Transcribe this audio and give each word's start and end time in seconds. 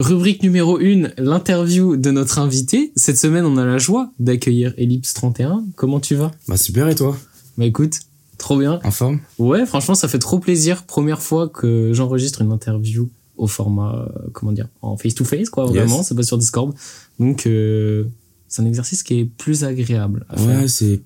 Rubrique 0.00 0.42
numéro 0.42 0.78
1, 0.78 1.12
l'interview 1.18 1.96
de 1.96 2.10
notre 2.10 2.40
invité. 2.40 2.92
Cette 2.96 3.16
semaine, 3.16 3.44
on 3.44 3.56
a 3.56 3.64
la 3.64 3.78
joie 3.78 4.10
d'accueillir 4.18 4.74
Ellipse 4.76 5.14
31. 5.14 5.64
Comment 5.76 6.00
tu 6.00 6.16
vas? 6.16 6.32
Bah 6.48 6.56
super 6.56 6.88
et 6.88 6.96
toi? 6.96 7.16
Bah 7.56 7.64
écoute, 7.64 8.00
trop 8.36 8.58
bien. 8.58 8.80
En 8.82 8.90
forme? 8.90 9.20
Ouais, 9.38 9.64
franchement, 9.66 9.94
ça 9.94 10.08
fait 10.08 10.18
trop 10.18 10.40
plaisir. 10.40 10.82
Première 10.82 11.22
fois 11.22 11.48
que 11.48 11.92
j'enregistre 11.92 12.42
une 12.42 12.50
interview 12.50 13.08
au 13.36 13.46
format, 13.46 13.94
euh, 13.94 14.28
comment 14.32 14.50
dire, 14.50 14.66
en 14.82 14.96
face-to-face, 14.96 15.48
quoi, 15.48 15.66
vraiment, 15.66 16.02
c'est 16.02 16.16
pas 16.16 16.24
sur 16.24 16.38
Discord. 16.38 16.74
Donc, 17.20 17.46
euh, 17.46 18.04
c'est 18.48 18.62
un 18.62 18.66
exercice 18.66 19.04
qui 19.04 19.20
est 19.20 19.24
plus 19.24 19.62
agréable 19.62 20.26
à 20.28 20.36
faire. 20.36 20.60
Ouais, 20.62 20.68
c'est 20.68 21.02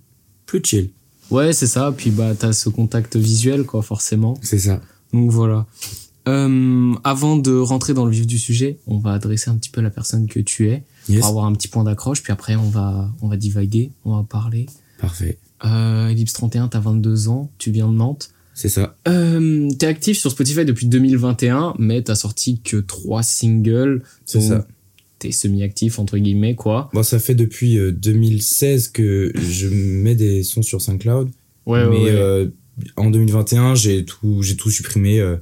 plus 0.47 0.63
chill. 0.65 0.91
Ouais, 1.31 1.53
c'est 1.53 1.67
ça. 1.67 1.93
Puis 1.95 2.11
bah, 2.11 2.33
t'as 2.39 2.55
ce 2.55 2.71
contact 2.71 3.17
visuel, 3.17 3.65
quoi, 3.65 3.83
forcément. 3.83 4.39
C'est 4.41 4.59
ça. 4.59 4.81
Donc 5.13 5.31
voilà. 5.31 5.67
Euh, 6.29 6.95
avant 7.05 7.37
de 7.37 7.57
rentrer 7.57 7.95
dans 7.95 8.05
le 8.05 8.13
vif 8.13 8.27
du 8.27 8.39
sujet, 8.39 8.79
on 8.87 8.99
va 8.99 9.13
adresser 9.13 9.51
un 9.51 9.57
petit 9.57 9.71
peu 9.71 9.81
la 9.81 9.91
personne 9.91 10.27
que 10.29 10.41
tu 10.41 10.69
es 10.71 10.83
Yes. 11.09 11.21
pour 11.21 11.29
avoir 11.31 11.45
un 11.47 11.53
petit 11.55 11.69
point 11.69 11.85
d'accroche. 11.85 12.23
Puis 12.23 12.33
après, 12.33 12.55
on 12.57 12.69
va, 12.69 13.11
on 13.23 13.29
va 13.29 13.37
divaguer, 13.37 13.91
on 14.05 14.17
va 14.17 14.23
parler. 14.29 14.67
Parfait. 15.01 15.39
Euh, 15.65 16.09
Ellipse 16.09 16.35
31, 16.35 16.69
t'as 16.69 16.81
22 16.81 17.29
ans, 17.29 17.51
tu 17.59 17.71
viens 17.71 17.89
de 17.89 17.95
Nantes. 17.95 18.31
C'est 18.55 18.69
ça. 18.69 18.97
Euh, 19.07 19.69
t'es 19.79 19.87
actif 19.87 20.19
sur 20.19 20.31
Spotify 20.31 20.65
depuis 20.65 20.87
2021, 20.87 21.75
mais 21.79 22.03
t'as 22.03 22.15
sorti 22.17 22.61
que 22.61 22.77
trois 22.77 23.23
singles. 23.23 24.03
C'est 24.27 24.41
ça. 24.41 24.67
T'es 25.21 25.33
semi-actif, 25.33 25.99
entre 25.99 26.19
guillemets, 26.19 26.55
quoi. 26.57 26.91
Bon, 26.93 27.03
ça 27.03 27.19
fait 27.19 27.35
depuis 27.35 27.79
euh, 27.79 27.91
2016 27.91 28.89
que 28.89 29.33
je 29.35 29.69
mets 29.69 30.15
des 30.15 30.43
sons 30.43 30.63
sur 30.63 30.81
SoundCloud. 30.83 31.31
Ouais, 31.67 31.85
mais 31.89 31.97
ouais, 31.97 32.03
ouais. 32.05 32.11
euh, 32.11 32.47
en 32.97 33.11
2021, 33.11 33.75
j'ai 33.75 34.05
tout, 34.05 34.43
j'ai 34.43 34.57
tout 34.57 34.71
supprimé 34.71 35.19
euh, 35.21 35.37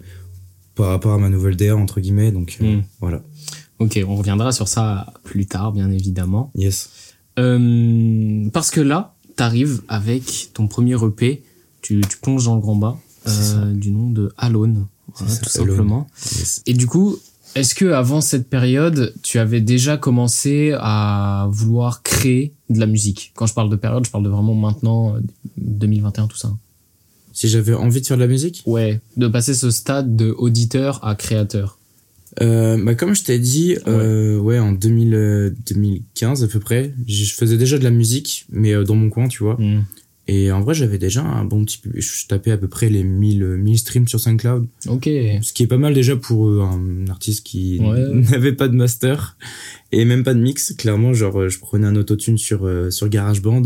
par 0.76 0.88
rapport 0.90 1.12
à 1.14 1.18
ma 1.18 1.28
nouvelle 1.28 1.56
DA, 1.56 1.74
entre 1.76 2.00
guillemets. 2.00 2.30
Donc 2.30 2.58
euh, 2.60 2.76
Hmm. 2.76 2.82
voilà. 3.00 3.22
Ok, 3.80 3.98
on 4.08 4.14
reviendra 4.16 4.52
sur 4.52 4.68
ça 4.68 5.12
plus 5.24 5.46
tard, 5.46 5.72
bien 5.72 5.90
évidemment. 5.90 6.50
Yes. 6.54 6.90
Euh, 7.38 8.48
parce 8.52 8.70
que 8.70 8.80
là, 8.80 9.14
t'arrives 9.36 9.83
avec 9.88 10.50
ton 10.55 10.66
premier 10.68 10.94
EP, 11.02 11.42
tu, 11.83 12.00
tu 12.08 12.16
plonges 12.18 12.44
dans 12.46 12.55
le 12.55 12.60
grand 12.60 12.77
bas, 12.77 12.96
euh, 13.28 13.72
du 13.74 13.91
nom 13.91 14.08
de 14.10 14.33
Alone, 14.38 14.86
voilà, 15.14 15.33
C'est 15.33 15.41
tout 15.42 15.50
ça, 15.50 15.58
simplement. 15.60 16.06
yes. 16.36 16.62
Et 16.66 16.72
du 16.72 16.86
coup, 16.86 17.16
est-ce 17.55 17.74
que 17.74 17.86
avant 17.92 18.20
cette 18.22 18.48
période, 18.48 19.14
tu 19.22 19.38
avais 19.38 19.61
déjà 19.61 19.96
commencé 19.98 20.74
à 20.78 21.46
vouloir 21.50 22.02
créer 22.02 22.55
de 22.70 22.80
la 22.80 22.86
musique? 22.86 23.33
Quand 23.34 23.46
je 23.46 23.55
parle 23.55 23.68
de 23.70 23.77
période, 23.77 24.05
je 24.06 24.11
parle 24.11 24.24
de 24.24 24.30
vraiment 24.30 24.55
maintenant, 24.55 25.16
euh, 25.16 25.20
2021, 25.58 26.27
tout 26.28 26.36
ça. 26.38 26.52
Si 27.37 27.48
j'avais 27.48 27.75
envie 27.75 28.01
de 28.01 28.06
faire 28.06 28.17
de 28.17 28.23
la 28.23 28.29
musique 28.29 28.62
Ouais, 28.65 28.98
de 29.19 29.29
passer 29.29 29.53
ce 29.53 29.70
stade 29.70 30.17
de 30.17 30.31
auditeur 30.31 31.05
à 31.06 31.15
créateur. 31.15 31.79
Euh, 32.41 32.83
bah 32.83 32.95
comme 32.95 33.15
je 33.15 33.25
t'ai 33.25 33.39
dit, 33.39 33.77
euh, 33.87 34.39
ouais, 34.39 34.59
en 34.59 34.73
2000, 34.73 35.15
euh, 35.15 35.51
2015 35.70 36.45
à 36.45 36.48
peu 36.48 36.61
près, 36.61 36.95
je 37.07 37.31
faisais 37.34 37.59
déjà 37.59 37.77
de 37.79 37.84
la 37.84 37.91
musique, 37.91 38.47
mais 38.51 38.73
euh, 38.75 38.84
dans 38.84 38.95
mon 38.95 39.11
coin, 39.11 39.29
tu 39.29 39.42
vois. 39.42 39.57
Hmm. 39.61 39.84
Et 40.29 40.51
en 40.51 40.61
vrai, 40.62 40.75
j'avais 40.75 40.97
déjà 40.98 41.23
un 41.23 41.45
bon 41.45 41.62
petit 41.64 41.77
public. 41.79 42.03
Je 42.03 42.27
tapais 42.27 42.51
à 42.53 42.57
peu 42.57 42.69
près 42.69 42.89
les 42.89 43.05
1000, 43.05 43.42
euh, 43.42 43.57
1000 43.59 43.79
streams 43.79 44.09
sur 44.09 44.19
SoundCloud. 44.19 44.67
Ok. 44.89 45.05
Ce 45.05 45.53
qui 45.53 45.62
est 45.62 45.67
pas 45.69 45.77
mal 45.77 45.92
déjà 45.92 46.17
pour 46.17 46.48
euh, 46.48 46.62
un 46.62 47.07
artiste 47.09 47.45
qui 47.47 47.79
Ouais. 47.81 48.03
n'avait 48.31 48.55
pas 48.55 48.69
de 48.69 48.75
master 48.75 49.37
et 49.92 50.05
même 50.07 50.25
pas 50.25 50.33
de 50.34 50.41
mix. 50.41 50.75
Clairement, 50.77 51.12
genre, 51.12 51.42
euh, 51.42 51.48
je 51.51 51.59
prenais 51.59 51.87
un 51.87 51.97
autotune 51.97 52.39
sur, 52.39 52.67
euh, 52.67 52.91
sur 52.91 53.09
GarageBand 53.09 53.64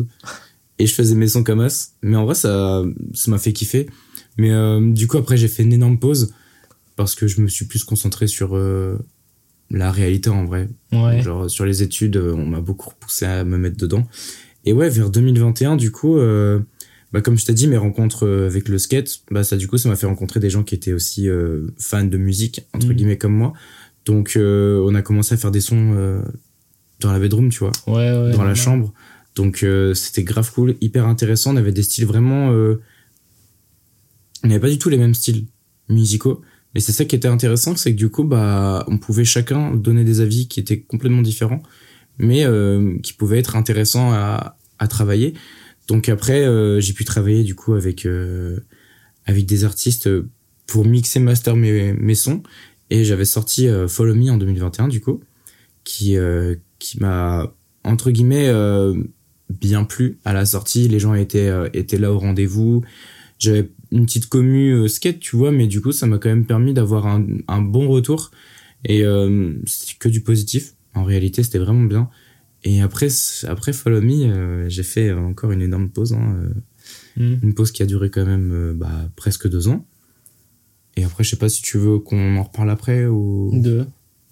et 0.80 0.86
je 0.86 0.94
faisais 0.94 1.14
mes 1.14 1.28
sons 1.28 1.44
comme 1.44 1.60
as. 1.60 1.92
Mais 2.02 2.16
en 2.16 2.24
vrai, 2.24 2.34
ça 2.34 2.82
ça 3.14 3.30
m'a 3.30 3.38
fait 3.38 3.52
kiffer. 3.52 3.88
Mais 4.38 4.50
euh, 4.52 4.80
du 4.92 5.06
coup, 5.06 5.18
après, 5.18 5.36
j'ai 5.36 5.48
fait 5.48 5.62
une 5.62 5.72
énorme 5.72 5.98
pause 5.98 6.32
parce 6.96 7.14
que 7.14 7.26
je 7.26 7.40
me 7.40 7.48
suis 7.48 7.66
plus 7.66 7.84
concentré 7.84 8.26
sur 8.26 8.56
euh, 8.56 8.96
la 9.70 9.90
réalité 9.92 10.30
en 10.30 10.44
vrai. 10.44 10.68
Ouais. 10.92 11.22
Genre 11.22 11.50
sur 11.50 11.64
les 11.64 11.82
études, 11.82 12.16
on 12.16 12.46
m'a 12.46 12.60
beaucoup 12.60 12.92
poussé 12.98 13.24
à 13.26 13.44
me 13.44 13.58
mettre 13.58 13.76
dedans. 13.76 14.06
Et 14.64 14.72
ouais, 14.72 14.88
vers 14.90 15.10
2021, 15.10 15.76
du 15.76 15.90
coup, 15.90 16.18
euh, 16.18 16.60
bah 17.12 17.20
comme 17.22 17.36
je 17.38 17.44
t'ai 17.44 17.54
dit, 17.54 17.66
mes 17.68 17.76
rencontres 17.78 18.26
avec 18.46 18.68
le 18.68 18.78
skate, 18.78 19.20
bah 19.30 19.42
ça 19.44 19.56
du 19.56 19.66
coup, 19.68 19.78
ça 19.78 19.88
m'a 19.88 19.96
fait 19.96 20.06
rencontrer 20.06 20.40
des 20.40 20.50
gens 20.50 20.62
qui 20.62 20.74
étaient 20.74 20.92
aussi 20.92 21.28
fans 21.78 22.04
de 22.04 22.18
musique 22.18 22.62
entre 22.74 22.86
Mhm. 22.88 22.92
guillemets 22.94 23.18
comme 23.18 23.34
moi. 23.34 23.52
Donc 24.06 24.32
on 24.36 24.94
a 24.94 25.02
commencé 25.02 25.34
à 25.34 25.36
faire 25.38 25.50
des 25.50 25.60
sons 25.60 26.22
dans 27.00 27.12
la 27.12 27.18
bedroom, 27.18 27.48
tu 27.48 27.60
vois, 27.60 27.72
Ouais, 27.86 27.94
ouais. 28.24 28.32
dans 28.32 28.44
la 28.44 28.54
chambre. 28.54 28.92
Donc 29.40 29.62
euh, 29.62 29.94
c'était 29.94 30.22
grave 30.22 30.52
cool, 30.52 30.76
hyper 30.82 31.06
intéressant. 31.06 31.54
On 31.54 31.56
avait 31.56 31.72
des 31.72 31.82
styles 31.82 32.04
vraiment, 32.04 32.52
euh, 32.52 32.82
on 34.44 34.48
n'avait 34.48 34.60
pas 34.60 34.68
du 34.68 34.76
tout 34.76 34.90
les 34.90 34.98
mêmes 34.98 35.14
styles 35.14 35.46
musicaux. 35.88 36.42
Mais 36.74 36.80
c'est 36.80 36.92
ça 36.92 37.06
qui 37.06 37.16
était 37.16 37.26
intéressant, 37.26 37.74
c'est 37.74 37.92
que 37.92 37.96
du 37.96 38.10
coup, 38.10 38.24
bah, 38.24 38.84
on 38.86 38.98
pouvait 38.98 39.24
chacun 39.24 39.74
donner 39.74 40.04
des 40.04 40.20
avis 40.20 40.46
qui 40.46 40.60
étaient 40.60 40.80
complètement 40.80 41.22
différents, 41.22 41.62
mais 42.18 42.44
euh, 42.44 42.98
qui 42.98 43.14
pouvaient 43.14 43.38
être 43.38 43.56
intéressants 43.56 44.12
à, 44.12 44.58
à 44.78 44.88
travailler. 44.88 45.32
Donc 45.88 46.10
après, 46.10 46.44
j'ai 46.82 46.92
pu 46.92 47.06
travailler 47.06 47.42
du 47.42 47.54
coup 47.54 47.72
avec 47.72 48.06
avec 49.24 49.46
des 49.46 49.64
artistes 49.64 50.08
pour 50.66 50.84
mixer, 50.84 51.18
master 51.18 51.56
mes, 51.56 51.94
mes 51.94 52.14
sons, 52.14 52.42
et 52.90 53.04
j'avais 53.04 53.24
sorti 53.24 53.68
Follow 53.88 54.14
Me 54.14 54.30
en 54.30 54.36
2021 54.36 54.88
du 54.88 55.00
coup, 55.00 55.20
qui 55.82 56.16
qui 56.78 57.00
m'a 57.00 57.52
entre 57.82 58.10
guillemets 58.12 58.52
bien 59.50 59.84
plu 59.84 60.18
à 60.24 60.32
la 60.32 60.44
sortie. 60.44 60.88
Les 60.88 60.98
gens 60.98 61.14
étaient 61.14 61.48
euh, 61.48 61.68
étaient 61.72 61.98
là 61.98 62.12
au 62.12 62.18
rendez-vous. 62.18 62.82
J'avais 63.38 63.68
une 63.90 64.06
petite 64.06 64.26
commu 64.28 64.70
euh, 64.72 64.88
skate, 64.88 65.18
tu 65.20 65.36
vois, 65.36 65.50
mais 65.50 65.66
du 65.66 65.80
coup, 65.80 65.92
ça 65.92 66.06
m'a 66.06 66.18
quand 66.18 66.28
même 66.28 66.44
permis 66.46 66.74
d'avoir 66.74 67.06
un, 67.06 67.26
un 67.48 67.62
bon 67.62 67.88
retour. 67.88 68.30
Et 68.84 69.04
euh, 69.04 69.52
c'était 69.66 69.94
que 69.98 70.08
du 70.08 70.20
positif. 70.20 70.74
En 70.94 71.04
réalité, 71.04 71.42
c'était 71.42 71.58
vraiment 71.58 71.84
bien. 71.84 72.08
Et 72.64 72.82
après, 72.82 73.08
après 73.46 73.72
Follow 73.72 74.02
Me, 74.02 74.68
j'ai 74.68 74.82
fait 74.82 75.12
encore 75.12 75.52
une 75.52 75.62
énorme 75.62 75.88
pause. 75.88 76.12
hein, 76.12 76.36
Hmm. 77.16 77.36
une 77.42 77.54
pause 77.54 77.72
qui 77.72 77.82
a 77.82 77.86
duré 77.86 78.08
quand 78.08 78.24
même 78.24 78.52
euh, 78.52 78.72
bah, 78.72 79.10
presque 79.16 79.48
deux 79.48 79.66
ans. 79.68 79.84
Et 80.96 81.04
après, 81.04 81.24
je 81.24 81.30
sais 81.30 81.36
pas 81.36 81.48
si 81.48 81.60
tu 81.60 81.76
veux 81.76 81.98
qu'on 81.98 82.36
en 82.36 82.42
reparle 82.44 82.70
après 82.70 83.06
ou 83.06 83.50
Deux. 83.52 83.84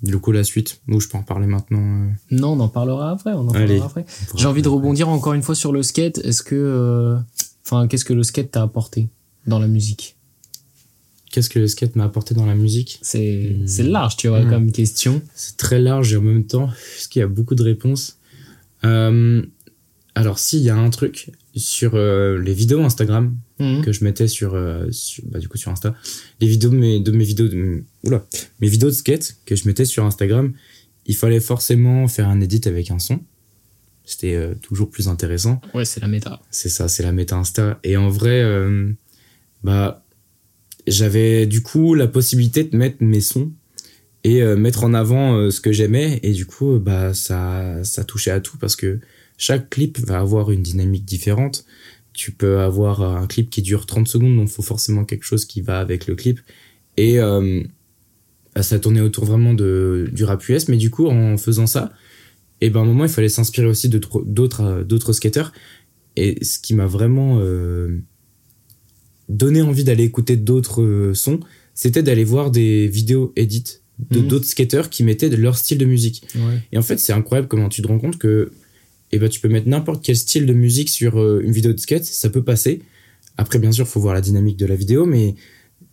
Du 0.03 0.19
coup 0.19 0.31
la 0.32 0.44
suite, 0.44 0.81
ou 0.88 1.00
je 1.00 1.09
peux 1.09 1.16
en 1.16 1.20
reparler 1.22 1.47
maintenant. 1.47 1.81
euh, 1.81 2.09
Non, 2.31 2.53
on 2.53 2.60
en 2.60 2.69
parlera 2.69 3.10
après. 3.10 3.32
On 3.32 3.48
en 3.48 3.50
Allez. 3.50 3.66
parlera 3.78 3.86
après. 3.86 4.04
on 4.22 4.25
pourra 4.26 4.41
J'ai 4.42 4.47
envie 4.47 4.62
de 4.62 4.69
après. 4.69 4.76
rebondir 4.76 5.09
encore 5.09 5.34
une 5.34 5.42
fois 5.42 5.54
sur 5.54 5.72
le 5.72 5.82
skate. 5.82 6.19
Est-ce 6.19 6.42
que, 6.42 6.54
euh, 6.54 7.19
enfin, 7.66 7.88
qu'est-ce 7.88 8.04
que 8.04 8.12
le 8.14 8.22
skate 8.22 8.50
t'a 8.53 8.62
apporté 8.62 9.09
dans 9.47 9.59
la 9.59 9.66
musique? 9.66 10.16
Qu'est-ce 11.31 11.50
que 11.50 11.59
le 11.59 11.66
skate 11.69 11.94
m'a 11.97 12.04
apporté 12.04 12.34
dans 12.34 12.47
la 12.47 12.54
musique? 12.54 12.98
C'est, 13.03 13.54
Hmm. 13.59 13.66
c'est 13.66 13.82
large, 13.82 14.16
tu 14.16 14.28
vois, 14.28 14.42
Hmm. 14.44 14.50
comme 14.50 14.72
question. 14.72 15.20
C'est 15.34 15.56
très 15.56 15.78
large 15.81 16.12
et 16.12 16.16
en 16.16 16.22
même 16.22 16.44
temps, 16.44 16.69
parce 16.69 17.06
qu'il 17.09 17.20
y 17.20 17.22
a 17.22 17.28
beaucoup 17.28 17.54
de 17.54 17.62
réponses. 17.62 18.16
Euh, 18.84 19.42
alors, 20.15 20.38
s'il 20.38 20.60
y 20.60 20.70
a 20.70 20.76
un 20.76 20.91
truc 20.91 21.30
sur 21.58 21.94
euh, 21.94 22.38
les 22.41 22.54
vidéos 22.54 22.82
Instagram 22.82 23.36
Mhm. 23.60 23.84
que 23.84 23.91
je 23.92 24.04
mettais 24.04 24.28
sur, 24.28 24.54
euh, 24.54 24.86
sur- 24.92 25.24
bah, 25.26 25.38
du 25.41 25.48
coup 25.48 25.58
sur 25.58 25.70
Insta, 25.72 25.94
les 26.41 26.46
vidéos 26.46 26.70
de 26.70 26.76
mes, 26.76 27.00
de 27.00 27.10
mes 27.10 27.24
vidéos 27.24 27.48
de, 27.48 27.82
oula, 28.04 28.24
mes 28.60 28.69
vidéos 28.69 28.88
de 28.88 28.94
skate 28.94 29.36
que 29.46 29.56
je 29.56 29.66
mettais 29.66 29.84
sur 29.84 30.04
Instagram, 30.04 30.52
il 31.06 31.16
fallait 31.16 31.41
forcément 31.41 32.06
faire 32.08 32.28
un 32.28 32.41
edit 32.41 32.60
avec 32.68 32.91
un 32.92 32.98
son. 33.00 33.20
C'était 34.04 34.34
euh, 34.36 34.54
toujours 34.62 34.88
plus 34.91 35.08
intéressant. 35.08 35.60
Ouais, 35.74 35.84
c'est 35.84 36.00
la 36.00 36.06
méta. 36.08 36.41
C'est 36.50 36.68
ça, 36.68 36.86
c'est 36.88 37.02
la 37.02 37.12
méta 37.12 37.36
Insta. 37.36 37.78
Et 37.84 37.97
en 37.97 38.08
vrai, 38.08 38.42
bah, 39.64 40.04
j'avais 40.86 41.47
du 41.47 41.62
coup 41.62 41.94
la 41.94 42.06
possibilité 42.06 42.64
de 42.64 42.76
mettre 42.76 43.02
mes 43.02 43.20
sons 43.20 43.52
et 44.24 44.42
mettre 44.56 44.84
en 44.84 44.94
avant 44.94 45.50
ce 45.50 45.60
que 45.60 45.72
j'aimais. 45.72 46.20
Et 46.22 46.32
du 46.32 46.47
coup, 46.47 46.78
bah, 46.78 47.12
ça, 47.14 47.82
ça 47.84 48.04
touchait 48.04 48.30
à 48.30 48.41
tout 48.41 48.56
parce 48.58 48.76
que 48.76 48.98
chaque 49.38 49.71
clip 49.71 49.99
va 49.99 50.19
avoir 50.19 50.50
une 50.50 50.62
dynamique 50.62 51.06
différente. 51.06 51.65
Tu 52.12 52.32
peux 52.32 52.59
avoir 52.59 53.00
un 53.03 53.26
clip 53.26 53.49
qui 53.49 53.62
dure 53.62 53.87
30 53.87 54.06
secondes, 54.06 54.37
donc 54.37 54.49
il 54.49 54.53
faut 54.53 54.62
forcément 54.62 55.04
quelque 55.04 55.25
chose 55.25 55.47
qui 55.47 55.62
va 55.62 55.78
avec 55.78 56.06
le 56.06 56.15
clip. 56.16 56.41
Et 56.97 57.21
euh, 57.21 57.62
bah, 58.54 58.62
ça 58.62 58.78
tournait 58.81 59.00
autour 59.00 59.25
vraiment 59.25 59.54
de, 59.54 60.10
du 60.12 60.25
rap 60.25 60.47
US. 60.48 60.69
Mais 60.69 60.77
du 60.77 60.91
coup, 60.91 61.06
en 61.06 61.38
faisant 61.38 61.68
ça, 61.68 61.92
et 62.60 62.71
ben 62.71 62.80
à 62.80 62.83
un 62.83 62.86
moment, 62.86 63.04
il 63.04 63.10
fallait 63.10 63.28
s'inspirer 63.28 63.68
aussi 63.68 63.89
d'autres 63.89 64.62
euh, 64.62 64.84
d'autres 64.84 65.12
skateurs. 65.12 65.53
Et 66.16 66.45
ce 66.45 66.59
qui 66.59 66.74
m'a 66.74 66.86
vraiment 66.86 67.39
euh, 67.41 68.01
donné 69.28 69.62
envie 69.62 69.84
d'aller 69.84 70.03
écouter 70.04 70.36
d'autres 70.36 70.83
euh, 70.83 71.15
sons, 71.15 71.39
c'était 71.74 72.03
d'aller 72.03 72.24
voir 72.24 72.51
des 72.51 72.89
vidéos 72.89 73.33
edit 73.36 73.80
de 74.10 74.21
Mhm. 74.21 74.28
d'autres 74.28 74.47
skateurs 74.47 74.91
qui 74.91 75.04
mettaient 75.04 75.30
de 75.30 75.36
leur 75.36 75.57
style 75.57 75.78
de 75.78 75.84
musique. 75.84 76.22
Ouais. 76.34 76.60
Et 76.72 76.78
en 76.78 76.83
fait, 76.83 76.98
c'est 76.98 77.12
incroyable 77.12 77.48
comment 77.48 77.68
tu 77.68 77.83
te 77.83 77.89
rends 77.89 77.98
compte 77.98 78.18
que 78.18 78.53
eh 79.13 79.19
ben, 79.19 79.28
tu 79.28 79.41
peux 79.41 79.49
mettre 79.49 79.69
n'importe 79.69 80.05
quel 80.05 80.16
style 80.16 80.47
de 80.47 80.53
musique 80.53 80.89
sur 80.89 81.19
euh, 81.19 81.41
une 81.43 81.53
vidéo 81.53 81.72
de 81.72 81.81
skate, 81.81 82.05
ça 82.05 82.28
peut 82.31 82.43
passer. 82.45 82.81
Après, 83.37 83.59
bien 83.59 83.72
sûr, 83.72 83.87
faut 83.87 84.01
voir 84.01 84.15
la 84.15 84.21
dynamique 84.21 84.57
de 84.57 84.66
la 84.66 84.75
vidéo, 84.75 85.07
mais 85.07 85.34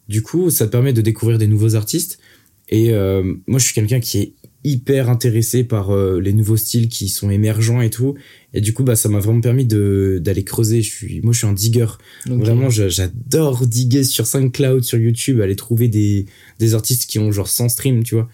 du 0.09 0.21
coup, 0.21 0.49
ça 0.49 0.65
te 0.65 0.71
permet 0.71 0.93
de 0.93 1.01
découvrir 1.01 1.37
des 1.37 1.47
nouveaux 1.47 1.75
artistes. 1.75 2.19
Et 2.69 2.91
euh, 2.91 3.21
moi, 3.47 3.59
je 3.59 3.65
suis 3.65 3.73
quelqu'un 3.73 3.99
qui 3.99 4.17
est 4.19 4.33
hyper 4.63 5.11
intéressé 5.11 5.63
par 5.63 5.91
euh, 5.91 6.19
les 6.19 6.33
nouveaux 6.33 6.57
styles 6.57 6.89
qui 6.89 7.07
sont 7.09 7.29
émergents 7.29 7.81
et 7.81 7.91
tout. 7.91 8.15
Et 8.55 8.61
du 8.61 8.73
coup, 8.73 8.83
bah, 8.83 8.95
ça 8.95 9.09
m'a 9.09 9.19
vraiment 9.19 9.41
permis 9.41 9.65
de 9.65 10.19
d'aller 10.23 10.43
creuser. 10.43 10.81
Je 10.81 10.89
suis, 10.89 11.21
moi, 11.21 11.33
je 11.33 11.37
suis 11.37 11.47
un 11.47 11.53
digger. 11.53 11.85
Vraiment, 12.25 12.69
je- 12.71 12.89
j'adore 12.89 13.67
diguer 13.67 14.03
sur 14.03 14.25
SoundCloud, 14.25 14.83
sur 14.83 14.97
YouTube, 14.97 15.39
aller 15.41 15.55
trouver 15.55 15.87
des, 15.87 16.25
des 16.57 16.73
artistes 16.73 17.07
qui 17.07 17.19
ont 17.19 17.31
genre 17.31 17.47
100 17.47 17.69
streams, 17.69 18.01
tu 18.03 18.15
vois. 18.15 18.27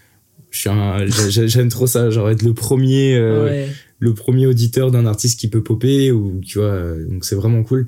j'aime 1.28 1.68
trop 1.68 1.86
ça, 1.86 2.10
genre 2.10 2.30
être 2.30 2.42
le 2.42 2.54
premier, 2.54 3.14
euh, 3.14 3.66
le 4.02 4.14
premier 4.14 4.46
auditeur 4.46 4.90
d'un 4.90 5.06
artiste 5.06 5.38
qui 5.38 5.46
peut 5.46 5.62
popper 5.62 6.10
ou 6.10 6.40
tu 6.40 6.58
vois, 6.58 6.66
euh, 6.66 7.06
donc 7.06 7.24
c'est 7.24 7.36
vraiment 7.36 7.62
cool. 7.62 7.86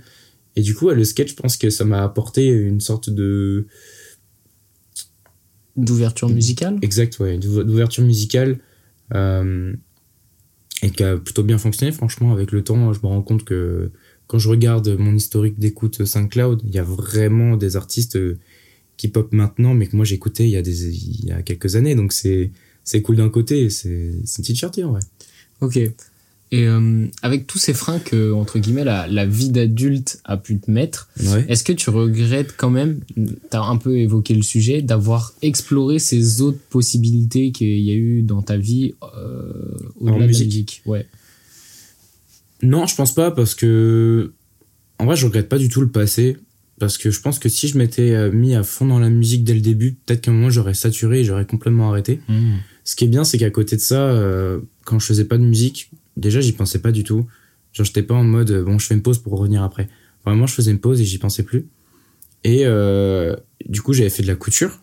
Et 0.54 0.62
du 0.62 0.72
coup, 0.72 0.88
le 0.88 1.02
sketch, 1.02 1.30
je 1.30 1.34
pense 1.34 1.56
que 1.56 1.70
ça 1.70 1.84
m'a 1.84 2.04
apporté 2.04 2.46
une 2.46 2.80
sorte 2.80 3.10
de 3.10 3.66
d'ouverture 5.74 6.28
musicale. 6.28 6.78
Exact, 6.82 7.18
ouais, 7.18 7.36
d'ouverture 7.36 8.04
musicale 8.04 8.60
euh, 9.12 9.74
et 10.82 10.90
qui 10.90 11.02
a 11.02 11.16
plutôt 11.16 11.42
bien 11.42 11.58
fonctionné. 11.58 11.90
Franchement, 11.90 12.32
avec 12.32 12.52
le 12.52 12.62
temps, 12.62 12.92
je 12.92 13.00
me 13.00 13.06
rends 13.06 13.22
compte 13.22 13.42
que 13.42 13.90
quand 14.28 14.38
je 14.38 14.48
regarde 14.48 14.88
mon 14.96 15.16
historique 15.16 15.58
d'écoute 15.58 16.04
SoundCloud, 16.04 16.62
il 16.64 16.72
y 16.72 16.78
a 16.78 16.84
vraiment 16.84 17.56
des 17.56 17.74
artistes 17.74 18.16
qui 18.96 19.08
pop 19.08 19.32
maintenant, 19.32 19.74
mais 19.74 19.88
que 19.88 19.96
moi 19.96 20.04
j'écoutais 20.04 20.44
il 20.44 20.50
y 20.50 20.56
a 20.56 20.62
des 20.62 20.96
il 20.96 21.24
y 21.24 21.32
a 21.32 21.42
quelques 21.42 21.74
années. 21.74 21.96
Donc 21.96 22.12
c'est 22.12 22.52
c'est 22.84 23.02
cool 23.02 23.16
d'un 23.16 23.30
côté, 23.30 23.68
c'est 23.68 23.88
une 23.88 24.22
petite 24.22 24.58
fierté 24.58 24.84
en 24.84 24.92
vrai. 24.92 25.00
Ok. 25.64 25.78
Et 26.52 26.68
euh, 26.68 27.06
avec 27.22 27.48
tous 27.48 27.58
ces 27.58 27.74
freins 27.74 27.98
que 27.98 28.32
entre 28.32 28.60
guillemets 28.60 28.84
la, 28.84 29.08
la 29.08 29.26
vie 29.26 29.48
d'adulte 29.48 30.20
a 30.24 30.36
pu 30.36 30.58
te 30.58 30.70
mettre, 30.70 31.08
est-ce 31.48 31.64
que 31.64 31.72
tu 31.72 31.90
regrettes 31.90 32.54
quand 32.56 32.70
même, 32.70 33.00
tu 33.16 33.56
as 33.56 33.62
un 33.62 33.76
peu 33.76 33.96
évoqué 33.98 34.34
le 34.34 34.42
sujet, 34.42 34.80
d'avoir 34.80 35.32
exploré 35.42 35.98
ces 35.98 36.42
autres 36.42 36.60
possibilités 36.70 37.50
qu'il 37.50 37.80
y 37.80 37.90
a 37.90 37.94
eu 37.94 38.22
dans 38.22 38.42
ta 38.42 38.56
vie 38.56 38.94
euh, 39.02 39.52
au-delà 39.98 40.16
de 40.16 40.20
la 40.20 40.26
musique 40.28 40.82
Ouais. 40.86 41.06
Non, 42.62 42.86
je 42.86 42.94
pense 42.94 43.14
pas 43.14 43.32
parce 43.32 43.56
que 43.56 44.32
en 44.98 45.06
vrai, 45.06 45.16
je 45.16 45.26
regrette 45.26 45.48
pas 45.48 45.58
du 45.58 45.68
tout 45.68 45.80
le 45.80 45.88
passé 45.88 46.36
parce 46.78 46.98
que 46.98 47.10
je 47.10 47.20
pense 47.20 47.38
que 47.38 47.48
si 47.48 47.68
je 47.68 47.78
m'étais 47.78 48.12
euh, 48.12 48.30
mis 48.30 48.54
à 48.54 48.62
fond 48.62 48.86
dans 48.86 48.98
la 48.98 49.10
musique 49.10 49.44
dès 49.44 49.54
le 49.54 49.60
début, 49.60 49.92
peut-être 49.92 50.22
qu'à 50.22 50.30
un 50.30 50.34
moment 50.34 50.50
j'aurais 50.50 50.74
saturé 50.74 51.20
et 51.20 51.24
j'aurais 51.24 51.46
complètement 51.46 51.90
arrêté. 51.90 52.20
Hmm. 52.28 52.56
Ce 52.84 52.96
qui 52.96 53.04
est 53.04 53.08
bien, 53.08 53.24
c'est 53.24 53.38
qu'à 53.38 53.50
côté 53.50 53.76
de 53.76 53.80
ça, 53.80 54.10
euh, 54.10 54.60
quand 54.84 54.98
je 54.98 55.06
faisais 55.06 55.24
pas 55.24 55.38
de 55.38 55.42
musique, 55.42 55.90
déjà 56.16 56.40
j'y 56.40 56.52
pensais 56.52 56.80
pas 56.80 56.92
du 56.92 57.04
tout. 57.04 57.26
Genre 57.72 57.84
j'étais 57.84 58.02
pas 58.02 58.14
en 58.14 58.24
mode 58.24 58.50
euh, 58.50 58.62
bon 58.62 58.78
je 58.78 58.86
fais 58.86 58.94
une 58.94 59.02
pause 59.02 59.18
pour 59.18 59.38
revenir 59.38 59.62
après. 59.62 59.88
Vraiment 60.24 60.46
je 60.46 60.54
faisais 60.54 60.70
une 60.70 60.78
pause 60.78 61.00
et 61.00 61.04
j'y 61.04 61.18
pensais 61.18 61.42
plus. 61.42 61.66
Et 62.44 62.66
euh, 62.66 63.34
du 63.66 63.80
coup 63.80 63.92
j'avais 63.92 64.10
fait 64.10 64.22
de 64.22 64.28
la 64.28 64.36
couture, 64.36 64.80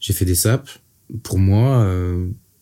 j'ai 0.00 0.12
fait 0.12 0.24
des 0.24 0.34
sapes 0.34 0.70
pour 1.22 1.38
moi 1.38 1.86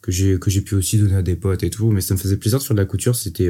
que 0.02 0.10
j'ai 0.10 0.38
que 0.38 0.50
j'ai 0.50 0.60
pu 0.60 0.75
aussi 0.75 0.98
donner 0.98 1.14
à 1.14 1.22
des 1.22 1.37
potes 1.37 1.62
et 1.62 1.70
tout. 1.70 1.90
Mais 1.90 2.00
ça 2.00 2.14
me 2.14 2.19
faisait 2.19 2.37
plaisir 2.37 2.58
de 2.58 2.64
faire 2.64 2.75
de 2.75 2.81
la 2.81 2.87
couture. 2.87 3.14
C'était 3.14 3.48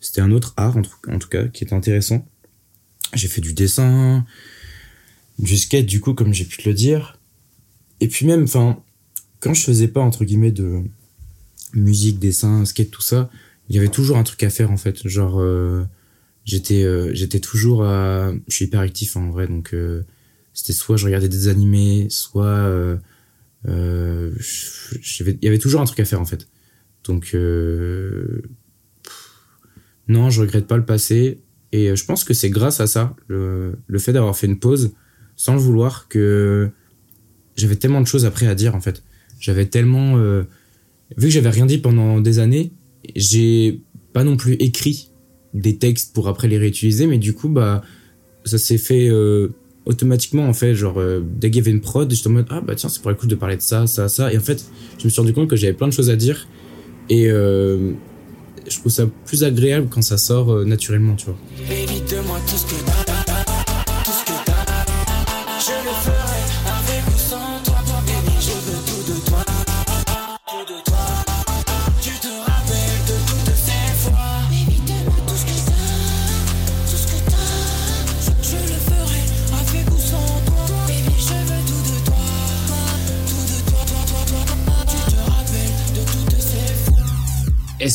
c'était 0.00 0.22
un 0.22 0.30
autre 0.32 0.54
art 0.56 0.76
en 0.76 0.82
en 1.12 1.18
tout 1.18 1.28
cas 1.28 1.46
qui 1.48 1.64
était 1.64 1.74
intéressant 1.74 2.26
j'ai 3.14 3.28
fait 3.28 3.40
du 3.40 3.52
dessin, 3.52 4.26
du 5.38 5.56
skate, 5.56 5.86
du 5.86 6.00
coup, 6.00 6.14
comme 6.14 6.34
j'ai 6.34 6.44
pu 6.44 6.58
te 6.58 6.68
le 6.68 6.74
dire. 6.74 7.18
Et 8.00 8.08
puis 8.08 8.26
même, 8.26 8.44
enfin, 8.44 8.82
quand 9.40 9.54
je 9.54 9.62
faisais 9.62 9.88
pas, 9.88 10.00
entre 10.00 10.24
guillemets, 10.24 10.52
de 10.52 10.82
musique, 11.74 12.18
dessin, 12.18 12.64
skate, 12.64 12.90
tout 12.90 13.02
ça, 13.02 13.30
il 13.68 13.76
y 13.76 13.78
avait 13.78 13.88
toujours 13.88 14.16
un 14.16 14.22
truc 14.22 14.42
à 14.42 14.50
faire, 14.50 14.70
en 14.70 14.76
fait. 14.76 15.06
Genre, 15.06 15.40
euh, 15.40 15.84
j'étais 16.44 16.82
euh, 16.84 17.10
j'étais 17.14 17.40
toujours 17.40 17.84
à... 17.84 18.32
Je 18.48 18.54
suis 18.54 18.64
hyper 18.66 18.80
actif, 18.80 19.16
en 19.16 19.30
vrai, 19.30 19.46
donc... 19.46 19.74
Euh, 19.74 20.02
c'était 20.54 20.72
soit 20.72 20.96
je 20.96 21.04
regardais 21.04 21.28
des 21.28 21.48
animés, 21.48 22.08
soit... 22.10 22.98
il 23.64 24.32
y 25.42 25.46
avait 25.48 25.58
toujours 25.58 25.80
un 25.80 25.84
truc 25.84 26.00
à 26.00 26.04
faire, 26.04 26.20
en 26.20 26.26
fait. 26.26 26.48
Donc... 27.04 27.36
non, 30.08 30.30
je 30.30 30.40
regrette 30.40 30.66
pas 30.66 30.76
le 30.76 30.84
passé. 30.84 31.40
Et 31.72 31.90
euh, 31.90 31.96
je 31.96 32.04
pense 32.04 32.24
que 32.24 32.34
c'est 32.34 32.50
grâce 32.50 32.80
à 32.80 32.86
ça, 32.86 33.14
le, 33.26 33.76
le 33.86 33.98
fait 33.98 34.12
d'avoir 34.12 34.36
fait 34.36 34.46
une 34.46 34.58
pause, 34.58 34.92
sans 35.36 35.54
le 35.54 35.60
vouloir, 35.60 36.08
que 36.08 36.70
j'avais 37.56 37.76
tellement 37.76 38.00
de 38.00 38.06
choses 38.06 38.24
après 38.24 38.46
à 38.46 38.54
dire 38.54 38.74
en 38.74 38.80
fait. 38.80 39.02
J'avais 39.38 39.66
tellement... 39.66 40.16
Euh, 40.16 40.44
vu 41.16 41.28
que 41.28 41.32
j'avais 41.32 41.50
rien 41.50 41.66
dit 41.66 41.78
pendant 41.78 42.20
des 42.20 42.38
années, 42.38 42.72
j'ai 43.16 43.80
pas 44.12 44.24
non 44.24 44.36
plus 44.36 44.54
écrit 44.54 45.10
des 45.54 45.76
textes 45.76 46.14
pour 46.14 46.28
après 46.28 46.48
les 46.48 46.58
réutiliser, 46.58 47.06
mais 47.06 47.18
du 47.18 47.32
coup, 47.32 47.48
bah, 47.48 47.82
ça 48.44 48.58
s'est 48.58 48.78
fait 48.78 49.08
euh, 49.08 49.48
automatiquement 49.86 50.46
en 50.46 50.52
fait. 50.52 50.74
Genre, 50.74 51.00
dès 51.22 51.50
qu'il 51.50 51.58
y 51.58 51.62
avait 51.62 51.70
une 51.70 51.80
prod, 51.80 52.10
j'étais 52.10 52.28
en 52.28 52.32
mode, 52.32 52.46
ah 52.50 52.60
bah 52.60 52.74
tiens, 52.74 52.88
c'est 52.88 53.00
pour 53.00 53.10
le 53.10 53.16
coup 53.16 53.26
de 53.26 53.34
parler 53.34 53.56
de 53.56 53.62
ça, 53.62 53.86
ça, 53.86 54.08
ça. 54.08 54.32
Et 54.32 54.36
en 54.36 54.42
fait, 54.42 54.64
je 54.98 55.04
me 55.04 55.10
suis 55.10 55.20
rendu 55.20 55.32
compte 55.32 55.48
que 55.48 55.56
j'avais 55.56 55.72
plein 55.72 55.88
de 55.88 55.92
choses 55.92 56.10
à 56.10 56.16
dire. 56.16 56.46
Et 57.08 57.30
je 58.70 58.78
trouve 58.78 58.92
ça 58.92 59.06
plus 59.24 59.44
agréable 59.44 59.88
quand 59.90 60.02
ça 60.02 60.18
sort 60.18 60.52
euh, 60.52 60.64
naturellement, 60.64 61.14
tu 61.14 61.26
vois. 61.26 61.36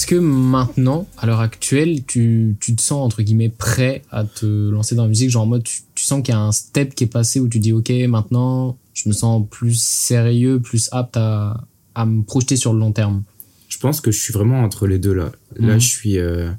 Est-ce 0.04 0.10
que 0.10 0.20
maintenant, 0.20 1.08
à 1.18 1.26
l'heure 1.26 1.40
actuelle, 1.40 2.04
tu, 2.04 2.58
tu, 2.60 2.76
te 2.76 2.82
sens 2.82 3.06
entre 3.06 3.22
guillemets 3.22 3.48
prêt 3.48 4.02
à 4.12 4.26
te 4.26 4.70
lancer 4.70 4.96
dans 4.96 5.04
la 5.04 5.08
musique, 5.08 5.30
genre 5.30 5.44
en 5.44 5.46
mode 5.46 5.64
tu, 5.64 6.04
sens 6.04 6.22
qu'il 6.22 6.34
y 6.34 6.38
a 6.38 6.42
un 6.42 6.52
step 6.52 6.94
qui 6.94 7.06
est 7.06 7.08
passé 7.08 7.40
où 7.40 7.48
tu 7.48 7.60
dis 7.60 7.72
ok 7.72 7.90
maintenant 8.10 8.78
je 8.94 9.08
me 9.08 9.14
sens 9.14 9.48
plus 9.50 9.82
sérieux, 9.82 10.60
plus 10.60 10.90
apte 10.92 11.16
à, 11.16 11.64
à 11.96 12.06
me 12.06 12.22
projeter 12.22 12.58
sur 12.58 12.74
le 12.74 12.80
long 12.80 12.92
terme? 12.92 13.24
Je 13.70 13.78
pense 13.78 14.02
que 14.02 14.12
je 14.12 14.20
suis 14.20 14.34
vraiment 14.34 14.62
entre 14.62 14.88
les 14.88 15.00
deux 15.00 15.14
là. 15.14 15.32
Là 15.56 15.76
mhm. 15.76 15.80
je 15.80 15.88
suis 15.88 16.18
euh, 16.18 16.52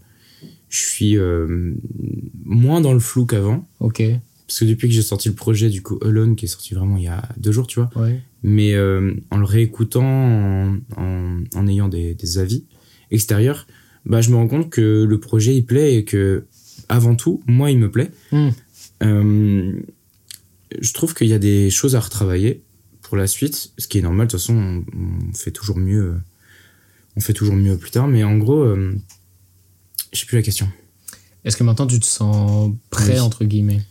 je 0.70 0.80
suis 0.80 1.18
euh, 1.18 1.74
moins 2.46 2.80
dans 2.80 2.94
le 2.94 3.00
flou 3.00 3.26
qu'avant. 3.26 3.68
Ok. 3.80 4.02
Parce 4.46 4.60
que 4.60 4.64
depuis 4.64 4.88
que 4.88 4.94
j'ai 4.94 5.02
sorti 5.02 5.28
le 5.28 5.34
projet 5.34 5.68
du 5.68 5.82
coup 5.82 5.98
Alone 6.02 6.34
qui 6.34 6.46
est 6.46 6.48
sorti 6.48 6.72
vraiment 6.72 6.96
il 6.96 7.04
y 7.04 7.08
a 7.08 7.28
deux 7.36 7.52
jours 7.52 7.66
tu 7.66 7.78
vois. 7.78 7.90
Ouais. 7.94 8.22
Mais 8.42 8.72
euh, 8.72 9.12
en 9.30 9.36
le 9.36 9.44
réécoutant, 9.44 10.02
en, 10.02 10.78
en, 10.96 11.44
en 11.54 11.66
ayant 11.66 11.88
des, 11.88 12.14
des 12.14 12.38
avis 12.38 12.64
extérieur, 13.10 13.66
bah, 14.06 14.20
je 14.20 14.30
me 14.30 14.36
rends 14.36 14.48
compte 14.48 14.70
que 14.70 15.04
le 15.04 15.20
projet 15.20 15.54
il 15.54 15.64
plaît 15.64 15.94
et 15.96 16.04
que 16.04 16.44
avant 16.88 17.14
tout, 17.14 17.42
moi 17.46 17.70
il 17.70 17.78
me 17.78 17.90
plaît. 17.90 18.10
Hmm. 18.32 18.50
Euh, 19.02 19.72
je 20.80 20.92
trouve 20.92 21.14
qu'il 21.14 21.28
y 21.28 21.32
a 21.32 21.38
des 21.38 21.70
choses 21.70 21.94
à 21.96 22.00
retravailler 22.00 22.62
pour 23.02 23.16
la 23.16 23.26
suite, 23.26 23.72
ce 23.78 23.86
qui 23.86 23.98
est 23.98 24.02
normal. 24.02 24.26
De 24.26 24.32
toute 24.32 24.40
façon, 24.40 24.84
on, 24.92 25.32
fait 25.34 25.50
toujours 25.50 25.78
mieux. 25.78 26.14
On 27.16 27.20
fait 27.20 27.32
toujours 27.32 27.54
mieux 27.54 27.76
plus 27.76 27.90
tard, 27.90 28.08
mais 28.08 28.24
en 28.24 28.36
gros, 28.38 28.62
euh, 28.62 28.94
je 30.12 30.20
sais 30.20 30.26
plus 30.26 30.36
la 30.36 30.42
question. 30.42 30.68
Est-ce 31.44 31.56
que 31.56 31.64
maintenant 31.64 31.86
tu 31.86 32.00
te 32.00 32.06
sens 32.06 32.72
prêt 32.90 33.20
entre 33.20 33.44
guillemets? 33.44 33.82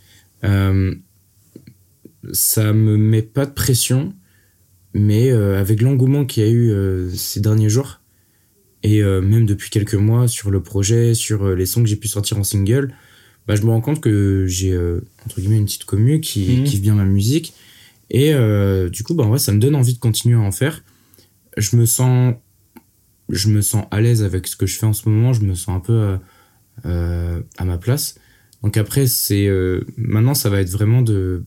Euh, 0.42 0.94
Ça 2.32 2.72
me 2.72 2.96
met 2.96 3.22
pas 3.22 3.46
de 3.46 3.52
pression, 3.52 4.12
mais 4.92 5.30
euh, 5.30 5.58
avec 5.58 5.80
l'engouement 5.80 6.26
qu'il 6.26 6.42
y 6.42 6.46
a 6.46 6.50
eu 6.50 7.10
ces 7.14 7.40
derniers 7.40 7.70
jours, 7.70 8.00
et 8.84 9.02
euh, 9.02 9.22
même 9.22 9.46
depuis 9.46 9.70
quelques 9.70 9.94
mois 9.94 10.28
sur 10.28 10.50
le 10.50 10.62
projet, 10.62 11.14
sur 11.14 11.42
euh, 11.42 11.54
les 11.54 11.64
sons 11.64 11.82
que 11.82 11.88
j'ai 11.88 11.96
pu 11.96 12.06
sortir 12.06 12.38
en 12.38 12.44
single, 12.44 12.94
bah, 13.48 13.56
je 13.56 13.62
me 13.62 13.70
rends 13.70 13.80
compte 13.80 14.00
que 14.00 14.44
j'ai 14.46 14.72
euh, 14.72 15.00
entre 15.24 15.40
guillemets 15.40 15.56
une 15.56 15.64
petite 15.64 15.86
commune 15.86 16.20
qui 16.20 16.58
mmh. 16.58 16.64
kiffe 16.64 16.82
bien 16.82 16.94
ma 16.94 17.04
musique. 17.04 17.54
Et 18.10 18.32
du 18.90 19.02
coup, 19.02 19.14
bah, 19.14 19.24
ouais, 19.24 19.38
ça 19.38 19.50
me 19.50 19.58
donne 19.58 19.74
envie 19.74 19.94
de 19.94 19.98
continuer 19.98 20.36
à 20.36 20.40
en 20.40 20.52
faire. 20.52 20.84
Je 21.56 21.74
me 21.74 21.86
sens, 21.86 22.34
je 23.28 23.48
me 23.48 23.60
sens 23.60 23.86
à 23.90 24.00
l'aise 24.00 24.22
avec 24.22 24.46
ce 24.46 24.54
que 24.54 24.66
je 24.66 24.76
fais 24.78 24.86
en 24.86 24.92
ce 24.92 25.08
moment. 25.08 25.32
Je 25.32 25.40
me 25.40 25.54
sens 25.54 25.74
un 25.74 25.80
peu 25.80 26.18
à 26.84 27.64
ma 27.64 27.78
place. 27.78 28.16
Donc 28.62 28.76
après, 28.76 29.08
c'est 29.08 29.48
maintenant, 29.96 30.34
ça 30.34 30.48
va 30.48 30.60
être 30.60 30.70
vraiment 30.70 31.02
de 31.02 31.44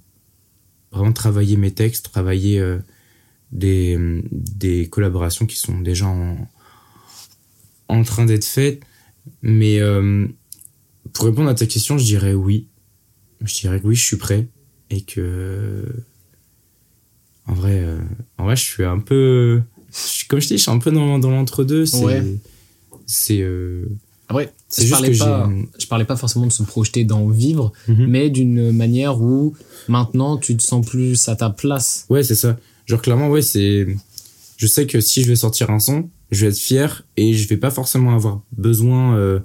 vraiment 0.92 1.14
travailler 1.14 1.56
mes 1.56 1.72
textes, 1.72 2.12
travailler 2.12 2.62
des, 3.52 3.98
des 4.32 4.90
collaborations 4.90 5.46
qui 5.46 5.58
sont 5.58 5.80
déjà 5.80 6.08
en, 6.08 6.50
en 7.90 8.04
train 8.04 8.26
d'être 8.26 8.46
faite. 8.46 8.82
Mais 9.42 9.80
euh, 9.80 10.28
pour 11.14 11.26
répondre 11.26 11.50
à 11.50 11.54
ta 11.54 11.66
question, 11.66 11.98
je 11.98 12.04
dirais 12.04 12.34
oui. 12.34 12.68
Je 13.42 13.54
dirais 13.54 13.80
que 13.80 13.88
oui, 13.88 13.96
je 13.96 14.04
suis 14.04 14.18
prêt. 14.18 14.48
Et 14.90 15.02
que. 15.02 15.86
En 17.46 17.54
vrai, 17.54 17.80
euh, 17.82 18.00
en 18.38 18.46
vrai 18.46 18.56
je 18.56 18.64
suis 18.64 18.84
un 18.84 19.00
peu. 19.00 19.62
Comme 20.28 20.40
je 20.40 20.48
dis, 20.48 20.58
je 20.58 20.64
suis 20.64 20.72
un 20.72 20.80
peu 20.80 20.92
dans, 20.92 21.20
dans 21.20 21.32
l'entre-deux. 21.32 21.86
C'est. 21.86 22.24
C'est. 23.06 23.42
Euh, 23.42 23.86
ouais, 24.34 24.52
je 24.78 24.90
parlais, 24.90 25.18
pas, 25.18 25.50
je 25.80 25.88
parlais 25.88 26.06
pas 26.06 26.18
forcément 26.18 26.46
de 26.46 26.52
se 26.52 26.64
projeter 26.64 27.06
dans 27.06 27.28
vivre, 27.30 27.72
mhm. 27.88 28.08
mais 28.08 28.30
d'une 28.30 28.72
manière 28.72 29.22
où 29.22 29.56
maintenant 29.88 30.38
tu 30.38 30.58
te 30.58 30.64
sens 30.64 30.86
plus 30.86 31.30
à 31.30 31.36
ta 31.36 31.50
place. 31.50 32.06
Ouais, 32.10 32.24
c'est 32.24 32.36
ça. 32.36 32.58
Genre, 32.86 33.02
clairement, 33.02 33.30
ouais, 33.30 33.42
c'est. 33.42 33.88
Je 34.58 34.68
sais 34.68 34.88
que 34.88 35.00
si 35.00 35.22
je 35.22 35.28
vais 35.28 35.36
sortir 35.36 35.70
un 35.70 35.80
son, 35.80 36.10
je 36.32 36.46
vais 36.46 36.52
être 36.52 36.60
fier 36.60 37.06
et 37.16 37.34
je 37.34 37.48
vais 37.48 37.58
pas 37.58 37.72
forcément 37.72 38.14
avoir 38.14 38.42
besoin 38.52 39.16
euh, 39.18 39.40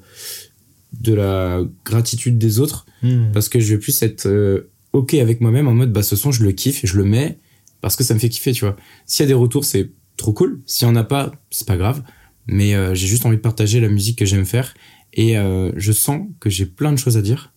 de 1.01 1.15
la 1.15 1.62
gratitude 1.85 2.39
des 2.39 2.59
autres 2.61 2.87
hmm. 3.03 3.33
parce 3.33 3.49
que 3.49 3.61
je 3.61 3.75
vais 3.75 3.79
plus 3.79 4.03
être 4.03 4.27
euh, 4.27 4.71
ok 4.93 5.15
avec 5.15 5.41
moi-même 5.41 5.69
en 5.69 5.75
mode 5.75 5.93
bah 5.93 6.03
ce 6.03 6.17
son 6.17 6.33
je 6.33 6.43
le 6.43 6.53
kiffe 6.53 6.85
et 6.85 6.87
je 6.87 6.97
le 6.97 7.05
mets 7.05 7.39
parce 7.81 7.97
que 7.97 8.05
ça 8.05 8.15
me 8.15 8.19
fait 8.19 8.29
kiffer 8.29 8.53
tu 8.53 8.65
vois 8.65 8.77
s'il 9.07 9.25
y 9.25 9.27
a 9.27 9.29
des 9.29 9.35
retours 9.35 9.65
c'est 9.65 9.91
trop 10.17 10.33
cool. 10.33 10.62
S'il 10.67 10.89
y 10.89 10.91
en 10.91 10.97
a 10.97 11.05
pas, 11.05 11.33
c'est 11.51 11.67
pas 11.67 11.77
grave. 11.77 12.03
Mais 12.47 12.75
euh, 12.75 12.95
j'ai 12.95 13.07
juste 13.07 13.27
envie 13.27 13.37
de 13.37 13.43
partager 13.43 13.81
la 13.81 13.89
musique 13.89 14.19
que 14.19 14.25
j'aime 14.25 14.45
faire. 14.45 14.75
Et 15.12 15.39
euh, 15.39 15.73
je 15.77 15.93
sens 15.93 16.27
que 16.41 16.51
j'ai 16.51 16.67
plein 16.67 16.93
de 16.93 16.97
choses 16.97 17.17
à 17.17 17.23
dire. 17.23 17.53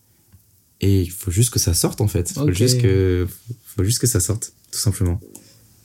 Et 0.80 1.02
il 1.02 1.10
faut 1.10 1.30
juste 1.30 1.50
que 1.50 1.58
ça 1.58 1.72
sorte 1.74 2.00
en 2.00 2.08
fait. 2.08 2.30
Il 2.30 2.34
faut, 2.34 2.52
juste 2.52 2.82
que, 2.82 3.26
faut 3.64 3.84
juste 3.84 3.98
que 3.98 4.06
ça 4.06 4.20
sorte, 4.20 4.52
tout 4.70 4.78
simplement. 4.78 5.20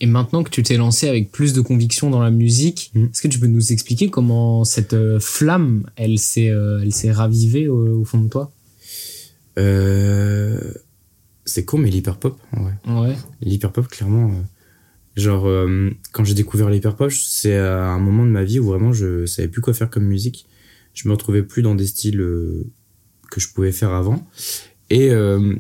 Et 0.02 0.08
maintenant 0.08 0.44
que 0.44 0.50
tu 0.50 0.62
t'es 0.64 0.76
lancé 0.76 1.08
avec 1.08 1.32
plus 1.32 1.54
de 1.54 1.62
conviction 1.62 2.10
dans 2.10 2.22
la 2.22 2.32
musique, 2.32 2.92
mm. 2.94 3.06
est-ce 3.06 3.22
que 3.22 3.30
tu 3.30 3.40
peux 3.40 3.48
nous 3.48 3.72
expliquer 3.72 4.10
comment 4.10 4.66
cette 4.66 4.94
euh, 4.94 5.20
flamme, 5.22 5.90
elle 5.96 6.20
s'est, 6.20 6.52
elle 6.82 6.92
s'est 6.92 7.12
ravivée 7.12 7.70
au, 7.70 8.04
fond 8.04 8.20
de 8.20 8.28
toi? 8.28 8.52
C'est 11.46 11.66
con, 11.66 11.78
mais 11.78 11.90
l'hyperpop, 11.90 12.40
ouais. 12.54 12.94
Ouais. 12.94 13.16
L'hyperpop, 13.42 13.88
clairement 13.88 14.32
Genre, 15.18 15.46
euh, 15.46 15.90
quand 16.14 16.24
j'ai 16.24 16.34
découvert 16.34 16.70
l'hyperpop, 16.70 17.12
c'est 17.12 17.58
à 17.58 17.90
un 17.90 18.00
moment 18.00 18.26
de 18.26 18.32
ma 18.32 18.44
vie 18.44 18.60
où 18.60 18.66
vraiment 18.66 18.94
je 18.94 19.26
savais 19.26 19.50
plus 19.50 19.62
quoi 19.62 19.74
faire 19.74 19.90
comme 19.90 20.06
musique. 20.06 20.46
Je 20.94 21.08
me 21.08 21.14
retrouvais 21.14 21.44
plus 21.44 21.62
dans 21.62 21.76
des 21.76 21.88
styles 21.88 22.22
euh, 22.22 22.66
que 23.30 23.42
je 23.42 23.52
pouvais 23.54 23.74
faire 23.74 23.92
avant. 23.92 24.26
Et 24.90 25.10
euh, 25.12 25.56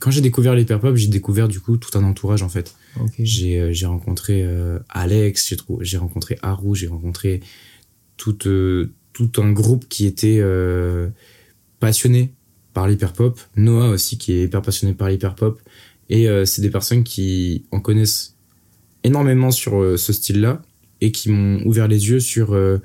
quand 0.00 0.10
j'ai 0.10 0.20
découvert 0.20 0.56
l'hyperpop, 0.56 0.96
j'ai 0.96 1.06
découvert 1.06 1.46
du 1.46 1.60
coup 1.60 1.76
tout 1.76 1.96
un 1.96 2.02
entourage 2.02 2.42
en 2.42 2.48
fait. 2.48 2.74
J'ai 3.18 3.72
j'ai 3.72 3.86
rencontré 3.86 4.44
Alex, 4.88 5.48
j'ai 5.48 5.56
j'ai 5.82 5.98
rencontré 5.98 6.38
Haru, 6.42 6.74
j'ai 6.74 6.88
rencontré 6.88 7.40
tout 8.16 8.36
tout 9.12 9.32
un 9.38 9.52
groupe 9.52 9.88
qui 9.88 10.06
était 10.06 10.42
passionné 11.78 12.32
par 12.72 12.88
l'hyperpop. 12.88 13.40
Noah 13.56 13.90
aussi 13.90 14.18
qui 14.18 14.32
est 14.32 14.44
hyper 14.44 14.62
passionné 14.62 14.94
par 14.94 15.08
l'hyperpop. 15.08 15.60
Et 16.08 16.28
euh, 16.28 16.44
c'est 16.44 16.62
des 16.62 16.70
personnes 16.70 17.04
qui 17.04 17.64
en 17.70 17.80
connaissent 17.80 18.34
énormément 19.04 19.50
sur 19.50 19.80
euh, 19.80 19.96
ce 19.96 20.12
style-là 20.12 20.60
et 21.00 21.12
qui 21.12 21.30
m'ont 21.30 21.64
ouvert 21.64 21.88
les 21.88 22.08
yeux 22.08 22.20
sur 22.20 22.52
euh, 22.52 22.78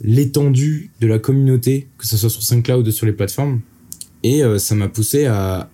l'étendue 0.00 0.90
de 1.00 1.06
la 1.06 1.18
communauté, 1.18 1.88
que 1.98 2.06
ce 2.06 2.16
soit 2.16 2.30
sur 2.30 2.42
SoundCloud 2.42 2.86
ou 2.86 2.90
sur 2.90 3.06
les 3.06 3.12
plateformes. 3.12 3.60
Et 4.24 4.42
ça 4.58 4.76
m'a 4.76 4.88
poussé 4.88 5.26
à, 5.26 5.68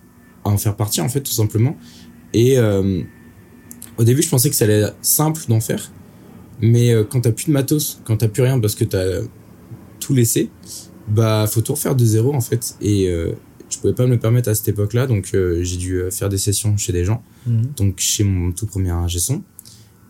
en 0.49 0.57
faire 0.57 0.75
partie, 0.75 1.01
en 1.01 1.09
fait, 1.09 1.21
tout 1.21 1.31
simplement. 1.31 1.77
Et 2.33 2.57
au 2.59 4.03
début, 4.03 4.21
je 4.21 4.29
pensais 4.29 4.49
que 4.49 4.55
ça 4.55 4.65
allait 4.65 4.81
être 4.81 4.95
simple 5.01 5.41
d'en 5.47 5.59
faire. 5.59 5.91
Mais 6.61 6.93
quand 7.09 7.21
t'as 7.21 7.31
plus 7.31 7.47
de 7.47 7.51
matos, 7.51 8.01
quand 8.03 8.17
t'as 8.17 8.27
plus 8.27 8.43
rien 8.43 8.59
parce 8.59 8.75
que 8.75 8.83
t'as 8.83 9.21
tout 9.99 10.13
laissé, 10.13 10.49
bah 11.07 11.47
faut 11.49 11.61
tout 11.61 11.73
refaire 11.73 11.95
de 11.95 12.05
zéro 12.05 12.33
en 12.33 12.41
fait. 12.41 12.75
Et, 12.81 13.09
je 13.69 13.77
pouvais 13.77 13.93
pas 13.93 14.05
me 14.05 14.11
le 14.11 14.19
permettre 14.19 14.49
à 14.49 14.55
cette 14.55 14.67
époque-là, 14.67 15.07
donc 15.07 15.31
euh, 15.33 15.63
j'ai 15.63 15.77
dû 15.77 15.95
euh, 15.95 16.11
faire 16.11 16.29
des 16.29 16.37
sessions 16.37 16.75
chez 16.77 16.91
des 16.91 17.05
gens, 17.05 17.23
mhm. 17.45 17.73
donc 17.77 17.99
chez 17.99 18.23
mon 18.23 18.51
tout 18.51 18.65
premier 18.65 18.89
ingé 18.89 19.19
son. 19.19 19.43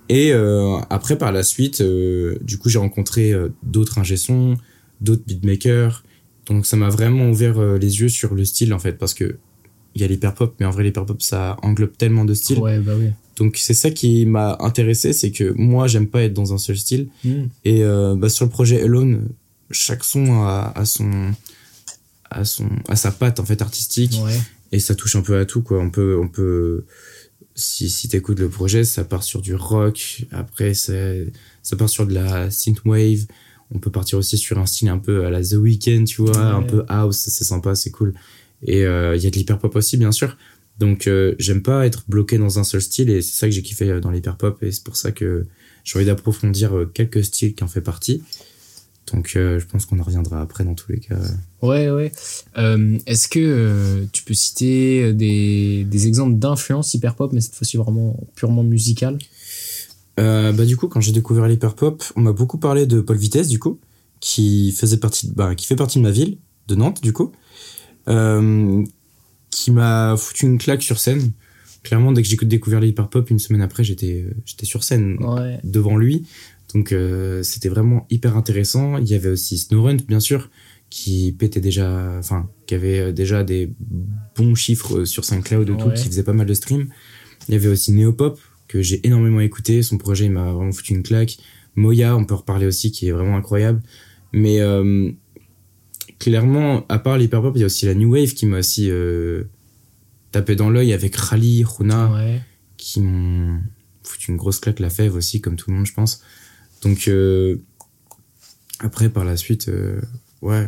Et 0.07 0.31
euh, 0.33 0.77
après, 0.89 1.17
par 1.17 1.31
la 1.31 1.43
suite, 1.43 1.83
du 1.83 2.57
coup, 2.57 2.69
j'ai 2.69 2.79
rencontré 2.79 3.31
d'autres 3.61 3.99
ingé 3.99 4.15
d'autres 5.01 5.21
beatmakers. 5.27 6.03
Donc 6.47 6.65
ça 6.65 6.77
m'a 6.77 6.89
vraiment 6.89 7.29
ouvert 7.29 7.61
les 7.77 8.01
yeux 8.01 8.09
sur 8.09 8.33
le 8.33 8.43
style 8.43 8.73
en 8.73 8.79
fait, 8.79 8.93
parce 8.93 9.13
que 9.13 9.37
il 9.99 10.01
y 10.01 10.05
a 10.05 10.07
l'hyperpop, 10.07 10.55
mais 10.59 10.65
en 10.65 10.71
vrai 10.71 10.83
l'hyperpop 10.83 11.21
ça 11.21 11.57
englobe 11.61 11.95
tellement 11.97 12.25
de 12.25 12.33
styles. 12.33 12.59
Ouais, 12.59 12.79
bah 12.79 12.93
oui. 12.97 13.09
Donc 13.37 13.57
c'est 13.57 13.73
ça 13.73 13.91
qui 13.91 14.25
m'a 14.25 14.57
intéressé, 14.59 15.13
c'est 15.13 15.31
que 15.31 15.53
moi 15.55 15.87
j'aime 15.87 16.07
pas 16.07 16.23
être 16.23 16.33
dans 16.33 16.53
un 16.53 16.57
seul 16.57 16.77
style. 16.77 17.07
Mhm. 17.23 17.49
Et 17.65 17.83
bah, 18.17 18.29
sur 18.29 18.45
le 18.45 18.51
projet 18.51 18.81
Alone, 18.81 19.29
chaque 19.71 20.03
son 20.03 20.41
a, 20.43 20.73
a 20.75 20.85
son 20.85 21.33
à 22.29 22.45
son 22.45 22.69
à 22.87 22.95
sa 22.95 23.11
patte 23.11 23.39
en 23.39 23.45
fait 23.45 23.61
artistique 23.61 24.19
et 24.71 24.79
ça 24.79 24.95
touche 24.95 25.15
un 25.15 25.21
peu 25.21 25.37
à 25.37 25.45
tout 25.45 25.61
quoi 25.61 25.79
on 25.79 25.89
peut 25.89 26.17
on 26.21 26.27
peut 26.27 26.85
si 27.55 27.89
si 27.89 28.07
t'écoutes 28.07 28.39
le 28.39 28.49
projet 28.49 28.83
ça 28.83 29.03
part 29.03 29.23
sur 29.23 29.41
du 29.41 29.55
rock 29.55 30.25
après 30.31 30.73
ça 30.73 30.93
ça 31.63 31.75
part 31.75 31.89
sur 31.89 32.05
de 32.05 32.13
la 32.13 32.51
synthwave 32.51 33.25
on 33.71 33.79
peut 33.79 33.91
partir 33.91 34.17
aussi 34.17 34.37
sur 34.37 34.57
un 34.59 34.65
style 34.65 34.89
un 34.89 34.99
peu 34.99 35.25
à 35.25 35.29
la 35.29 35.43
The 35.43 35.53
Weeknd 35.53 36.03
tu 36.05 36.21
vois 36.21 36.37
un 36.37 36.63
peu 36.63 36.83
house 36.87 37.17
c'est 37.17 37.43
sympa 37.43 37.75
c'est 37.75 37.91
cool 37.91 38.13
et 38.63 38.85
euh, 38.85 39.15
il 39.15 39.23
y 39.23 39.27
a 39.27 39.29
de 39.29 39.35
l'hyperpop 39.35 39.75
aussi 39.75 39.97
bien 39.97 40.11
sûr 40.11 40.35
donc 40.79 41.07
euh, 41.07 41.35
j'aime 41.39 41.61
pas 41.61 41.85
être 41.85 42.05
bloqué 42.07 42.37
dans 42.37 42.57
un 42.57 42.63
seul 42.63 42.81
style 42.81 43.09
et 43.09 43.21
c'est 43.21 43.33
ça 43.37 43.47
que 43.47 43.51
j'ai 43.51 43.61
kiffé 43.61 43.89
euh, 43.89 43.99
dans 43.99 44.11
l'hyperpop 44.11 44.63
et 44.63 44.71
c'est 44.71 44.83
pour 44.83 44.95
ça 44.95 45.11
que 45.11 45.45
j'ai 45.83 45.99
envie 45.99 46.05
d'approfondir 46.05 46.71
quelques 46.93 47.23
styles 47.23 47.53
qui 47.53 47.63
en 47.63 47.67
fait 47.67 47.81
partie 47.81 48.23
donc 49.11 49.33
euh, 49.35 49.59
je 49.59 49.65
pense 49.65 49.85
qu'on 49.85 49.99
en 49.99 50.03
reviendra 50.03 50.39
après 50.41 50.63
dans 50.63 50.75
tous 50.75 50.91
les 50.91 50.99
cas. 50.99 51.15
Ouais, 51.61 51.89
ouais. 51.89 52.11
Est-ce 53.07 53.27
que 53.27 54.05
tu 54.13 54.23
peux 54.23 54.35
citer 54.35 55.13
des, 55.13 55.83
des 55.83 56.07
exemples 56.07 56.37
d'influence 56.37 56.93
hyper 56.93 57.15
pop, 57.15 57.33
mais 57.33 57.41
cette 57.41 57.55
fois-ci 57.55 57.77
vraiment 57.77 58.19
purement 58.35 58.63
musicale 58.63 59.17
bah 60.17 60.65
du 60.65 60.75
coup 60.75 60.89
quand 60.89 60.99
j'ai 60.99 61.13
découvert 61.13 61.47
l'hyper 61.47 61.75
pop, 61.75 62.03
on 62.17 62.21
m'a 62.21 62.33
beaucoup 62.33 62.57
parlé 62.57 62.85
de 62.85 62.99
Paul 62.99 63.15
Vitesse 63.15 63.47
du 63.47 63.57
coup, 63.57 63.79
qui 64.19 64.73
faisait 64.73 64.97
partie, 64.97 65.29
de, 65.29 65.33
bah, 65.33 65.55
qui 65.55 65.65
fait 65.65 65.77
partie 65.77 65.97
de 65.97 66.03
ma 66.03 66.11
ville, 66.11 66.37
de 66.67 66.75
Nantes 66.75 67.01
du 67.01 67.13
coup, 67.13 67.31
qui 68.09 69.71
m'a 69.71 70.15
foutu 70.17 70.45
une 70.45 70.57
claque 70.57 70.83
sur 70.83 70.99
scène. 70.99 71.31
Clairement 71.83 72.11
dès 72.11 72.21
que 72.21 72.27
j'ai 72.27 72.35
découvert 72.35 72.81
l'hyper 72.81 73.09
pop, 73.09 73.29
une 73.29 73.39
semaine 73.39 73.61
après 73.61 73.83
j'étais 73.83 74.25
j'étais 74.45 74.65
sur 74.65 74.83
scène 74.83 75.17
devant 75.63 75.95
lui 75.95 76.25
donc 76.73 76.91
euh, 76.91 77.41
c'était 77.43 77.69
vraiment 77.69 78.05
hyper 78.09 78.37
intéressant. 78.37 78.97
Il 78.97 79.07
y 79.07 79.15
avait 79.15 79.29
aussi 79.29 79.57
Snowrun, 79.57 79.97
bien 80.07 80.19
sûr, 80.19 80.49
qui 80.89 81.35
pétait 81.37 81.61
déjà, 81.61 82.15
enfin, 82.19 82.49
qui 82.67 82.75
avait 82.75 82.99
euh, 82.99 83.11
déjà 83.11 83.43
des 83.43 83.71
bons 84.35 84.55
chiffres 84.55 85.05
sur 85.05 85.25
SoundCloud 85.25 85.69
et 85.69 85.77
tout, 85.77 85.91
qui 85.91 86.05
faisait 86.05 86.23
pas 86.23 86.33
mal 86.33 86.47
de 86.47 86.53
streams. 86.53 86.87
Il 87.47 87.53
y 87.53 87.57
avait 87.57 87.69
aussi 87.69 87.91
Neopop, 87.91 88.39
que 88.67 88.81
j'ai 88.81 89.05
énormément 89.05 89.39
écouté. 89.39 89.81
Son 89.81 89.97
projet, 89.97 90.25
il 90.25 90.31
m'a 90.31 90.51
vraiment 90.51 90.71
foutu 90.71 90.93
une 90.93 91.03
claque. 91.03 91.37
Moya, 91.75 92.15
on 92.15 92.25
peut 92.25 92.35
reparler 92.35 92.67
aussi, 92.67 92.91
qui 92.91 93.07
est 93.07 93.11
vraiment 93.11 93.37
incroyable. 93.37 93.81
Mais 94.31 94.59
euh, 94.59 95.11
clairement, 96.19 96.85
à 96.89 96.99
part 96.99 97.17
l'hyperpop, 97.17 97.55
il 97.55 97.59
y 97.59 97.63
a 97.63 97.65
aussi 97.65 97.85
la 97.85 97.95
New 97.95 98.11
Wave 98.11 98.33
qui 98.33 98.45
m'a 98.45 98.59
aussi 98.59 98.89
euh, 98.91 99.45
tapé 100.31 100.55
dans 100.55 100.69
l'œil 100.69 100.93
avec 100.93 101.15
Rally, 101.15 101.63
Runa, 101.63 102.11
qui 102.77 103.01
m'ont 103.01 103.59
foutu 104.03 104.31
une 104.31 104.37
grosse 104.37 104.59
claque. 104.59 104.79
La 104.79 104.89
Fève 104.89 105.15
aussi, 105.15 105.41
comme 105.41 105.55
tout 105.55 105.71
le 105.71 105.77
monde, 105.77 105.85
je 105.85 105.93
pense. 105.93 106.21
Donc 106.81 107.07
euh, 107.07 107.57
après 108.79 109.09
par 109.09 109.25
la 109.25 109.37
suite, 109.37 109.69
euh, 109.69 109.99
ouais, 110.41 110.67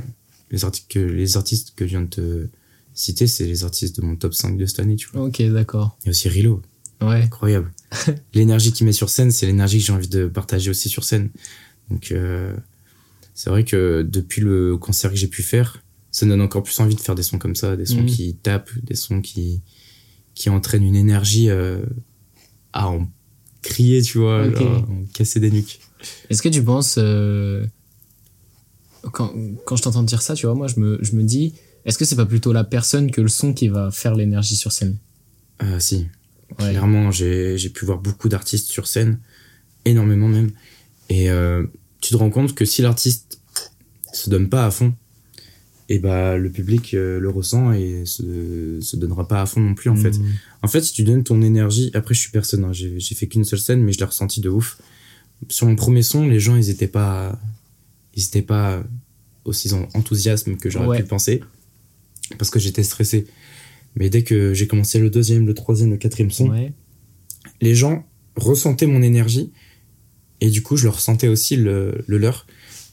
les 0.50 0.66
artistes 0.66 0.90
que 0.90 1.00
les 1.00 1.38
artistes 1.38 1.74
que 1.76 1.86
je 1.86 1.92
viens 1.92 2.02
de 2.02 2.08
te 2.08 2.48
citer, 2.94 3.28
c'est 3.28 3.46
les 3.46 3.64
artistes 3.64 4.00
de 4.00 4.06
mon 4.06 4.16
top 4.16 4.34
5 4.34 4.58
de 4.58 4.66
cette 4.66 4.80
année, 4.80 4.96
tu 4.96 5.08
vois. 5.10 5.24
Ok, 5.24 5.42
d'accord. 5.44 5.98
Il 6.02 6.08
y 6.08 6.10
a 6.10 6.12
aussi 6.12 6.30
Rilo. 6.30 6.62
Ouais. 7.02 7.24
Incroyable. 7.24 7.72
l'énergie 8.34 8.72
qu'il 8.72 8.86
met 8.86 8.92
sur 8.92 9.10
scène, 9.10 9.32
c'est 9.32 9.46
l'énergie 9.46 9.80
que 9.80 9.86
j'ai 9.86 9.94
envie 9.94 10.08
de 10.08 10.28
partager 10.28 10.70
aussi 10.70 10.90
sur 10.90 11.04
scène. 11.04 11.30
Donc 11.90 12.12
euh, 12.12 12.56
c'est 13.34 13.50
vrai 13.50 13.64
que 13.64 14.06
depuis 14.08 14.42
le 14.42 14.78
concert 14.78 15.12
que 15.12 15.18
j'ai 15.18 15.28
pu 15.28 15.44
faire, 15.44 15.84
ça 16.12 16.26
me 16.26 16.32
donne 16.32 16.42
encore 16.42 16.64
plus 16.64 16.80
envie 16.80 16.96
de 16.96 17.00
faire 17.00 17.16
des 17.16 17.24
sons 17.24 17.38
comme 17.38 17.56
ça, 17.56 17.76
des 17.76 17.86
sons 17.86 18.02
mhm. 18.02 18.06
qui 18.08 18.36
tapent, 18.36 18.72
des 18.84 18.96
sons 18.96 19.22
qui 19.22 19.62
qui 20.34 20.50
entraînent 20.50 20.84
une 20.84 20.96
énergie 20.96 21.50
euh, 21.50 21.84
à 22.74 22.90
en 22.90 23.08
crier, 23.62 24.02
tu 24.02 24.18
vois, 24.18 24.50
genre, 24.50 24.88
casser 25.14 25.40
des 25.40 25.52
nuques. 25.52 25.80
Est-ce 26.30 26.42
que 26.42 26.50
tu 26.50 26.64
penses, 26.64 26.96
euh, 26.98 27.66
quand, 29.12 29.34
quand 29.66 29.76
je 29.76 29.84
t'entends 29.84 30.04
dire 30.04 30.22
ça, 30.22 30.34
tu 30.34 30.46
vois, 30.46 30.56
moi 30.56 30.68
je 30.68 30.80
me, 30.80 30.98
je 31.02 31.16
me 31.16 31.24
dis, 31.24 31.54
est-ce 31.86 31.98
que 31.98 32.06
c'est 32.06 32.16
pas 32.16 32.26
plutôt 32.26 32.54
la 32.54 32.64
personne 32.64 33.12
que 33.12 33.22
le 33.22 33.28
son 33.28 33.54
qui 33.54 33.68
va 33.68 33.92
faire 33.92 34.16
l'énergie 34.16 34.56
sur 34.56 34.72
scène? 34.72 34.98
Euh, 35.64 35.80
Si. 35.80 36.08
Clairement, 36.58 37.12
j'ai 37.12 37.70
pu 37.74 37.86
voir 37.86 38.00
beaucoup 38.00 38.28
d'artistes 38.28 38.68
sur 38.68 38.88
scène, 38.88 39.20
énormément 39.86 40.28
même. 40.28 40.52
Et 41.10 41.30
euh, 41.30 41.66
tu 42.02 42.12
te 42.12 42.18
rends 42.18 42.30
compte 42.30 42.54
que 42.56 42.66
si 42.66 42.82
l'artiste 42.82 43.42
se 44.14 44.30
donne 44.30 44.50
pas 44.50 44.66
à 44.66 44.72
fond, 44.72 44.94
et 45.88 46.00
bah 46.00 46.38
le 46.38 46.50
public 46.50 46.94
euh, 46.94 47.20
le 47.20 47.30
ressent 47.30 47.74
et 47.74 48.04
se, 48.06 48.80
se 48.80 48.96
donnera 48.96 49.28
pas 49.28 49.42
à 49.42 49.46
fond 49.46 49.60
non 49.60 49.74
plus 49.74 49.90
en 49.90 49.96
fait. 49.96 50.18
Mmh. 50.18 50.26
En 50.62 50.68
fait, 50.68 50.82
si 50.82 50.94
tu 50.94 51.04
donnes 51.04 51.24
ton 51.24 51.42
énergie, 51.42 51.92
après 51.94 52.14
je 52.14 52.20
suis 52.22 52.32
personne, 52.32 52.64
hein, 52.64 52.72
j'ai 52.74 53.16
fait 53.16 53.28
qu'une 53.28 53.44
seule 53.44 53.60
scène, 53.60 53.84
mais 53.84 53.92
je 53.92 54.00
l'ai 54.00 54.06
ressenti 54.06 54.40
de 54.42 54.50
ouf 54.50 54.78
sur 55.50 55.68
mon 55.68 55.76
premier 55.76 56.04
son, 56.04 56.28
les 56.28 56.40
gens, 56.40 56.56
ils 56.56 56.70
étaient 56.70 56.88
pas, 56.88 57.40
ils 58.16 58.26
étaient 58.26 58.42
pas 58.42 58.84
aussi 59.46 59.72
enthousiastes 59.94 60.56
que 60.58 60.70
j'aurais 60.70 61.00
pu 61.00 61.08
penser. 61.08 61.42
Parce 62.38 62.50
que 62.50 62.60
j'étais 62.60 62.84
stressé. 62.84 63.28
Mais 63.96 64.10
dès 64.10 64.24
que 64.24 64.54
j'ai 64.54 64.68
commencé 64.68 65.00
le 65.00 65.10
deuxième, 65.10 65.46
le 65.46 65.54
troisième, 65.54 65.90
le 65.90 65.98
quatrième 65.98 66.32
son, 66.32 66.52
les 67.60 67.76
gens 67.76 68.08
ressentaient 68.36 68.86
mon 68.86 69.02
énergie. 69.02 69.52
Et 70.42 70.50
du 70.50 70.62
coup, 70.62 70.76
je 70.76 70.86
leur 70.86 70.96
ressentais 70.96 71.28
aussi 71.28 71.56
le, 71.56 72.04
leur. 72.08 72.46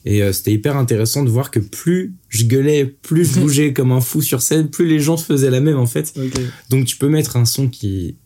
Et 0.05 0.23
euh, 0.23 0.33
c'était 0.33 0.53
hyper 0.53 0.77
intéressant 0.77 1.25
de 1.25 1.31
voir 1.31 1.51
que 1.51 1.59
plus 1.59 2.15
je 2.29 2.45
gueulais, 2.45 2.85
plus 2.85 3.25
je 3.25 3.41
bougeais 3.41 3.73
comme 3.73 3.91
un 3.91 4.01
fou 4.01 4.23
sur 4.23 4.43
scène, 4.43 4.69
plus 4.71 4.87
les 4.87 5.01
gens 5.01 5.17
se 5.17 5.25
faisaient 5.25 5.51
la 5.51 5.61
même 5.61 5.79
en 5.79 5.87
fait. 5.87 6.15
Donc 6.71 6.85
tu 6.85 6.97
peux 6.97 7.09
mettre 7.09 7.37
un 7.37 7.45
son 7.45 7.69
qui 7.69 8.17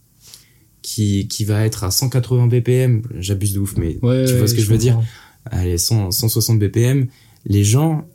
qui, 0.83 1.29
qui 1.29 1.45
va 1.45 1.65
être 1.65 1.85
à 1.85 1.91
180 1.91 2.49
BPM, 2.49 3.03
j'abuse 3.19 3.55
de 3.55 3.61
ouf, 3.61 3.77
mais 3.77 3.95
tu 3.95 4.01
vois 4.01 4.27
ce 4.27 4.55
que 4.55 4.61
je, 4.61 4.67
veux 4.67 4.79
dire 4.79 5.01
Allez, 5.47 5.79
160 5.79 6.59
BPM, 6.59 7.07
les 7.47 7.65
gens, 7.65 8.07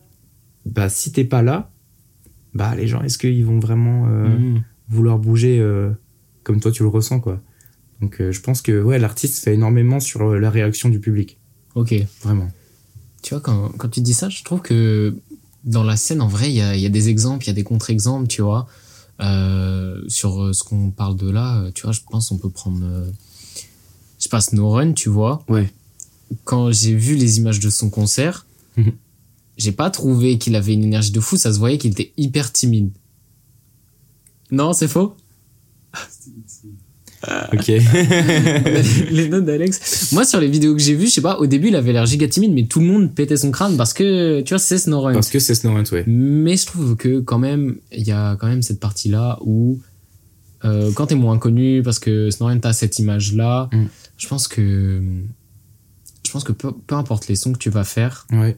bah 0.66 0.90
si 0.90 1.12
t'es 1.12 1.24
pas 1.24 1.42
là, 1.42 1.72
bah 2.54 2.76
les 2.76 2.88
gens, 2.88 3.02
est-ce 3.02 3.18
qu'ils 3.18 3.46
vont 3.46 3.60
vraiment 3.60 4.08
euh, 4.08 4.28
mm. 4.28 4.64
vouloir 4.90 5.18
bouger 5.18 5.60
euh, 5.60 5.92
comme 6.44 6.60
toi 6.60 6.72
tu 6.72 6.84
le 6.84 6.90
ressens, 6.90 7.20
quoi? 7.20 7.42
Donc 8.02 8.18
je 8.20 8.40
pense 8.42 8.62
que 8.62 8.82
ouais, 8.82 9.00
l'artiste 9.00 9.44
fait 9.44 9.56
énormément 9.56 10.00
sur 10.00 10.36
la 10.36 10.50
réaction 10.50 10.90
du 10.90 11.00
public. 11.00 11.40
Ok. 11.76 11.96
Vraiment. 12.24 12.52
Tu 13.24 13.34
vois, 13.34 13.42
quand, 13.42 13.70
quand 13.78 13.90
tu 13.90 14.02
dis 14.02 14.14
ça, 14.14 14.30
je 14.30 14.44
trouve 14.44 14.62
que 14.62 15.16
dans 15.64 15.84
la 15.84 15.98
scène, 15.98 16.22
en 16.22 16.28
vrai, 16.28 16.50
il 16.50 16.56
y 16.56 16.62
a, 16.62 16.76
y 16.76 16.86
a, 16.86 16.90
des 16.90 17.10
exemples, 17.10 17.44
il 17.46 17.48
y 17.48 17.50
a 17.50 17.54
des 17.54 17.64
contre-exemples, 17.64 18.28
tu 18.28 18.42
vois. 18.42 18.68
Euh, 19.20 20.02
sur 20.08 20.54
ce 20.54 20.64
qu'on 20.64 20.92
parle 20.92 21.16
de 21.18 21.30
là, 21.30 21.72
tu 21.74 21.84
vois, 21.84 21.92
je 21.92 22.02
pense 22.10 22.32
on 22.32 22.38
peut 22.38 22.50
prendre. 22.50 22.80
Euh, 22.84 23.10
je 24.18 24.24
sais 24.24 24.30
pas, 24.30 24.42
Snowrun, 24.42 24.94
tu 24.94 25.10
vois. 25.10 25.44
Ouais. 25.50 25.72
Quand 26.44 26.72
j'ai 26.72 26.96
vu 26.96 27.16
les 27.16 27.38
images 27.38 27.60
de 27.60 27.70
son 27.70 27.90
concert, 27.90 28.46
mhm. 28.78 28.94
j'ai 29.58 29.72
pas 29.72 29.90
trouvé 29.90 30.38
qu'il 30.38 30.56
avait 30.56 30.74
une 30.74 30.84
énergie 30.84 31.12
de 31.12 31.20
fou, 31.20 31.38
ça 31.38 31.52
se 31.52 31.60
voyait 31.60 31.78
qu'il 31.78 31.92
était 31.92 32.14
hyper 32.18 32.52
timide. 32.52 32.92
Non, 34.52 34.74
c'est 34.74 34.88
faux? 34.88 35.16
Ok. 37.54 37.68
les 39.12 39.30
notes 39.30 39.46
d'Alex. 39.46 40.12
Moi, 40.14 40.26
sur 40.26 40.40
les 40.40 40.48
vidéos 40.48 40.74
que 40.74 40.82
j'ai 40.82 40.96
vues, 40.96 41.08
je 41.08 41.12
sais 41.12 41.22
pas, 41.22 41.38
au 41.40 41.48
début, 41.48 41.68
il 41.68 41.76
avait 41.76 41.94
l'air 41.94 42.06
giga 42.06 42.28
timide, 42.28 42.54
mais 42.54 42.66
tout 42.66 42.80
le 42.80 42.86
monde 42.86 43.14
pétait 43.14 43.38
son 43.38 43.52
crâne 43.52 43.78
parce 43.78 43.94
que, 43.94 44.42
tu 44.42 44.54
vois, 44.54 44.60
c'est 44.60 44.78
SnowRun. 44.78 45.14
Parce 45.14 45.30
que 45.30 45.40
c'est 45.40 45.56
SnowRun, 45.56 45.84
ouais. 45.92 46.04
Mais 46.08 46.58
je 46.58 46.66
trouve 46.66 46.96
que, 46.96 47.20
quand 47.20 47.40
même, 47.40 47.78
il 47.92 48.06
y 48.06 48.12
a 48.12 48.36
quand 48.38 48.48
même 48.48 48.62
cette 48.62 48.80
partie-là 48.80 49.40
où, 49.42 49.80
euh, 50.66 50.92
quand 50.94 51.08
t'es 51.08 51.16
moins 51.16 51.38
connu, 51.38 51.82
parce 51.84 52.00
que 52.00 52.30
SnowRun, 52.30 52.60
t'as 52.60 52.74
cette 52.74 53.00
image-là, 53.00 53.70
mm. 53.74 53.86
je 54.18 54.28
pense 54.28 54.48
que, 54.48 55.02
je 56.26 56.32
pense 56.32 56.44
que 56.44 56.54
peu, 56.54 56.74
importe 56.90 57.28
les 57.28 57.36
sons 57.36 57.54
que 57.54 57.60
tu 57.60 57.70
vas 57.70 57.84
faire, 57.84 58.26
ouais. 58.32 58.58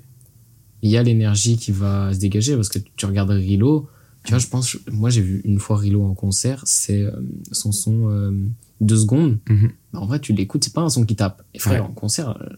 il 0.82 0.92
y 0.92 0.98
a 0.98 1.04
l'énergie 1.04 1.58
qui 1.58 1.72
va 1.72 2.14
se 2.14 2.20
dégager 2.20 2.56
parce 2.56 2.70
que 2.70 2.80
tu 2.96 3.06
regardes 3.06 3.32
Rilo, 3.32 3.88
tu 4.30 4.34
vois, 4.34 4.40
je 4.40 4.48
pense, 4.48 4.78
moi 4.92 5.10
j'ai 5.10 5.22
vu 5.22 5.42
une 5.44 5.58
fois 5.58 5.78
Rilo 5.78 6.04
en 6.04 6.14
concert, 6.14 6.62
c'est 6.68 7.02
euh, 7.02 7.12
son 7.52 7.72
son 7.72 8.12
euh, 8.12 8.32
deux 8.80 8.98
secondes. 8.98 9.40
Mhm. 9.50 9.72
en 9.94 10.06
vrai, 10.06 10.20
tu 10.20 10.34
l'écoutes, 10.34 10.64
c'est 10.64 10.74
pas 10.74 10.82
un 10.82 10.90
son 10.90 11.04
qui 11.04 11.16
tape. 11.16 11.42
Et 11.56 11.60
frère, 11.60 11.86
en 11.86 11.92
concert, 11.92 12.38
euh, 12.40 12.50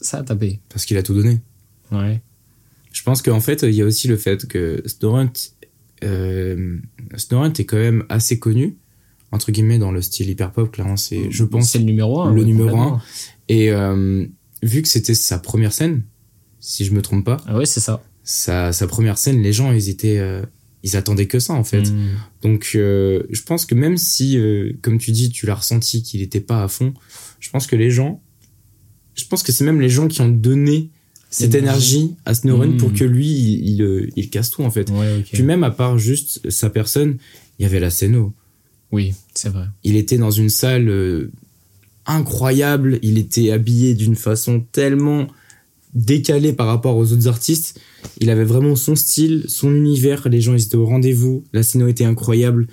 ça 0.00 0.20
a 0.20 0.22
tapé. 0.22 0.60
Parce 0.70 0.86
qu'il 0.86 0.96
a 0.96 1.02
tout 1.02 1.12
donné. 1.12 1.42
Ouais. 1.92 2.22
Je 2.90 3.02
pense 3.02 3.20
qu'en 3.20 3.40
fait, 3.40 3.64
il 3.64 3.74
y 3.74 3.82
a 3.82 3.84
aussi 3.84 4.08
le 4.08 4.16
fait 4.16 4.46
que 4.46 4.82
Snorant, 4.86 5.30
euh, 6.04 6.78
est 7.12 7.64
quand 7.66 7.76
même 7.76 8.06
assez 8.08 8.38
connu, 8.38 8.78
entre 9.30 9.52
guillemets, 9.52 9.78
dans 9.78 9.92
le 9.92 10.00
style 10.00 10.30
hyper 10.30 10.52
pop, 10.52 10.72
clairement, 10.72 10.96
c'est, 10.96 11.30
je 11.30 11.44
pense. 11.44 11.70
C'est 11.70 11.80
le 11.80 11.84
numéro 11.84 12.22
un. 12.22 12.32
Le 12.32 12.44
numéro 12.44 12.78
un. 12.78 13.02
Et 13.50 13.70
vu 14.62 14.80
que 14.80 14.88
c'était 14.88 15.14
sa 15.14 15.38
première 15.38 15.74
scène, 15.74 16.02
si 16.60 16.86
je 16.86 16.94
me 16.94 17.02
trompe 17.02 17.26
pas. 17.26 17.36
Ah 17.46 17.58
ouais, 17.58 17.66
c'est 17.66 17.80
ça. 17.80 18.02
Sa, 18.24 18.72
sa 18.72 18.86
première 18.86 19.18
scène, 19.18 19.42
les 19.42 19.52
gens, 19.52 19.70
ils 19.70 19.90
étaient 19.90 20.18
ils 20.82 20.96
attendaient 20.96 21.26
que 21.26 21.38
ça 21.38 21.54
en 21.54 21.64
fait. 21.64 21.90
Hmm. 21.90 22.08
Donc 22.42 22.72
euh, 22.74 23.22
je 23.30 23.42
pense 23.42 23.66
que 23.66 23.74
même 23.74 23.96
si, 23.96 24.38
euh, 24.38 24.72
comme 24.82 24.98
tu 24.98 25.12
dis, 25.12 25.30
tu 25.30 25.46
l'as 25.46 25.56
ressenti 25.56 26.02
qu'il 26.02 26.20
n'était 26.20 26.40
pas 26.40 26.62
à 26.62 26.68
fond, 26.68 26.94
je 27.38 27.50
pense 27.50 27.66
que 27.66 27.76
les 27.76 27.90
gens, 27.90 28.22
je 29.14 29.24
pense 29.26 29.42
que 29.42 29.52
c'est 29.52 29.64
même 29.64 29.80
les 29.80 29.88
gens 29.88 30.08
qui 30.08 30.20
ont 30.20 30.28
donné 30.28 30.90
cette 31.30 31.54
énergie 31.54 32.16
à 32.24 32.34
Snowrun 32.34 32.76
pour 32.76 32.90
hmm. 32.90 32.94
que 32.94 33.04
lui, 33.04 33.28
il, 33.28 33.82
euh, 33.82 34.08
il, 34.16 34.30
casse 34.30 34.50
tout 34.50 34.62
en 34.62 34.70
fait. 34.70 34.90
Puis 35.32 35.42
même 35.44 35.62
à 35.62 35.70
part 35.70 35.96
juste 35.98 36.50
sa 36.50 36.70
personne, 36.70 37.18
il 37.58 37.62
y 37.62 37.66
avait 37.66 37.80
la 37.80 37.90
scéno. 37.90 38.34
Oui, 38.90 39.14
c'est 39.34 39.50
vrai. 39.50 39.66
Il 39.84 39.94
était 39.96 40.18
dans 40.18 40.32
une 40.32 40.48
salle 40.48 41.30
incroyable, 42.06 42.98
il 43.02 43.18
était 43.18 43.52
habillé 43.52 43.94
d'une 43.94 44.16
façon 44.16 44.60
tellement 44.72 45.28
décalé 45.94 46.52
par 46.52 46.66
rapport 46.66 46.96
aux 46.96 47.12
autres 47.12 47.28
artistes. 47.28 47.80
Il 48.20 48.30
avait 48.30 48.44
vraiment 48.44 48.76
son 48.76 48.96
style, 48.96 49.44
son 49.48 49.74
univers, 49.74 50.28
les 50.28 50.40
gens 50.40 50.54
ils 50.54 50.62
étaient 50.62 50.76
au 50.76 50.86
rendez-vous, 50.86 51.44
la 51.52 51.62
scène 51.62 51.88
était 51.88 52.04
incroyable. 52.04 52.68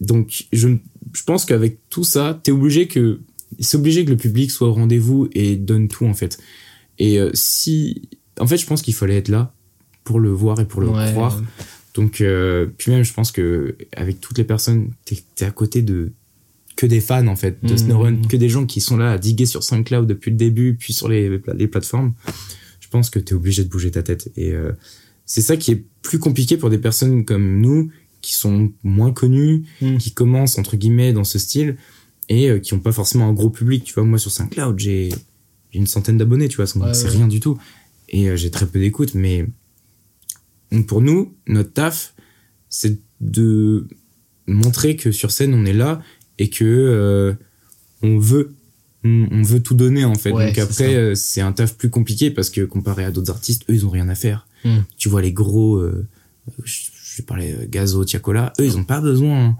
Donc 0.00 0.44
je, 0.52 0.68
je 1.12 1.22
pense 1.24 1.44
qu'avec 1.44 1.78
tout 1.90 2.04
ça, 2.04 2.38
t'es 2.42 2.52
obligé 2.52 2.86
que 2.86 3.20
c'est 3.58 3.76
obligé 3.76 4.04
que 4.04 4.10
le 4.10 4.16
public 4.16 4.50
soit 4.50 4.68
au 4.68 4.72
rendez-vous 4.72 5.28
et 5.32 5.56
donne 5.56 5.88
tout 5.88 6.06
en 6.06 6.14
fait. 6.14 6.38
Et 6.98 7.18
euh, 7.18 7.30
si 7.34 8.08
en 8.38 8.46
fait, 8.46 8.56
je 8.56 8.66
pense 8.66 8.82
qu'il 8.82 8.94
fallait 8.94 9.16
être 9.16 9.28
là 9.28 9.52
pour 10.04 10.20
le 10.20 10.30
voir 10.30 10.60
et 10.60 10.64
pour 10.64 10.80
le 10.80 10.88
croire. 10.88 11.42
Donc 11.94 12.20
euh, 12.20 12.66
puis 12.78 12.92
même 12.92 13.02
je 13.02 13.12
pense 13.12 13.32
que 13.32 13.76
avec 13.96 14.20
toutes 14.20 14.38
les 14.38 14.44
personnes, 14.44 14.90
t'es 15.04 15.18
es 15.40 15.44
à 15.44 15.50
côté 15.50 15.82
de 15.82 16.12
que 16.80 16.86
des 16.86 17.02
fans 17.02 17.26
en 17.26 17.36
fait 17.36 17.62
de 17.62 17.74
mmh. 17.74 17.78
SnowRun, 17.78 18.22
que 18.26 18.38
des 18.38 18.48
gens 18.48 18.64
qui 18.64 18.80
sont 18.80 18.96
là 18.96 19.12
à 19.12 19.18
diguer 19.18 19.44
sur 19.44 19.62
SoundCloud 19.62 20.06
depuis 20.06 20.30
le 20.30 20.38
début, 20.38 20.76
puis 20.76 20.94
sur 20.94 21.10
les, 21.10 21.38
les 21.54 21.68
plateformes. 21.68 22.14
Je 22.80 22.88
pense 22.88 23.10
que 23.10 23.18
tu 23.18 23.34
es 23.34 23.36
obligé 23.36 23.64
de 23.64 23.68
bouger 23.68 23.90
ta 23.90 24.02
tête. 24.02 24.32
Et 24.34 24.52
euh, 24.52 24.72
c'est 25.26 25.42
ça 25.42 25.58
qui 25.58 25.72
est 25.72 25.84
plus 26.00 26.18
compliqué 26.18 26.56
pour 26.56 26.70
des 26.70 26.78
personnes 26.78 27.26
comme 27.26 27.60
nous, 27.60 27.90
qui 28.22 28.32
sont 28.32 28.72
moins 28.82 29.12
connues, 29.12 29.64
mmh. 29.82 29.98
qui 29.98 30.14
commencent 30.14 30.56
entre 30.56 30.78
guillemets 30.78 31.12
dans 31.12 31.24
ce 31.24 31.38
style, 31.38 31.76
et 32.30 32.48
euh, 32.48 32.58
qui 32.60 32.74
n'ont 32.74 32.80
pas 32.80 32.92
forcément 32.92 33.28
un 33.28 33.34
gros 33.34 33.50
public. 33.50 33.84
Tu 33.84 33.92
vois, 33.92 34.04
moi 34.04 34.18
sur 34.18 34.30
SoundCloud, 34.30 34.78
j'ai 34.78 35.10
une 35.74 35.86
centaine 35.86 36.16
d'abonnés, 36.16 36.48
tu 36.48 36.56
vois, 36.56 36.66
c'est 36.66 37.08
rien 37.08 37.28
du 37.28 37.40
tout. 37.40 37.58
Et 38.08 38.30
euh, 38.30 38.36
j'ai 38.36 38.50
très 38.50 38.64
peu 38.64 38.78
d'écoute, 38.78 39.12
mais 39.14 39.46
donc 40.72 40.86
pour 40.86 41.02
nous, 41.02 41.34
notre 41.46 41.74
taf, 41.74 42.14
c'est 42.70 42.98
de 43.20 43.86
montrer 44.46 44.96
que 44.96 45.12
sur 45.12 45.30
scène, 45.30 45.52
on 45.52 45.66
est 45.66 45.74
là 45.74 46.00
et 46.40 46.48
que 46.48 46.64
euh, 46.64 47.34
on 48.02 48.18
veut 48.18 48.54
on, 49.04 49.42
veut 49.42 49.60
tout 49.60 49.74
donner 49.74 50.04
en 50.04 50.14
fait. 50.14 50.30
Donc 50.30 50.58
après 50.58 50.94
euh, 50.94 51.14
c'est 51.14 51.40
un 51.40 51.52
taf 51.52 51.74
plus 51.74 51.90
compliqué 51.90 52.30
parce 52.30 52.50
que 52.50 52.62
comparé 52.62 53.04
à 53.04 53.10
d'autres 53.10 53.30
artistes, 53.30 53.62
eux 53.70 53.74
ils 53.74 53.86
ont 53.86 53.90
rien 53.90 54.08
à 54.08 54.14
faire. 54.14 54.46
Hmm. 54.64 54.80
Tu 54.98 55.08
vois 55.08 55.22
les 55.22 55.32
gros 55.32 55.76
euh, 55.76 56.06
je, 56.64 56.88
vais 57.18 57.22
parler 57.22 57.54
Gazo, 57.68 58.04
Tiakola, 58.04 58.52
eux 58.58 58.64
ils 58.64 58.76
ont 58.76 58.84
pas 58.84 59.00
besoin 59.00 59.48
hein. 59.48 59.56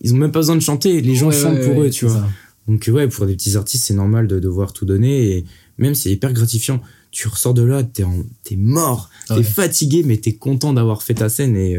ils 0.00 0.12
ont 0.12 0.16
même 0.16 0.32
pas 0.32 0.40
besoin 0.40 0.56
de 0.56 0.60
chanter, 0.60 1.00
les 1.00 1.14
gens 1.14 1.30
chantent 1.30 1.62
pour 1.62 1.82
eux, 1.82 1.90
tu 1.90 2.06
vois. 2.06 2.28
Donc 2.66 2.90
ouais, 2.92 3.08
pour 3.08 3.24
des 3.24 3.34
petits 3.34 3.56
artistes, 3.56 3.84
c'est 3.86 3.94
normal 3.94 4.26
de 4.26 4.38
devoir 4.38 4.72
tout 4.72 4.84
donner 4.84 5.30
et 5.30 5.44
même 5.78 5.94
c'est 5.94 6.10
hyper 6.10 6.32
gratifiant. 6.32 6.82
Tu 7.10 7.26
ressors 7.26 7.54
de 7.54 7.62
là, 7.62 7.82
t'es 7.82 8.04
es 8.50 8.56
mort, 8.56 9.08
t'es 9.28 9.42
fatigué, 9.42 10.02
mais 10.04 10.18
t'es 10.18 10.34
content 10.34 10.74
d'avoir 10.74 11.02
fait 11.02 11.14
ta 11.14 11.28
scène 11.28 11.56
et 11.56 11.76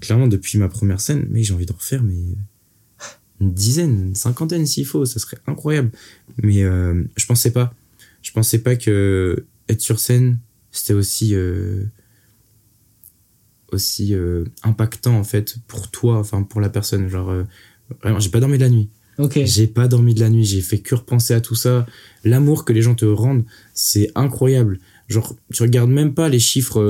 clairement 0.00 0.26
depuis 0.26 0.58
ma 0.58 0.68
première 0.68 1.00
scène, 1.00 1.26
mais 1.30 1.42
j'ai 1.42 1.54
envie 1.54 1.66
de 1.66 1.72
refaire 1.72 2.02
mais 2.02 2.16
une 3.44 3.52
dizaine, 3.52 4.08
une 4.08 4.14
cinquantaine 4.14 4.66
s'il 4.66 4.86
faut, 4.86 5.04
ça 5.04 5.18
serait 5.18 5.36
incroyable. 5.46 5.90
Mais 6.42 6.62
euh, 6.62 7.04
je 7.16 7.26
pensais 7.26 7.52
pas. 7.52 7.74
Je 8.22 8.32
pensais 8.32 8.58
pas 8.58 8.74
que 8.76 9.44
être 9.68 9.80
sur 9.80 10.00
scène, 10.00 10.38
c'était 10.72 10.94
aussi 10.94 11.34
euh, 11.34 11.84
aussi 13.70 14.14
euh, 14.14 14.44
impactant 14.62 15.16
en 15.18 15.24
fait 15.24 15.56
pour 15.68 15.90
toi, 15.90 16.18
enfin 16.18 16.42
pour 16.42 16.60
la 16.60 16.70
personne. 16.70 17.08
Genre 17.08 17.44
vraiment, 18.02 18.18
j'ai 18.18 18.30
pas 18.30 18.40
dormi 18.40 18.56
de 18.56 18.62
la 18.62 18.70
nuit. 18.70 18.88
Ok. 19.18 19.38
J'ai 19.44 19.66
pas 19.66 19.86
dormi 19.86 20.14
de 20.14 20.20
la 20.20 20.30
nuit. 20.30 20.44
J'ai 20.44 20.62
fait 20.62 20.78
que 20.78 20.94
repenser 20.94 21.34
à 21.34 21.40
tout 21.40 21.54
ça. 21.54 21.86
L'amour 22.24 22.64
que 22.64 22.72
les 22.72 22.82
gens 22.82 22.94
te 22.94 23.04
rendent, 23.04 23.44
c'est 23.74 24.10
incroyable. 24.14 24.80
Genre, 25.06 25.36
tu 25.52 25.62
regardes 25.62 25.90
même 25.90 26.14
pas 26.14 26.28
les 26.28 26.40
chiffres 26.40 26.80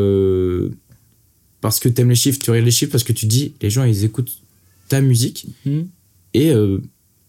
parce 1.60 1.80
que 1.80 1.88
t'aimes 1.88 2.10
les 2.10 2.14
chiffres. 2.14 2.38
Tu 2.38 2.50
regardes 2.50 2.64
les 2.64 2.70
chiffres 2.70 2.92
parce 2.92 3.04
que 3.04 3.12
tu 3.12 3.26
dis, 3.26 3.56
les 3.60 3.70
gens 3.70 3.82
ils 3.82 4.04
écoutent 4.04 4.40
ta 4.88 5.00
musique. 5.00 5.48
Hmm 5.66 5.82
et 6.34 6.50
euh, 6.50 6.78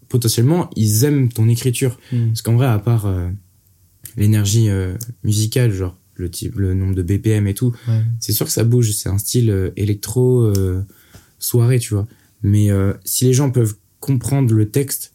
potentiellement 0.10 0.70
ils 0.76 1.06
aiment 1.06 1.30
ton 1.30 1.48
écriture. 1.48 1.98
Hmm. 2.12 2.28
parce 2.28 2.42
qu'en 2.42 2.56
vrai 2.56 2.68
à 2.68 2.80
part 2.80 3.06
euh, 3.06 3.30
l'énergie 4.18 4.70
euh, 4.70 4.96
musicale 5.24 5.72
genre 5.72 5.98
le 6.16 6.30
type 6.30 6.56
le 6.58 6.74
nombre 6.74 6.96
de 6.96 7.04
BPM 7.04 7.48
et 7.48 7.54
tout 7.54 7.76
c'est 8.20 8.32
sûr 8.32 8.46
que 8.46 8.52
ça 8.52 8.64
bouge. 8.64 8.92
C'est 8.92 9.10
un 9.10 9.18
style 9.18 9.74
électro 9.76 10.52
soirée 11.40 11.80
tu 11.80 11.94
vois. 11.94 12.08
Mais 12.42 12.70
si 13.04 13.26
les 13.26 13.34
gens 13.34 13.52
peuvent 13.52 13.76
comprendre 14.00 14.54
le 14.54 14.70
texte 14.70 15.14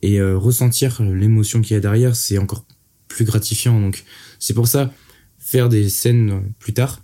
et 0.00 0.22
ressentir 0.22 1.02
l'émotion 1.02 1.60
qu'il 1.60 1.74
y 1.74 1.76
a 1.76 1.80
derrière 1.80 2.16
c'est 2.16 2.38
encore 2.38 2.64
plus 3.08 3.26
gratifiant. 3.26 3.78
Donc 3.78 4.04
c'est 4.38 4.54
pour 4.54 4.68
ça 4.68 4.90
faire 5.38 5.68
des 5.68 5.90
scènes 5.90 6.42
plus 6.58 6.72
tard 6.72 7.02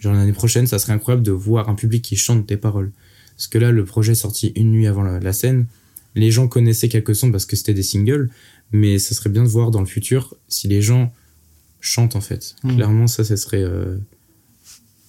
genre 0.00 0.12
l'année 0.12 0.32
prochaine 0.34 0.66
ça 0.66 0.78
serait 0.78 0.92
incroyable 0.92 1.22
de 1.22 1.32
voir 1.32 1.70
un 1.70 1.74
public 1.74 2.04
qui 2.04 2.16
chante 2.16 2.46
tes 2.46 2.58
paroles 2.58 2.92
parce 3.38 3.46
que 3.46 3.58
là, 3.58 3.70
le 3.70 3.84
projet 3.84 4.12
est 4.12 4.16
sorti 4.16 4.48
une 4.56 4.72
nuit 4.72 4.88
avant 4.88 5.04
la, 5.04 5.32
scène. 5.32 5.66
Les 6.16 6.32
gens 6.32 6.48
connaissaient 6.48 6.88
quelques 6.88 7.14
sons 7.14 7.30
parce 7.30 7.46
que 7.46 7.54
c'était 7.54 7.72
des 7.72 7.84
singles, 7.84 8.30
mais 8.72 8.98
ça 8.98 9.14
serait 9.14 9.30
bien 9.30 9.44
de 9.44 9.48
voir 9.48 9.70
dans 9.70 9.78
le 9.78 9.86
futur 9.86 10.34
si 10.48 10.66
les 10.66 10.82
gens 10.82 11.12
chantent 11.80 12.16
en 12.16 12.20
fait. 12.20 12.56
Hmm. 12.64 12.74
Clairement, 12.74 13.06
ça, 13.06 13.22
ça 13.22 13.36
serait 13.36 13.62
euh, 13.62 13.96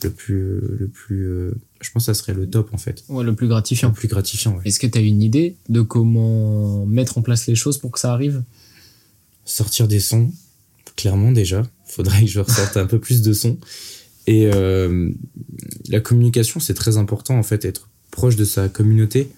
le 0.03 0.11
plus, 0.11 0.59
le 0.77 0.87
plus. 0.93 1.25
Euh, 1.25 1.55
je 1.81 1.89
pense 1.89 2.03
que 2.03 2.13
ça 2.13 2.13
serait 2.13 2.35
le 2.35 2.47
top 2.47 2.71
en 2.71 2.77
fait. 2.77 3.03
Ouais, 3.09 3.23
le 3.23 3.33
plus 3.33 3.47
gratifiant. 3.47 3.87
Le 3.87 3.95
plus 3.95 4.07
gratifiant. 4.07 4.57
Ouais. 4.57 4.61
Est-ce 4.65 4.79
que 4.79 4.85
tu 4.85 4.99
as 4.99 5.01
une 5.01 5.23
idée 5.23 5.55
de 5.67 5.81
comment 5.81 6.85
mettre 6.85 7.17
en 7.17 7.23
place 7.23 7.47
les 7.47 7.55
choses 7.55 7.79
pour 7.79 7.89
que 7.89 7.99
ça 7.99 8.13
arrive? 8.13 8.43
Sortir 9.43 9.87
des 9.87 9.99
sons, 9.99 10.31
clairement 10.95 11.31
déjà. 11.31 11.63
Faudrait 11.85 12.21
que 12.21 12.27
je 12.27 12.41
ressorte 12.41 12.77
un 12.77 12.85
peu 12.85 12.99
plus 12.99 13.23
de 13.23 13.33
sons. 13.33 13.57
Et 14.27 14.51
euh, 14.53 15.09
la 15.87 15.99
communication, 15.99 16.59
c'est 16.59 16.75
très 16.75 16.97
important 16.97 17.39
en 17.39 17.41
fait, 17.41 17.65
être 17.65 17.89
proche 18.11 18.35
de 18.35 18.45
sa 18.45 18.69
communauté. 18.69 19.29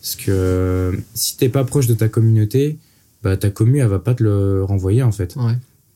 Parce 0.00 0.16
que 0.16 0.98
si 1.14 1.36
t'es 1.36 1.48
pas 1.48 1.64
proche 1.64 1.86
de 1.86 1.94
ta 1.94 2.08
communauté, 2.08 2.78
bah 3.22 3.36
ta 3.36 3.50
commu 3.50 3.78
elle 3.78 3.86
va 3.86 4.00
pas 4.00 4.14
te 4.14 4.22
le 4.24 4.64
renvoyer 4.64 5.02
en 5.02 5.12
fait. 5.12 5.36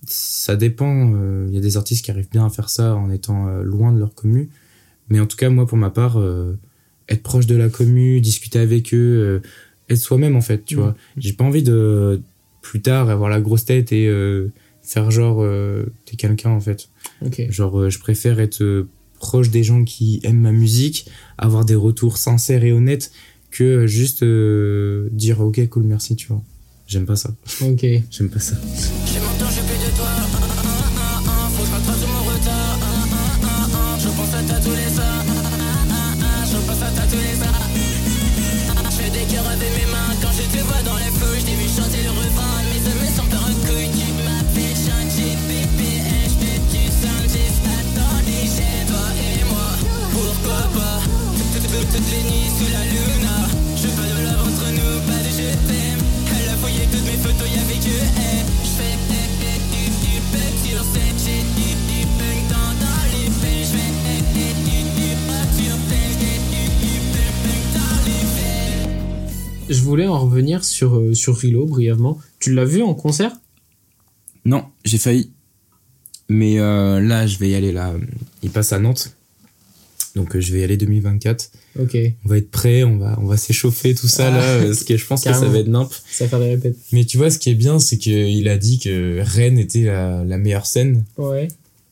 Ça 0.07 0.55
dépend. 0.55 1.09
Il 1.09 1.15
euh, 1.17 1.49
y 1.51 1.59
a 1.59 1.61
des 1.61 1.77
artistes 1.77 2.05
qui 2.05 2.13
arrivent 2.13 2.31
bien 2.31 2.47
à 2.47 2.51
faire 2.51 2.69
ça 2.69 2.95
en 2.95 3.11
étant 3.11 3.49
euh, 3.49 3.63
loin 3.63 3.93
de 3.93 3.99
leur 3.99 4.15
commu. 4.15 4.49
Mais 5.09 5.19
en 5.19 5.27
tout 5.27 5.37
cas 5.37 5.51
moi 5.51 5.67
pour 5.67 5.77
ma 5.77 5.91
part, 5.91 6.21
euh, 6.21 6.57
être 7.09 7.25
proche 7.25 7.47
de 7.47 7.57
la 7.57 7.69
commu, 7.69 8.21
discuter 8.21 8.61
avec 8.61 8.95
eux, 8.95 9.43
être 9.89 9.99
soi-même 9.99 10.37
en 10.37 10.41
fait, 10.41 10.65
tu 10.65 10.77
vois. 10.77 10.95
J'ai 11.17 11.33
pas 11.33 11.45
envie 11.45 11.65
de 11.65 12.21
plus 12.63 12.83
tard 12.83 13.11
avoir 13.11 13.29
la 13.29 13.41
grosse 13.41 13.65
tête 13.65 13.93
et 13.93 14.09
faire 14.83 15.11
genre 15.11 15.45
t'es 16.05 16.17
quelqu'un 16.17 16.51
en 16.51 16.61
fait. 16.61 16.89
Genre 17.51 17.91
je 17.91 17.99
préfère 17.99 18.41
être 18.41 18.87
proche 19.27 19.51
des 19.51 19.65
gens 19.65 19.83
qui 19.83 20.21
aiment 20.23 20.43
ma 20.43 20.53
musique, 20.53 21.07
avoir 21.37 21.65
des 21.65 21.75
retours 21.75 22.17
sincères 22.17 22.63
et 22.63 22.73
honnêtes 22.73 23.11
que 23.51 23.89
juste 23.89 24.23
euh, 24.23 25.09
dire 25.11 25.41
ok 25.41 25.69
cool 25.69 25.83
merci, 25.83 26.15
tu 26.15 26.29
vois. 26.29 26.43
J'aime 26.87 27.07
pas 27.07 27.17
ça. 27.17 27.31
Ok. 27.63 27.85
J'aime 28.13 28.31
pas 28.31 28.39
ça. 28.39 28.55
Revenir 70.37 70.65
sur, 70.65 70.97
euh, 70.99 71.15
sur 71.15 71.37
Rilo 71.37 71.65
brièvement. 71.67 72.19
Tu 72.39 72.53
l'as 72.53 72.65
vu 72.65 72.83
en 72.83 72.95
concert? 72.95 73.33
Non, 74.45 74.65
j'ai 74.85 74.99
failli. 74.99 75.31
Mais 76.29 76.59
euh, 76.59 77.01
là, 77.01 77.27
je 77.27 77.39
vais 77.39 77.49
y 77.51 77.55
aller 77.55 77.73
là. 77.73 77.95
Il 78.43 78.51
passe 78.51 78.73
à 78.73 78.79
Nantes. 78.79 79.15
Donc 80.15 80.35
euh, 80.37 80.41
je 80.41 80.53
vais 80.53 80.61
y 80.61 80.65
aller 80.65 80.77
2024. 80.77 81.51
Ok. 81.81 81.97
On 82.25 82.29
va 82.29 82.39
être 82.39 82.51
prêt, 82.51 82.85
on 82.85 82.97
va, 82.99 83.19
on 83.21 83.27
va 83.27 83.37
s'échauffer 83.37 83.95
tout 83.95 84.09
ça 84.09 84.29
Ah. 84.29 84.37
là. 84.59 84.67
Parce 84.67 84.85
que 84.85 84.97
je 84.97 85.07
pense 85.07 85.25
que 85.25 85.33
ça 85.33 85.47
va 85.47 85.59
être 85.59 85.69
nimp. 85.69 85.91
Ça 86.11 86.25
va 86.25 86.31
faire 86.31 86.41
des 86.41 86.49
répètes. 86.55 86.77
Mais 86.93 87.05
tu 87.05 87.17
vois, 87.17 87.31
ce 87.31 87.39
qui 87.39 87.51
est 87.51 87.55
bien, 87.55 87.79
c'est 87.79 87.99
qu'il 87.99 88.49
a 88.49 88.57
dit 88.59 88.79
que 88.79 89.21
Rennes 89.23 89.59
était 89.59 89.83
la, 89.85 90.25
la 90.25 90.39
meilleure 90.39 90.67
scène. 90.67 91.05
Ouais. 91.19 91.49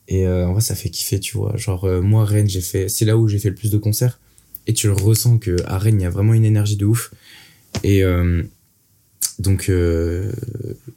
Et 0.08 0.26
euh, 0.26 0.46
en 0.46 0.52
vrai, 0.52 0.60
ça 0.60 0.74
fait 0.74 0.90
kiffer, 0.90 1.18
tu 1.20 1.36
vois. 1.36 1.56
Genre, 1.56 1.84
euh, 1.84 2.00
moi, 2.02 2.24
Rennes, 2.24 2.48
j'ai 2.48 2.60
fait, 2.60 2.88
c'est 2.88 3.04
là 3.06 3.16
où 3.16 3.26
j'ai 3.28 3.38
fait 3.38 3.48
le 3.50 3.54
plus 3.54 3.70
de 3.70 3.78
concerts. 3.78 4.18
Et 4.66 4.72
tu 4.74 4.86
le 4.86 4.92
ressens 4.94 5.38
que 5.38 5.56
à 5.66 5.78
Rennes, 5.78 6.00
il 6.00 6.02
y 6.02 6.06
a 6.06 6.10
vraiment 6.10 6.34
une 6.34 6.44
énergie 6.44 6.76
de 6.76 6.84
ouf. 6.86 7.10
Et 7.82 8.02
euh, 8.02 8.42
donc, 9.38 9.68
euh, 9.68 10.32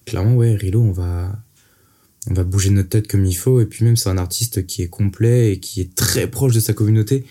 clairement, 0.06 0.36
ouais, 0.36 0.56
Rilo, 0.56 0.82
on 0.82 0.92
va, 0.92 1.38
on 2.30 2.34
va 2.34 2.44
bouger 2.44 2.70
notre 2.70 2.90
tête 2.90 3.08
comme 3.08 3.26
il 3.26 3.36
faut. 3.36 3.60
Et 3.62 3.66
puis 3.66 3.84
même, 3.84 3.96
c'est 3.98 4.10
un 4.10 4.18
artiste 4.18 4.66
qui 4.66 4.82
est 4.84 4.88
complet 4.88 5.54
et 5.54 5.60
qui 5.60 5.82
est 5.82 5.96
très 5.96 6.28
proche 6.30 6.54
de 6.54 6.60
sa 6.60 6.74
communauté. 6.74 7.26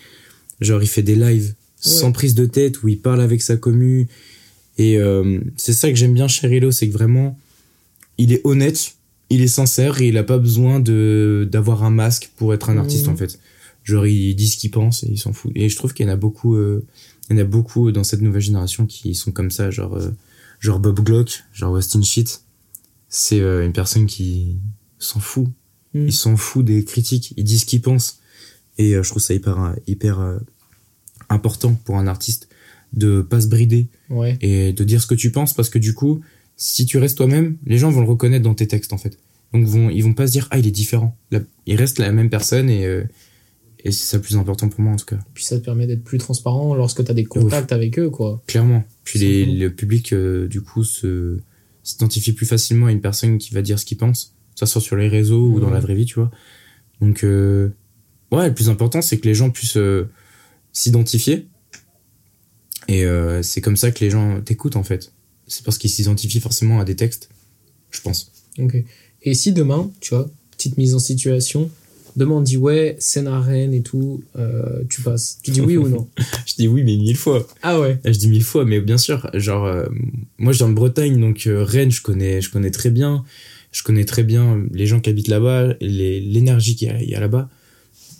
Genre, 0.61 0.81
il 0.81 0.87
fait 0.87 1.03
des 1.03 1.15
lives 1.15 1.53
sans 1.79 2.11
prise 2.11 2.33
de 2.35 2.45
tête 2.45 2.81
où 2.83 2.87
il 2.87 2.99
parle 2.99 3.21
avec 3.21 3.41
sa 3.41 3.55
commu. 3.57 4.07
Et 4.79 4.97
euh, 4.97 5.39
c'est 5.55 5.73
ça 5.73 5.89
que 5.89 5.95
j'aime 5.95 6.13
bien 6.13 6.27
chez 6.27 6.47
Rilo, 6.47 6.71
c'est 6.71 6.87
que 6.87 6.93
vraiment, 6.93 7.37
il 8.17 8.33
est 8.33 8.41
honnête, 8.43 8.95
il 9.29 9.41
est 9.41 9.47
sincère 9.47 10.01
et 10.01 10.07
il 10.07 10.17
a 10.17 10.23
pas 10.23 10.37
besoin 10.37 10.79
de 10.79 11.47
d'avoir 11.51 11.83
un 11.83 11.89
masque 11.89 12.31
pour 12.35 12.53
être 12.53 12.69
un 12.69 12.77
artiste 12.77 13.05
Mhm. 13.07 13.13
en 13.13 13.15
fait. 13.17 13.39
Genre 13.83 14.05
il 14.07 14.35
dit 14.35 14.47
ce 14.47 14.57
qu'il 14.57 14.71
pense 14.71 15.03
et 15.03 15.07
il 15.09 15.17
s'en 15.17 15.33
fout. 15.33 15.51
Et 15.55 15.69
je 15.69 15.75
trouve 15.75 15.93
qu'il 15.93 16.05
y 16.05 16.09
en 16.09 16.11
a 16.11 16.15
beaucoup, 16.17 16.55
euh, 16.55 16.83
il 17.29 17.37
y 17.37 17.39
en 17.39 17.41
a 17.41 17.45
beaucoup 17.45 17.91
dans 17.91 18.03
cette 18.03 18.21
nouvelle 18.21 18.41
génération 18.41 18.85
qui 18.85 19.15
sont 19.15 19.31
comme 19.31 19.51
ça, 19.51 19.69
genre 19.71 19.95
euh, 19.95 20.11
genre 20.59 20.79
Bob 20.79 20.99
Glock, 21.03 21.43
genre 21.53 21.73
Westin 21.73 22.01
Shit. 22.01 22.41
C'est 23.09 23.39
euh, 23.41 23.65
une 23.65 23.73
personne 23.73 24.05
qui 24.05 24.57
s'en 24.99 25.19
fout. 25.19 25.47
Mhm. 25.93 26.07
Il 26.07 26.13
s'en 26.13 26.37
fout 26.37 26.65
des 26.65 26.83
critiques, 26.83 27.33
il 27.37 27.43
dit 27.43 27.59
ce 27.59 27.65
qu'il 27.65 27.81
pense. 27.81 28.19
Et 28.77 28.93
euh, 28.95 29.03
je 29.03 29.09
trouve 29.09 29.21
ça 29.21 29.33
hyper 29.33 29.75
hyper 29.87 30.37
important 31.29 31.73
pour 31.73 31.97
un 31.97 32.07
artiste 32.07 32.47
de 32.93 33.21
pas 33.21 33.41
se 33.41 33.47
brider 33.47 33.87
Ouais. 34.09 34.37
et 34.41 34.71
de 34.71 34.83
dire 34.85 35.01
ce 35.01 35.07
que 35.07 35.15
tu 35.15 35.31
penses 35.31 35.53
parce 35.53 35.69
que 35.69 35.77
du 35.77 35.93
coup 35.93 36.21
si 36.55 36.85
tu 36.85 36.97
restes 36.97 37.17
toi-même 37.17 37.57
les 37.65 37.77
gens 37.77 37.91
vont 37.91 37.99
le 37.99 38.07
reconnaître 38.07 38.43
dans 38.43 38.53
tes 38.53 38.67
textes 38.67 38.93
en 38.93 38.97
fait 38.97 39.17
donc 39.53 39.65
vont 39.65 39.89
ils 39.89 40.01
vont 40.01 40.13
pas 40.13 40.25
se 40.27 40.31
dire 40.31 40.47
ah 40.51 40.57
il 40.57 40.65
est 40.65 40.71
différent 40.71 41.17
Là, 41.31 41.41
il 41.65 41.75
reste 41.75 41.99
la 41.99 42.13
même 42.13 42.29
personne 42.29 42.69
et 42.69 42.85
euh, 42.85 43.03
et 43.83 43.91
c'est 43.91 44.05
ça 44.05 44.17
le 44.17 44.23
plus 44.23 44.35
important 44.37 44.69
pour 44.69 44.81
moi 44.81 44.93
en 44.93 44.95
tout 44.95 45.05
cas. 45.05 45.19
Puis 45.33 45.43
ça 45.45 45.57
te 45.59 45.63
permet 45.65 45.87
d'être 45.87 46.03
plus 46.03 46.17
transparent 46.17 46.73
lorsque 46.75 47.03
tu 47.03 47.11
as 47.11 47.13
des 47.13 47.25
contacts 47.25 47.71
avec 47.71 47.97
eux, 47.99 48.09
quoi. 48.09 48.41
clairement. 48.47 48.83
Puis 49.03 49.19
les, 49.19 49.45
le 49.45 49.73
public 49.73 50.13
euh, 50.13 50.47
du 50.47 50.61
coup 50.61 50.83
se 50.83 51.39
s'identifie 51.83 52.33
plus 52.33 52.45
facilement 52.45 52.87
à 52.87 52.91
une 52.91 53.01
personne 53.01 53.37
qui 53.37 53.53
va 53.53 53.61
dire 53.61 53.79
ce 53.79 53.85
qu'il 53.85 53.97
pense 53.97 54.33
que 54.53 54.59
ça 54.59 54.65
soit 54.65 54.81
sur 54.81 54.95
les 54.95 55.07
réseaux 55.07 55.47
ou 55.47 55.59
dans 55.59 55.67
Ouais. 55.67 55.73
la 55.73 55.79
vraie 55.79 55.95
vie 55.95 56.05
tu 56.05 56.15
vois. 56.15 56.31
Donc 57.01 57.23
euh, 57.23 57.69
ouais 58.31 58.47
le 58.49 58.53
plus 58.55 58.69
important 58.69 59.01
c'est 59.01 59.17
que 59.19 59.27
les 59.27 59.35
gens 59.35 59.49
puissent 59.51 59.77
euh, 59.77 60.09
s'identifier. 60.73 61.47
Et 62.89 63.05
c'est 63.41 63.59
comme 63.59 63.75
ça 63.75 63.91
que 63.91 63.99
les 64.03 64.09
gens 64.09 64.39
t'écoutent 64.41 64.77
en 64.77 64.83
fait. 64.83 65.11
C'est 65.47 65.63
parce 65.65 65.77
qu'ils 65.77 65.89
s'identifient 65.89 66.39
forcément 66.39 66.79
à 66.79 66.85
des 66.85 66.95
textes 66.95 67.29
je 67.91 67.99
pense. 68.01 68.31
Ok. 68.59 68.75
Et 69.23 69.33
si 69.33 69.51
demain, 69.51 69.91
tu 69.99 70.13
vois, 70.15 70.29
petite 70.51 70.77
mise 70.77 70.93
en 70.95 70.99
situation, 70.99 71.69
demain 72.17 72.35
on 72.35 72.41
dit 72.41 72.57
ouais, 72.57 72.97
scène 72.99 73.27
à 73.27 73.39
Rennes 73.39 73.73
et 73.73 73.83
tout, 73.83 74.23
euh, 74.37 74.83
tu 74.89 75.01
passes. 75.01 75.37
Tu 75.43 75.51
dis 75.51 75.61
oui 75.61 75.77
ou 75.77 75.87
non? 75.87 76.09
Je 76.45 76.55
dis 76.55 76.67
oui 76.67 76.83
mais 76.83 76.97
mille 76.97 77.15
fois. 77.15 77.47
Ah 77.61 77.79
ouais. 77.79 77.99
je 78.03 78.11
dis 78.11 78.27
mille 78.27 78.43
fois 78.43 78.65
mais 78.65 78.81
bien 78.81 78.97
sûr 78.97 79.29
genre 79.35 79.65
euh, 79.65 79.85
moi 80.37 80.51
je 80.51 80.57
viens 80.57 80.69
de 80.69 80.73
Bretagne 80.73 81.19
donc 81.19 81.45
euh, 81.47 81.63
Rennes 81.63 81.91
je 81.91 82.01
connais 82.01 82.41
je 82.41 82.49
connais 82.49 82.71
très 82.71 82.89
bien. 82.89 83.23
Je 83.71 83.83
connais 83.83 84.05
très 84.05 84.23
bien 84.23 84.63
les 84.73 84.87
gens 84.87 84.99
qui 84.99 85.09
habitent 85.09 85.27
là-bas 85.27 85.75
l'énergie 85.79 86.75
qu'il 86.75 86.87
y 86.87 86.91
a, 86.91 87.01
il 87.01 87.09
y 87.09 87.15
a 87.15 87.19
là-bas. 87.19 87.49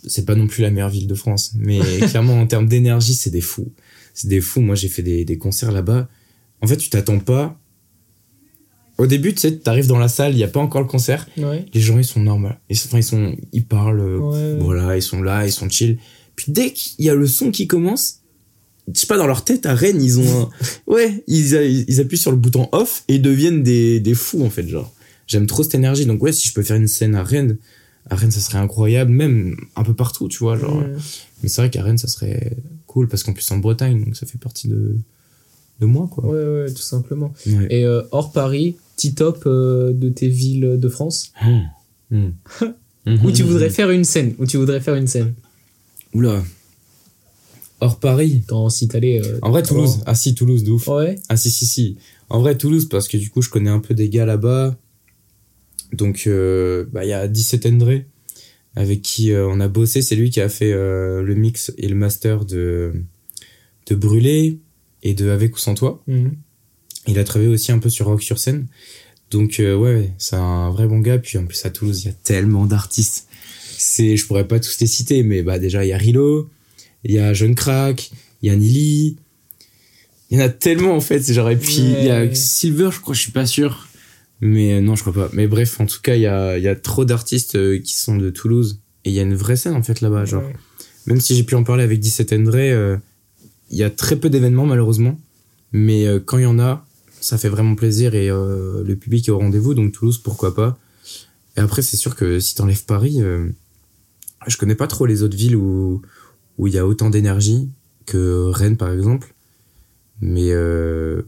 C'est 0.05 0.25
pas 0.25 0.35
non 0.35 0.45
plus 0.47 0.61
la 0.61 0.69
meilleure 0.69 0.89
ville 0.89 1.07
de 1.07 1.15
France 1.15 1.53
mais 1.57 1.79
clairement 2.09 2.39
en 2.39 2.45
termes 2.45 2.67
d'énergie 2.67 3.15
c'est 3.15 3.31
des 3.31 3.41
fous. 3.41 3.71
C'est 4.13 4.27
des 4.27 4.41
fous. 4.41 4.61
Moi 4.61 4.75
j'ai 4.75 4.87
fait 4.89 5.03
des, 5.03 5.25
des 5.25 5.37
concerts 5.37 5.71
là-bas. 5.71 6.07
En 6.61 6.67
fait 6.67 6.77
tu 6.77 6.89
t'attends 6.89 7.19
pas 7.19 7.59
au 8.97 9.05
début 9.07 9.33
tu 9.33 9.41
sais 9.41 9.55
t'arrives 9.57 9.87
dans 9.87 9.99
la 9.99 10.07
salle 10.07 10.33
il 10.33 10.39
y 10.39 10.43
a 10.43 10.47
pas 10.47 10.59
encore 10.59 10.81
le 10.81 10.87
concert 10.87 11.27
Ouais. 11.37 11.65
les 11.73 11.81
gens 11.81 11.97
ils 11.97 12.05
sont 12.05 12.19
normaux 12.19 12.49
ils 12.69 12.77
enfin, 12.85 12.97
ils 12.97 13.03
sont 13.03 13.35
ils 13.53 13.65
parlent 13.65 13.99
euh, 13.99 14.17
Ouais. 14.19 14.57
voilà 14.59 14.95
ils 14.97 15.01
sont 15.01 15.21
là 15.21 15.45
ils 15.45 15.51
sont 15.51 15.69
chill 15.69 15.97
puis 16.35 16.51
dès 16.51 16.71
qu'il 16.73 17.05
y 17.05 17.09
a 17.09 17.15
le 17.15 17.27
son 17.27 17.51
qui 17.51 17.67
commence 17.67 18.19
je 18.93 18.99
sais 18.99 19.07
pas 19.07 19.17
dans 19.17 19.27
leur 19.27 19.43
tête 19.43 19.65
à 19.65 19.75
Rennes 19.75 20.01
ils 20.01 20.19
ont 20.19 20.41
un... 20.43 20.49
ouais 20.91 21.23
ils, 21.27 21.55
a- 21.55 21.63
ils 21.65 21.99
appuient 21.99 22.17
sur 22.17 22.31
le 22.31 22.37
bouton 22.37 22.69
off 22.71 23.03
et 23.07 23.15
ils 23.15 23.21
deviennent 23.21 23.61
des, 23.63 23.99
des 23.99 24.13
fous 24.15 24.43
en 24.43 24.49
fait 24.49 24.67
genre 24.67 24.93
j'aime 25.27 25.45
trop 25.45 25.61
cette 25.63 25.75
énergie 25.75 26.05
donc 26.05 26.21
ouais 26.23 26.31
si 26.31 26.47
je 26.47 26.53
peux 26.53 26.63
faire 26.63 26.77
une 26.77 26.87
scène 26.87 27.13
à 27.15 27.23
Rennes 27.23 27.57
à 28.09 28.15
Rennes 28.15 28.31
ça 28.31 28.39
serait 28.39 28.57
incroyable 28.59 29.11
même 29.11 29.55
un 29.75 29.83
peu 29.83 29.93
partout 29.93 30.27
tu 30.29 30.37
vois 30.39 30.57
genre 30.57 30.77
Ouais. 30.77 30.93
mais 31.43 31.49
c'est 31.49 31.61
vrai 31.61 31.69
qu'à 31.69 31.83
Rennes 31.83 31.97
ça 31.97 32.07
serait 32.07 32.55
cool 32.87 33.07
parce 33.09 33.23
qu'en 33.23 33.33
plus 33.33 33.43
c'est 33.43 33.53
en 33.53 33.57
Bretagne 33.57 34.03
donc 34.05 34.15
ça 34.15 34.25
fait 34.25 34.37
partie 34.39 34.67
de 34.69 34.95
de 35.79 35.85
moi 35.85 36.07
quoi 36.09 36.25
Ouais, 36.25 36.63
ouais, 36.63 36.71
tout 36.73 36.81
simplement. 36.81 37.31
Ouais. 37.45 37.67
Et 37.69 37.85
euh, 37.85 38.01
hors 38.11 38.31
Paris, 38.31 38.77
petit 38.97 39.13
top 39.15 39.43
euh, 39.45 39.93
de 39.93 40.09
tes 40.09 40.27
villes 40.27 40.75
de 40.77 40.89
France 40.89 41.31
Mmh. 42.09 42.29
où 43.23 43.31
tu 43.31 43.43
Mmh. 43.43 43.45
voudrais 43.47 43.69
faire 43.69 43.89
une 43.91 44.03
scène 44.03 44.33
Où 44.39 44.45
tu 44.45 44.57
voudrais 44.57 44.79
faire 44.81 44.95
une 44.95 45.07
scène 45.07 45.33
oula 46.13 46.43
hors 47.79 47.99
Paris 47.99 48.43
Quand 48.47 48.69
si 48.69 48.87
t'allais. 48.87 49.21
euh, 49.25 49.39
en 49.41 49.51
vrai 49.51 49.61
Toulouse 49.63 49.99
ah 50.05 50.15
si 50.15 50.33
Toulouse 50.35 50.63
de 50.63 50.71
ouf 50.71 50.87
Ouais. 50.87 51.15
Ah 51.29 51.37
si 51.37 51.51
si 51.51 51.65
si. 51.65 51.97
En 52.29 52.39
vrai 52.41 52.57
Toulouse 52.57 52.87
parce 52.89 53.07
que 53.07 53.17
du 53.17 53.29
coup 53.29 53.41
je 53.41 53.49
connais 53.49 53.69
un 53.69 53.79
peu 53.79 53.93
des 53.93 54.09
gars 54.09 54.25
là-bas. 54.25 54.75
Donc 55.93 56.23
euh, 56.27 56.85
bah 56.91 57.05
il 57.05 57.09
y 57.09 57.13
a 57.13 57.27
17 57.27 57.65
André 57.67 58.07
avec 58.75 59.01
qui 59.01 59.31
euh, 59.31 59.47
on 59.49 59.59
a 59.59 59.67
bossé, 59.67 60.01
c'est 60.01 60.15
lui 60.15 60.29
qui 60.29 60.39
a 60.41 60.49
fait 60.49 60.71
le 60.71 61.33
mix 61.35 61.71
et 61.77 61.87
le 61.87 61.95
master 61.95 62.45
de 62.45 62.93
de 63.87 63.95
Brûlé 63.95 64.59
et 65.03 65.13
de 65.13 65.29
Avec 65.29 65.55
ou 65.55 65.59
sans 65.59 65.73
toi. 65.75 66.03
Il 67.07 67.19
a 67.19 67.23
travaillé 67.23 67.49
aussi 67.49 67.71
un 67.71 67.79
peu 67.79 67.89
sur 67.89 68.05
Rock 68.07 68.21
sur 68.21 68.37
scène. 68.39 68.67
Donc 69.31 69.59
euh, 69.59 69.75
ouais, 69.75 70.13
c'est 70.17 70.35
un 70.35 70.69
vrai 70.69 70.87
bon 70.87 70.99
gars 70.99 71.17
puis 71.17 71.37
en 71.37 71.45
plus 71.45 71.65
à 71.65 71.69
Toulouse, 71.69 72.03
il 72.03 72.07
y 72.07 72.11
a 72.11 72.13
tellement 72.23 72.65
d'artistes. 72.65 73.27
C'est 73.77 74.15
je 74.17 74.25
pourrais 74.25 74.47
pas 74.47 74.59
tous 74.59 74.79
les 74.79 74.87
citer 74.87 75.23
mais 75.23 75.43
bah 75.43 75.59
déjà 75.59 75.85
il 75.85 75.89
y 75.89 75.93
a 75.93 75.97
Rilo, 75.97 76.49
il 77.03 77.11
y 77.13 77.19
a 77.19 77.33
Jeune 77.33 77.55
Crack, 77.55 78.11
il 78.41 78.49
y 78.49 78.51
a 78.51 78.55
Nili, 78.55 79.17
il 80.29 80.37
y 80.37 80.41
en 80.41 80.45
a 80.45 80.49
tellement 80.49 80.95
en 80.95 81.01
fait, 81.01 81.29
et 81.29 81.55
puis 81.55 81.77
il 81.77 82.03
y 82.05 82.09
a. 82.09 82.33
Silver, 82.33 82.89
je 82.91 82.99
crois, 82.99 83.13
je 83.13 83.21
suis 83.21 83.31
pas 83.31 83.45
sûr. 83.45 83.87
Mais 84.41 84.73
euh, 84.73 84.81
non, 84.81 84.95
je 84.95 85.01
crois 85.01 85.13
pas. 85.13 85.29
Mais 85.33 85.47
bref, 85.47 85.79
en 85.79 85.85
tout 85.85 85.99
cas, 86.01 86.15
il 86.15 86.21
y 86.21 86.27
a, 86.27 86.57
y 86.57 86.67
a 86.67 86.75
trop 86.75 87.05
d'artistes 87.05 87.55
euh, 87.55 87.79
qui 87.79 87.95
sont 87.95 88.17
de 88.17 88.29
Toulouse. 88.29 88.79
Et 89.03 89.09
il 89.09 89.15
y 89.15 89.19
a 89.19 89.23
une 89.23 89.35
vraie 89.35 89.55
scène 89.55 89.73
en 89.73 89.81
fait 89.83 90.01
là-bas. 90.01 90.25
Genre, 90.25 90.43
Ouais. 90.43 90.53
même 91.07 91.19
si 91.21 91.35
j'ai 91.35 91.43
pu 91.43 91.55
en 91.55 91.63
parler 91.63 91.83
avec 91.83 91.99
17 91.99 92.33
André, 92.33 92.71
euh, 92.71 92.97
il 93.71 93.77
y 93.77 93.83
a 93.83 93.89
très 93.89 94.15
peu 94.17 94.29
d'événements 94.29 94.65
malheureusement. 94.65 95.19
Mais 95.71 96.05
euh, 96.05 96.19
quand 96.23 96.37
il 96.37 96.43
y 96.43 96.45
en 96.47 96.59
a, 96.59 96.85
ça 97.21 97.37
fait 97.37 97.49
vraiment 97.49 97.75
plaisir 97.75 98.15
et 98.15 98.29
euh, 98.29 98.83
le 98.83 98.95
public 98.95 99.27
est 99.27 99.31
au 99.31 99.39
rendez-vous. 99.39 99.73
Donc 99.73 99.91
Toulouse, 99.93 100.17
pourquoi 100.19 100.53
pas. 100.55 100.77
Et 101.55 101.59
après, 101.59 101.81
c'est 101.81 101.97
sûr 101.97 102.15
que 102.15 102.39
si 102.39 102.55
t'enlèves 102.55 102.85
Paris, 102.85 103.17
euh, 103.21 103.49
je 104.47 104.57
connais 104.57 104.75
pas 104.75 104.87
trop 104.87 105.05
les 105.05 105.23
autres 105.23 105.37
villes 105.37 105.55
où 105.55 106.01
où 106.57 106.67
il 106.67 106.73
y 106.73 106.77
a 106.79 106.87
autant 106.87 107.09
d'énergie 107.09 107.69
que 108.05 108.49
Rennes 108.51 108.77
par 108.77 108.91
exemple. 108.91 109.33
Mais 110.21 110.49
euh, 110.51 111.21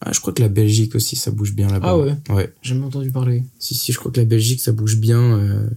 Ah, 0.00 0.12
je 0.12 0.20
crois 0.20 0.32
que 0.32 0.42
la 0.42 0.48
Belgique 0.48 0.94
aussi, 0.94 1.16
ça 1.16 1.30
bouge 1.32 1.54
bien 1.54 1.68
là-bas. 1.68 1.88
Ah 1.90 1.98
ouais 1.98 2.14
Ouais. 2.30 2.52
J'ai 2.62 2.74
jamais 2.74 2.86
entendu 2.86 3.10
parler. 3.10 3.42
Si, 3.58 3.74
si, 3.74 3.92
je 3.92 3.98
crois 3.98 4.12
que 4.12 4.20
la 4.20 4.26
Belgique, 4.26 4.60
ça 4.60 4.70
bouge 4.72 4.96
bien. 4.98 5.20
euh, 5.20 5.68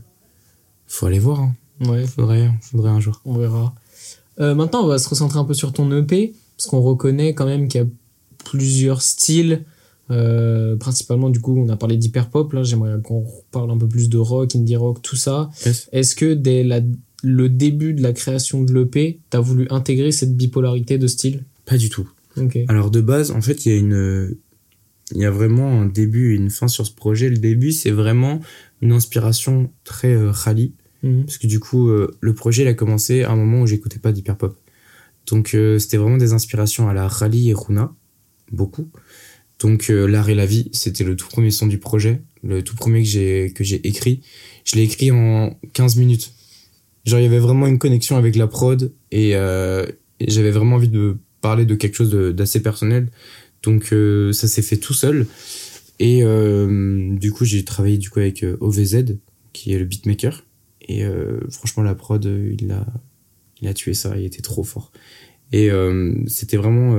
Faut 0.87 1.05
aller 1.07 1.17
voir. 1.19 1.39
Hein. 1.39 1.55
Ouais, 1.81 2.05
Faudrait, 2.05 2.51
faudrait 2.61 2.91
un 2.91 2.99
jour. 2.99 3.21
on 3.25 3.37
verra. 3.37 3.73
Maintenant, 4.37 4.83
on 4.83 4.87
va 4.87 4.99
se 4.99 5.09
recentrer 5.09 5.37
un 5.39 5.43
peu 5.45 5.53
sur 5.53 5.73
ton 5.73 5.91
EP, 5.97 6.33
parce 6.55 6.67
qu'on 6.69 6.79
reconnaît 6.81 7.33
quand 7.33 7.45
même 7.45 7.67
qu'il 7.67 7.81
y 7.81 7.83
a 7.83 7.87
plusieurs 8.45 9.01
styles. 9.01 9.65
Euh, 10.11 10.75
principalement, 10.75 11.29
du 11.29 11.39
coup, 11.39 11.55
on 11.57 11.69
a 11.69 11.77
parlé 11.77 11.95
d'hyperpop. 11.97 12.53
Là, 12.53 12.63
j'aimerais 12.63 12.99
qu'on 13.03 13.25
parle 13.51 13.69
un 13.71 13.77
peu 13.77 13.87
plus 13.87 14.09
de 14.09 14.17
rock, 14.17 14.55
indie 14.55 14.75
rock, 14.75 15.01
tout 15.03 15.15
ça. 15.15 15.49
Yes. 15.65 15.87
Est-ce 15.91 16.15
que 16.15 16.33
dès 16.33 16.63
la, 16.63 16.81
le 17.23 17.47
début 17.49 17.93
de 17.93 18.01
la 18.01 18.11
création 18.13 18.63
de 18.63 18.73
l'EP, 18.73 19.19
t'as 19.29 19.39
voulu 19.39 19.67
intégrer 19.69 20.11
cette 20.11 20.35
bipolarité 20.35 20.97
de 20.97 21.05
style? 21.05 21.43
Pas 21.65 21.77
du 21.77 21.89
tout. 21.89 22.09
Ok. 22.37 22.57
Alors 22.67 22.89
de 22.89 23.01
base, 23.01 23.29
en 23.31 23.41
fait, 23.41 23.65
il 23.65 23.71
y 23.71 23.75
a 23.75 23.77
une, 23.77 24.35
il 25.11 25.17
y 25.21 25.25
a 25.25 25.31
vraiment 25.31 25.81
un 25.81 25.85
début 25.85 26.33
et 26.33 26.37
une 26.37 26.49
fin 26.49 26.67
sur 26.67 26.87
ce 26.87 26.91
projet. 26.91 27.29
Le 27.29 27.37
début, 27.37 27.71
c'est 27.71 27.91
vraiment 27.91 28.39
une 28.81 28.91
inspiration 28.93 29.69
très 29.83 30.13
euh, 30.13 30.31
rallye, 30.31 30.73
Mhm. 31.01 31.25
parce 31.25 31.37
que 31.37 31.47
du 31.47 31.59
coup, 31.61 31.87
euh, 31.89 32.11
le 32.19 32.33
projet, 32.33 32.63
il 32.63 32.67
a 32.67 32.73
commencé 32.73 33.23
à 33.23 33.31
un 33.31 33.35
moment 33.37 33.61
où 33.61 33.67
j'écoutais 33.67 33.99
pas 33.99 34.11
d'hyperpop. 34.11 34.57
Donc 35.27 35.53
euh, 35.53 35.79
c'était 35.79 35.95
vraiment 35.97 36.17
des 36.17 36.33
inspirations 36.33 36.89
à 36.89 36.93
la 36.93 37.07
rallye 37.07 37.51
et 37.51 37.53
Runa, 37.53 37.93
beaucoup. 38.51 38.89
Donc 39.59 39.89
euh, 39.89 40.07
l'art 40.07 40.29
et 40.29 40.35
la 40.35 40.45
vie, 40.45 40.69
c'était 40.71 41.03
le 41.03 41.15
tout 41.15 41.27
premier 41.27 41.51
son 41.51 41.67
du 41.67 41.77
projet, 41.77 42.21
le 42.43 42.63
tout 42.63 42.75
premier 42.75 43.03
que 43.03 43.09
j'ai 43.09 43.51
que 43.53 43.63
j'ai 43.63 43.85
écrit. 43.87 44.21
Je 44.63 44.75
l'ai 44.75 44.83
écrit 44.83 45.11
en 45.11 45.57
15 45.73 45.97
minutes. 45.97 46.33
Genre 47.05 47.19
il 47.19 47.23
y 47.23 47.25
avait 47.25 47.39
vraiment 47.39 47.67
une 47.67 47.77
connexion 47.77 48.15
avec 48.15 48.35
la 48.35 48.47
prod 48.47 48.93
et, 49.11 49.35
euh, 49.35 49.85
j'avais 50.25 50.51
vraiment 50.51 50.75
envie 50.77 50.89
de 50.89 51.17
parler 51.41 51.65
de 51.65 51.75
quelque 51.75 51.95
chose 51.95 52.09
d'assez 52.09 52.61
personnel. 52.61 53.09
Donc 53.63 53.91
euh, 53.91 54.31
ça 54.31 54.47
s'est 54.47 54.61
fait 54.61 54.77
tout 54.77 54.93
seul. 54.93 55.27
Et 55.99 56.21
du 56.21 57.31
coup 57.33 57.43
j'ai 57.43 57.65
travaillé 57.65 57.97
du 57.97 58.09
coup 58.09 58.19
avec 58.19 58.45
OVZ 58.61 59.17
qui 59.51 59.73
est 59.73 59.79
le 59.79 59.85
beatmaker. 59.85 60.45
Et 60.87 61.03
franchement 61.51 61.83
la 61.83 61.93
prod 61.93 62.23
il 62.57 62.71
a 62.71 62.87
il 63.61 63.67
a 63.67 63.73
tué 63.73 63.93
ça, 63.93 64.17
il 64.17 64.23
était 64.23 64.41
trop 64.41 64.63
fort. 64.63 64.93
Et 65.51 65.69
c'était 66.27 66.55
vraiment 66.55 66.95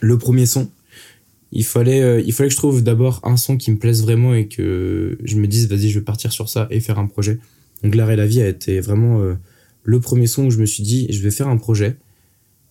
le 0.00 0.18
premier 0.18 0.46
son. 0.46 0.70
Il 1.50 1.64
fallait, 1.64 2.02
euh, 2.02 2.20
il 2.20 2.32
fallait 2.32 2.48
que 2.48 2.54
je 2.54 2.58
trouve 2.58 2.82
d'abord 2.82 3.20
un 3.24 3.36
son 3.36 3.56
qui 3.56 3.70
me 3.70 3.78
plaise 3.78 4.02
vraiment 4.02 4.34
et 4.34 4.48
que 4.48 5.18
je 5.24 5.36
me 5.36 5.46
dise 5.46 5.68
vas-y 5.68 5.88
je 5.88 5.98
vais 5.98 6.04
partir 6.04 6.32
sur 6.32 6.48
ça 6.48 6.66
et 6.70 6.80
faire 6.80 6.98
un 6.98 7.06
projet. 7.06 7.38
Donc 7.82 7.94
l'art 7.94 8.10
et 8.10 8.16
la 8.16 8.26
vie 8.26 8.42
a 8.42 8.48
été 8.48 8.80
vraiment 8.80 9.20
euh, 9.20 9.34
le 9.82 10.00
premier 10.00 10.26
son 10.26 10.46
où 10.46 10.50
je 10.50 10.58
me 10.58 10.66
suis 10.66 10.82
dit 10.82 11.06
je 11.10 11.22
vais 11.22 11.30
faire 11.30 11.48
un 11.48 11.56
projet 11.56 11.96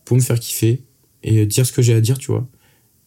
pour 0.05 0.15
me 0.15 0.21
faire 0.21 0.39
kiffer 0.39 0.83
et 1.23 1.45
dire 1.45 1.65
ce 1.65 1.73
que 1.73 1.81
j'ai 1.81 1.93
à 1.93 2.01
dire 2.01 2.17
tu 2.17 2.31
vois. 2.31 2.47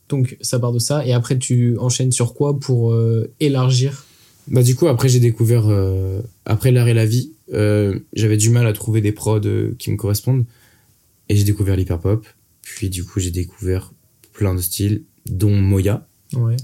Donc, 0.09 0.37
ça 0.41 0.59
part 0.59 0.73
de 0.73 0.81
ça. 0.81 1.07
Et 1.07 1.13
après, 1.13 1.39
tu 1.39 1.79
enchaînes 1.79 2.11
sur 2.11 2.35
quoi 2.35 2.59
pour 2.59 2.93
euh, 2.93 3.33
élargir? 3.39 4.07
Bah 4.49 4.65
du 4.65 4.75
coup 4.75 4.89
après 4.89 5.09
j'ai 5.09 5.21
découvert 5.21 5.69
après 6.45 6.73
l'art 6.73 6.89
et 6.89 6.95
la 6.95 7.07
vie 7.07 7.35
j'avais 8.13 8.37
du 8.37 8.51
mal 8.51 8.67
à 8.67 8.73
trouver 8.73 9.01
des 9.01 9.13
prods 9.13 9.41
qui 9.79 9.93
me 9.93 9.97
correspondent 9.97 10.45
et 11.29 11.37
j'ai 11.37 11.45
découvert 11.45 11.77
l'hyperpop 11.77 12.27
puis 12.63 12.89
du 12.89 13.05
coup 13.05 13.21
j'ai 13.21 13.31
découvert 13.31 13.93
plein 14.41 14.55
de 14.55 14.61
styles 14.63 15.03
dont 15.27 15.55
Moya 15.55 16.07
Ouais. 16.35 16.57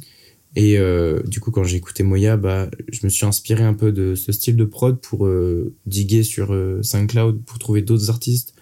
et 0.54 0.78
euh, 0.78 1.20
du 1.26 1.40
coup 1.40 1.50
quand 1.50 1.62
j'ai 1.64 1.76
écouté 1.76 2.02
Moya 2.04 2.38
bah 2.38 2.70
je 2.90 3.00
me 3.04 3.10
suis 3.10 3.26
inspiré 3.26 3.64
un 3.64 3.74
peu 3.74 3.92
de 3.92 4.14
ce 4.14 4.32
style 4.32 4.56
de 4.56 4.64
prod 4.64 4.98
pour 4.98 5.26
euh, 5.26 5.74
diguer 5.84 6.22
sur 6.22 6.54
euh, 6.54 6.80
SoundCloud 6.82 7.42
pour 7.44 7.58
trouver 7.58 7.82
d'autres 7.82 8.08
artistes 8.08 8.54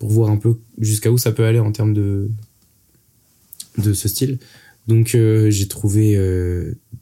pour 0.00 0.08
voir 0.10 0.30
un 0.30 0.36
peu 0.36 0.56
jusqu'à 0.78 1.12
où 1.12 1.18
ça 1.18 1.30
peut 1.30 1.44
aller 1.44 1.60
en 1.60 1.70
termes 1.70 1.94
de 1.94 2.28
de 3.78 3.92
ce 3.92 4.08
style 4.08 4.38
donc 4.88 5.14
euh, 5.14 5.48
j'ai 5.50 5.68
trouvé 5.68 6.16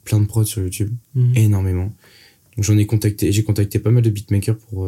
plein 0.03 0.19
de 0.21 0.27
prods 0.27 0.45
sur 0.45 0.61
YouTube 0.61 0.91
Mhm. 1.15 1.33
énormément. 1.35 1.91
Donc 2.55 2.63
j'en 2.65 2.77
ai 2.77 2.85
contacté, 2.85 3.31
j'ai 3.31 3.43
contacté 3.43 3.79
pas 3.79 3.89
mal 3.89 4.03
de 4.03 4.09
beatmakers 4.11 4.57
pour 4.57 4.87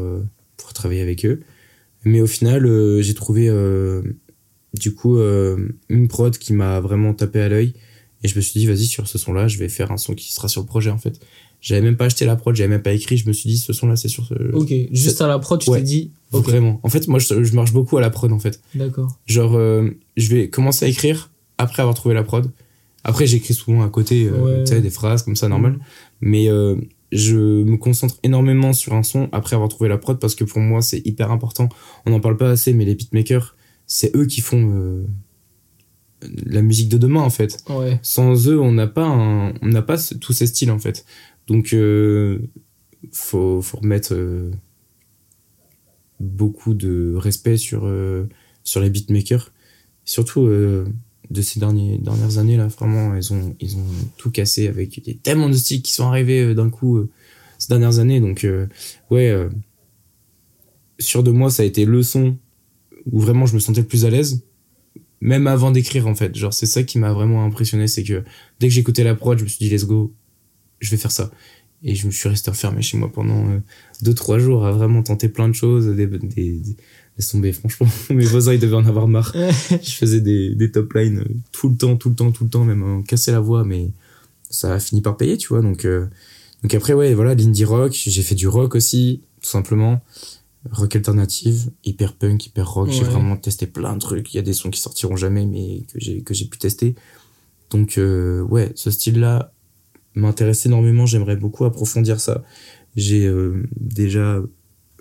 pour 0.58 0.74
travailler 0.74 1.02
avec 1.02 1.26
eux. 1.26 1.39
Mais 2.04 2.19
au 2.21 2.28
final, 2.28 2.62
j'ai 3.02 3.13
trouvé 3.15 3.47
du 4.80 4.94
coup 4.94 5.18
euh, 5.18 5.70
une 5.90 6.08
prod 6.08 6.38
qui 6.38 6.54
m'a 6.54 6.80
vraiment 6.80 7.14
tapé 7.14 7.42
à 7.42 7.50
l'œil 7.50 7.74
et 8.24 8.28
je 8.28 8.36
me 8.36 8.42
suis 8.42 8.60
dit 8.60 8.68
vas-y 8.68 8.86
sur 8.86 9.08
ce 9.08 9.18
son-là, 9.18 9.48
je 9.48 9.58
vais 9.58 9.70
faire 9.70 9.92
un 9.92 9.98
son 9.98 10.14
qui 10.14 10.32
sera 10.34 10.48
sur 10.48 10.62
le 10.62 10.68
projet 10.68 10.90
en 10.92 10.98
fait. 10.98 11.20
J'avais 11.60 11.82
même 11.82 11.96
pas 11.98 12.06
acheté 12.06 12.26
la 12.26 12.36
prod, 12.36 12.56
j'avais 12.56 12.70
même 12.70 12.82
pas 12.82 12.94
écrit, 12.94 13.18
je 13.18 13.28
me 13.28 13.34
suis 13.34 13.50
dit 13.50 13.58
ce 13.58 13.72
son-là 13.74 13.96
c'est 13.96 14.08
sur 14.08 14.26
ce 14.26 14.34
Ok. 14.54 14.74
Juste 14.92 15.22
à 15.22 15.28
la 15.28 15.38
prod, 15.40 15.60
tu 15.60 15.70
Ouais. 15.70 15.78
t'es 15.80 15.84
dit. 15.84 16.12
Vraiment. 16.32 16.80
En 16.84 16.90
fait, 16.90 17.08
moi 17.08 17.20
je, 17.20 17.44
je 17.44 17.54
marche 17.56 17.74
beaucoup 17.74 17.98
à 17.98 18.02
la 18.02 18.10
prod 18.10 18.32
en 18.32 18.40
fait. 18.40 18.62
D'accord. 18.74 19.20
Genre 19.28 19.56
euh, 19.56 19.90
je 20.18 20.30
vais 20.34 20.50
commencer 20.50 20.86
à 20.86 20.88
écrire 20.88 21.30
après 21.58 21.82
avoir 21.82 21.96
trouvé 21.96 22.16
la 22.16 22.24
prod. 22.24 22.50
Après 23.04 23.26
j'écris 23.28 23.54
souvent 23.56 23.82
à 23.84 23.90
côté 23.90 24.26
euh, 24.28 24.40
Ouais. 24.60 24.64
tu 24.64 24.74
sais 24.74 24.82
des 24.82 24.90
phrases 24.92 25.24
comme 25.24 25.36
ça 25.36 25.48
normal 25.50 25.74
Mhm. 25.74 25.80
mais 26.22 26.48
euh, 26.50 26.76
je 27.12 27.36
me 27.36 27.76
concentre 27.78 28.18
énormément 28.24 28.72
sur 28.74 28.94
un 28.94 29.04
son 29.04 29.28
après 29.32 29.56
avoir 29.56 29.70
trouvé 29.70 29.90
la 29.90 29.98
prod 29.98 30.20
parce 30.20 30.36
que 30.36 30.44
pour 30.46 30.60
moi 30.60 30.82
c'est 30.84 31.06
hyper 31.06 31.32
important 31.32 31.68
on 32.06 32.12
n'en 32.12 32.20
parle 32.20 32.38
pas 32.38 32.52
assez 32.52 32.74
mais 32.74 32.86
les 32.86 32.94
beatmakers 32.96 33.56
c'est 33.94 34.16
eux 34.16 34.26
qui 34.26 34.40
font 34.40 34.72
euh, 34.74 35.06
la 36.46 36.62
musique 36.62 36.88
de 36.88 36.98
demain 36.98 37.22
en 37.22 37.30
fait. 37.30 37.58
Ouais. 37.68 38.00
sans 38.04 38.48
eux 38.48 38.58
on 38.60 38.72
n'a 38.72 38.88
pas 38.88 39.06
un- 39.06 39.54
on 39.62 39.68
n'a 39.68 39.82
pas 39.82 39.98
ce- 39.98 40.14
tous 40.16 40.32
ces 40.34 40.48
styles 40.48 40.72
en 40.72 40.80
fait. 40.80 41.04
Donc 41.48 41.74
euh, 41.74 42.40
faut 43.12 43.62
faut 43.62 43.78
remettre 43.80 44.14
euh, 44.14 44.50
beaucoup 46.20 46.74
de 46.74 47.16
respect 47.18 47.58
sur 47.58 47.86
euh, 47.86 48.28
sur 48.64 48.80
les 48.82 48.90
beatmakers. 48.90 49.52
Surtout 50.06 50.48
de 51.30 51.42
ces 51.42 51.60
derniers, 51.60 51.98
dernières 51.98 52.38
années 52.38 52.58
là 52.58 52.68
vraiment 52.68 53.16
ils 53.16 53.34
ont 53.34 53.56
ils 53.60 53.76
ont 53.78 53.86
tout 54.18 54.32
cassé 54.32 54.68
avec 54.68 54.98
a 55.08 55.14
tellement 55.24 55.50
de 55.50 55.54
styles 55.54 55.82
qui 55.82 55.94
sont 55.94 56.08
arrivés 56.08 56.54
d'un 56.56 56.70
coup 56.70 57.08
ces 57.58 57.68
dernières 57.70 58.00
années. 58.00 58.20
Donc 58.22 58.46
ouais 59.10 59.48
sur 61.00 61.24
de 61.24 61.32
moi 61.32 61.50
ça 61.50 61.64
a 61.64 61.66
été 61.66 61.86
le 61.86 62.04
son 62.04 62.38
où 63.12 63.20
vraiment 63.20 63.46
je 63.46 63.54
me 63.56 63.60
sentais 63.60 63.82
le 63.82 63.88
plus 63.88 64.06
à 64.06 64.10
l'aise 64.10 64.44
même 65.22 65.46
avant 65.48 65.72
d'écrire 65.72 66.08
en 66.08 66.16
fait. 66.16 66.36
Genre 66.36 66.54
c'est 66.54 66.66
ça 66.66 66.84
qui 66.84 66.98
m'a 66.98 67.14
vraiment 67.14 67.46
impressionné 67.46 67.88
c'est 67.88 68.04
que 68.04 68.24
dès 68.60 68.68
que 68.68 68.74
j'écoutais 68.74 69.04
la 69.04 69.16
prod 69.16 69.38
je 69.38 69.44
me 69.44 69.50
suis 69.50 69.60
dit 69.60 69.70
let's 69.70 69.86
go 69.86 70.14
je 70.80 70.90
vais 70.90 70.98
faire 70.98 71.12
ça. 71.12 71.32
Et 71.84 71.96
je 71.96 72.06
me 72.06 72.12
suis 72.12 72.30
resté 72.30 72.52
enfermé 72.52 72.82
chez 72.82 72.98
moi 72.98 73.12
pendant 73.12 73.48
euh, 73.50 73.60
deux 74.02 74.14
trois 74.14 74.38
jours 74.38 74.66
à 74.66 74.72
vraiment 74.72 75.02
tenter 75.02 75.30
plein 75.30 75.48
de 75.50 75.54
choses 75.54 75.88
des, 75.96 76.06
des, 76.06 76.20
des 76.20 76.76
laisse 77.18 77.28
tomber 77.30 77.54
franchement 77.54 77.88
mes 78.10 78.26
voisins 78.26 78.54
ils 78.54 78.60
devaient 78.60 78.76
en 78.76 78.86
avoir 78.86 79.08
marre. 79.08 79.36
Je 79.70 79.92
faisais 79.92 80.22
des, 80.22 80.56
des 80.56 80.72
top 80.72 80.94
lines 80.94 81.20
euh, 81.20 81.34
tout 81.52 81.70
le 81.70 81.78
temps 81.78 81.96
tout 81.96 82.10
le 82.10 82.16
temps 82.16 82.32
tout 82.32 82.44
le 82.44 82.50
temps 82.50 82.66
même 82.66 82.84
en 82.84 83.02
casser 83.04 83.32
la 83.32 83.40
voix 83.40 83.64
mais 83.64 83.92
ça 84.50 84.74
a 84.74 84.80
fini 84.80 85.02
par 85.02 85.18
payer 85.18 85.38
tu 85.38 85.50
vois. 85.50 85.62
Donc 85.62 85.86
euh, 85.86 86.08
donc 86.64 86.74
après 86.74 86.94
ouais 86.94 87.14
voilà 87.14 87.36
l'indie 87.36 87.66
rock 87.66 87.94
j'ai 87.94 88.24
fait 88.24 88.36
du 88.36 88.48
rock 88.48 88.76
aussi 88.76 89.22
tout 89.42 89.50
simplement 89.50 90.02
rock 90.69 90.95
alternative 90.95 91.71
hyper 91.84 92.13
punk 92.13 92.45
hyper 92.45 92.69
rock. 92.69 92.89
J'ai 92.91 93.04
vraiment 93.04 93.36
testé 93.38 93.65
plein 93.67 93.93
de 93.93 94.00
trucs. 94.00 94.34
Il 94.34 94.38
y 94.38 94.39
a 94.39 94.43
des 94.43 94.54
sons 94.54 94.69
qui 94.69 94.80
sortiront 94.80 95.15
jamais 95.15 95.45
mais 95.45 95.82
que 95.91 96.00
j'ai 96.00 96.21
que 96.21 96.34
j'ai 96.34 96.45
pu 96.45 96.58
tester. 96.60 96.95
Donc 97.71 97.97
euh, 97.97 98.41
ouais 98.43 98.71
ce 98.76 98.91
style 98.91 99.19
là 99.19 99.54
m'intéresse 100.13 100.65
énormément. 100.65 101.06
J'aimerais 101.06 101.36
beaucoup 101.38 101.65
approfondir 101.65 102.19
ça. 102.19 102.43
J'ai 102.95 103.26
euh, 103.26 103.63
déjà 103.80 104.41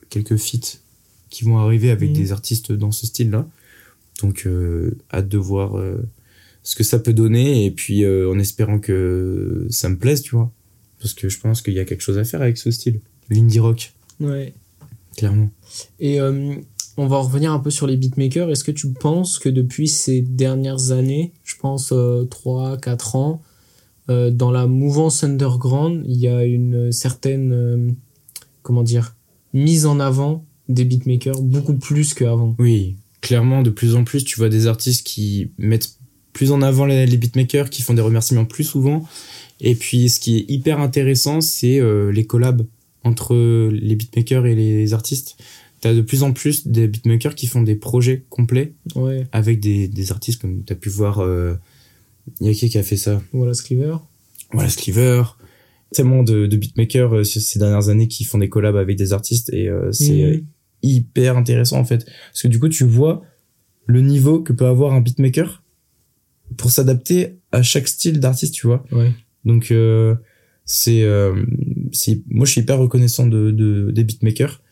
quelques 0.08 0.36
feats 0.36 0.78
qui 1.28 1.44
vont 1.44 1.58
arriver 1.58 1.90
avec 1.90 2.10
Mhm. 2.10 2.16
des 2.16 2.32
artistes 2.32 2.72
dans 2.72 2.90
ce 2.92 3.06
style 3.06 3.30
là 3.30 3.46
donc 4.22 4.44
euh, 4.46 4.96
hâte 5.12 5.28
de 5.28 5.38
voir 5.38 5.80
ce 6.62 6.74
que 6.76 6.84
ça 6.84 6.98
peut 6.98 7.12
donner. 7.12 7.66
Et 7.66 7.70
puis 7.70 8.06
en 8.06 8.38
espérant 8.38 8.78
que 8.78 9.66
ça 9.70 9.88
me 9.88 9.96
plaise 9.98 10.22
tu 10.22 10.36
vois. 10.36 10.50
Parce 11.00 11.14
que 11.14 11.28
je 11.30 11.38
pense 11.40 11.62
qu'il 11.62 11.72
y 11.74 11.78
a 11.80 11.84
quelque 11.84 12.02
chose 12.02 12.18
à 12.18 12.24
faire 12.24 12.42
avec 12.42 12.58
ce 12.58 12.70
style. 12.70 13.00
L'indie 13.30 13.58
rock. 13.60 13.92
Ouais. 14.20 14.52
Clairement 15.16 15.50
Et 15.98 16.20
euh, 16.20 16.54
on 17.00 17.06
va 17.06 17.18
revenir 17.18 17.52
un 17.52 17.58
peu 17.58 17.70
sur 17.70 17.86
les 17.86 17.96
beatmakers. 17.96 18.50
Est-ce 18.50 18.62
que 18.62 18.70
tu 18.70 18.92
penses 18.92 19.38
que 19.38 19.48
depuis 19.48 19.88
ces 19.88 20.20
dernières 20.20 20.90
années, 20.90 21.32
je 21.44 21.56
pense 21.56 21.92
euh, 21.92 22.24
3-4 22.24 23.16
ans, 23.16 23.42
euh, 24.10 24.30
dans 24.30 24.50
la 24.50 24.66
mouvance 24.66 25.24
underground, 25.24 26.04
il 26.06 26.18
y 26.18 26.28
a 26.28 26.44
une 26.44 26.92
certaine, 26.92 27.52
euh, 27.52 27.90
comment 28.62 28.82
dire, 28.82 29.16
mise 29.54 29.86
en 29.86 29.98
avant 29.98 30.44
des 30.68 30.84
beatmakers 30.84 31.40
beaucoup 31.40 31.74
plus 31.74 32.12
qu'avant? 32.12 32.54
Oui, 32.58 32.96
clairement, 33.22 33.62
de 33.62 33.70
plus 33.70 33.94
en 33.94 34.04
plus, 34.04 34.22
tu 34.22 34.36
vois 34.36 34.50
des 34.50 34.66
artistes 34.66 35.06
qui 35.06 35.52
mettent 35.56 35.94
plus 36.34 36.52
en 36.52 36.60
avant 36.60 36.84
les, 36.84 37.06
les 37.06 37.16
beatmakers, 37.16 37.70
qui 37.70 37.80
font 37.80 37.94
des 37.94 38.02
remerciements 38.02 38.44
plus 38.44 38.64
souvent. 38.64 39.08
Et 39.60 39.74
puis, 39.74 40.10
ce 40.10 40.20
qui 40.20 40.38
est 40.38 40.44
hyper 40.48 40.80
intéressant, 40.80 41.40
c'est 41.40 41.80
les 42.12 42.24
collabs 42.24 42.62
entre 43.04 43.34
les 43.72 43.96
beatmakers 43.96 44.46
et 44.46 44.54
les 44.54 44.92
artistes. 44.92 45.36
T'as 45.80 45.94
de 45.94 46.02
plus 46.02 46.22
en 46.22 46.32
plus 46.32 46.66
des 46.66 46.88
beatmakers 46.88 47.34
qui 47.34 47.46
font 47.46 47.62
des 47.62 47.74
projets 47.76 48.24
complets 48.28 48.74
Ouais, 48.96 49.26
avec 49.32 49.60
des, 49.60 49.88
des 49.88 50.12
artistes 50.12 50.40
comme 50.40 50.62
t'as 50.64 50.74
pu 50.74 50.88
voir. 50.90 51.20
euh, 51.20 51.54
y 52.40 52.48
a 52.48 52.52
qui 52.54 52.68
qui 52.68 52.76
a 52.78 52.82
fait 52.82 52.98
ça 52.98 53.22
voilà 53.32 53.54
Scriver. 53.54 53.96
Voilà, 54.52 54.68
Sliver. 54.68 55.22
Tellement 55.92 56.22
de, 56.22 56.46
de 56.46 56.56
beatmakers 56.56 57.16
euh, 57.16 57.24
ces 57.24 57.58
dernières 57.58 57.88
années 57.88 58.08
qui 58.08 58.24
font 58.24 58.38
des 58.38 58.48
collabs 58.48 58.76
avec 58.76 58.96
des 58.98 59.12
artistes 59.12 59.50
et 59.52 59.68
euh, 59.68 59.90
c'est 59.92 60.22
euh, 60.22 60.36
Mhm. 60.36 60.44
hyper 60.82 61.36
intéressant 61.36 61.78
en 61.78 61.84
fait 61.84 62.04
parce 62.30 62.42
que 62.42 62.48
du 62.48 62.58
coup 62.58 62.68
tu 62.68 62.84
vois 62.84 63.22
le 63.86 64.00
niveau 64.02 64.40
que 64.40 64.52
peut 64.52 64.66
avoir 64.66 64.92
un 64.92 65.00
beatmaker 65.00 65.62
pour 66.56 66.70
s'adapter 66.70 67.36
à 67.52 67.62
chaque 67.62 67.88
style 67.88 68.20
d'artiste, 68.20 68.54
tu 68.54 68.66
vois. 68.66 68.84
Ouais. 68.92 69.10
Donc 69.44 69.70
euh, 69.70 70.14
c'est 70.72 71.02
euh, 71.02 71.34
c'est 71.92 72.22
moi 72.28 72.46
je 72.46 72.52
suis 72.52 72.60
hyper 72.60 72.78
reconnaissant 72.78 73.26
de, 73.26 73.50
de 73.50 73.90
des 73.90 74.04
beatmakers. 74.04 74.62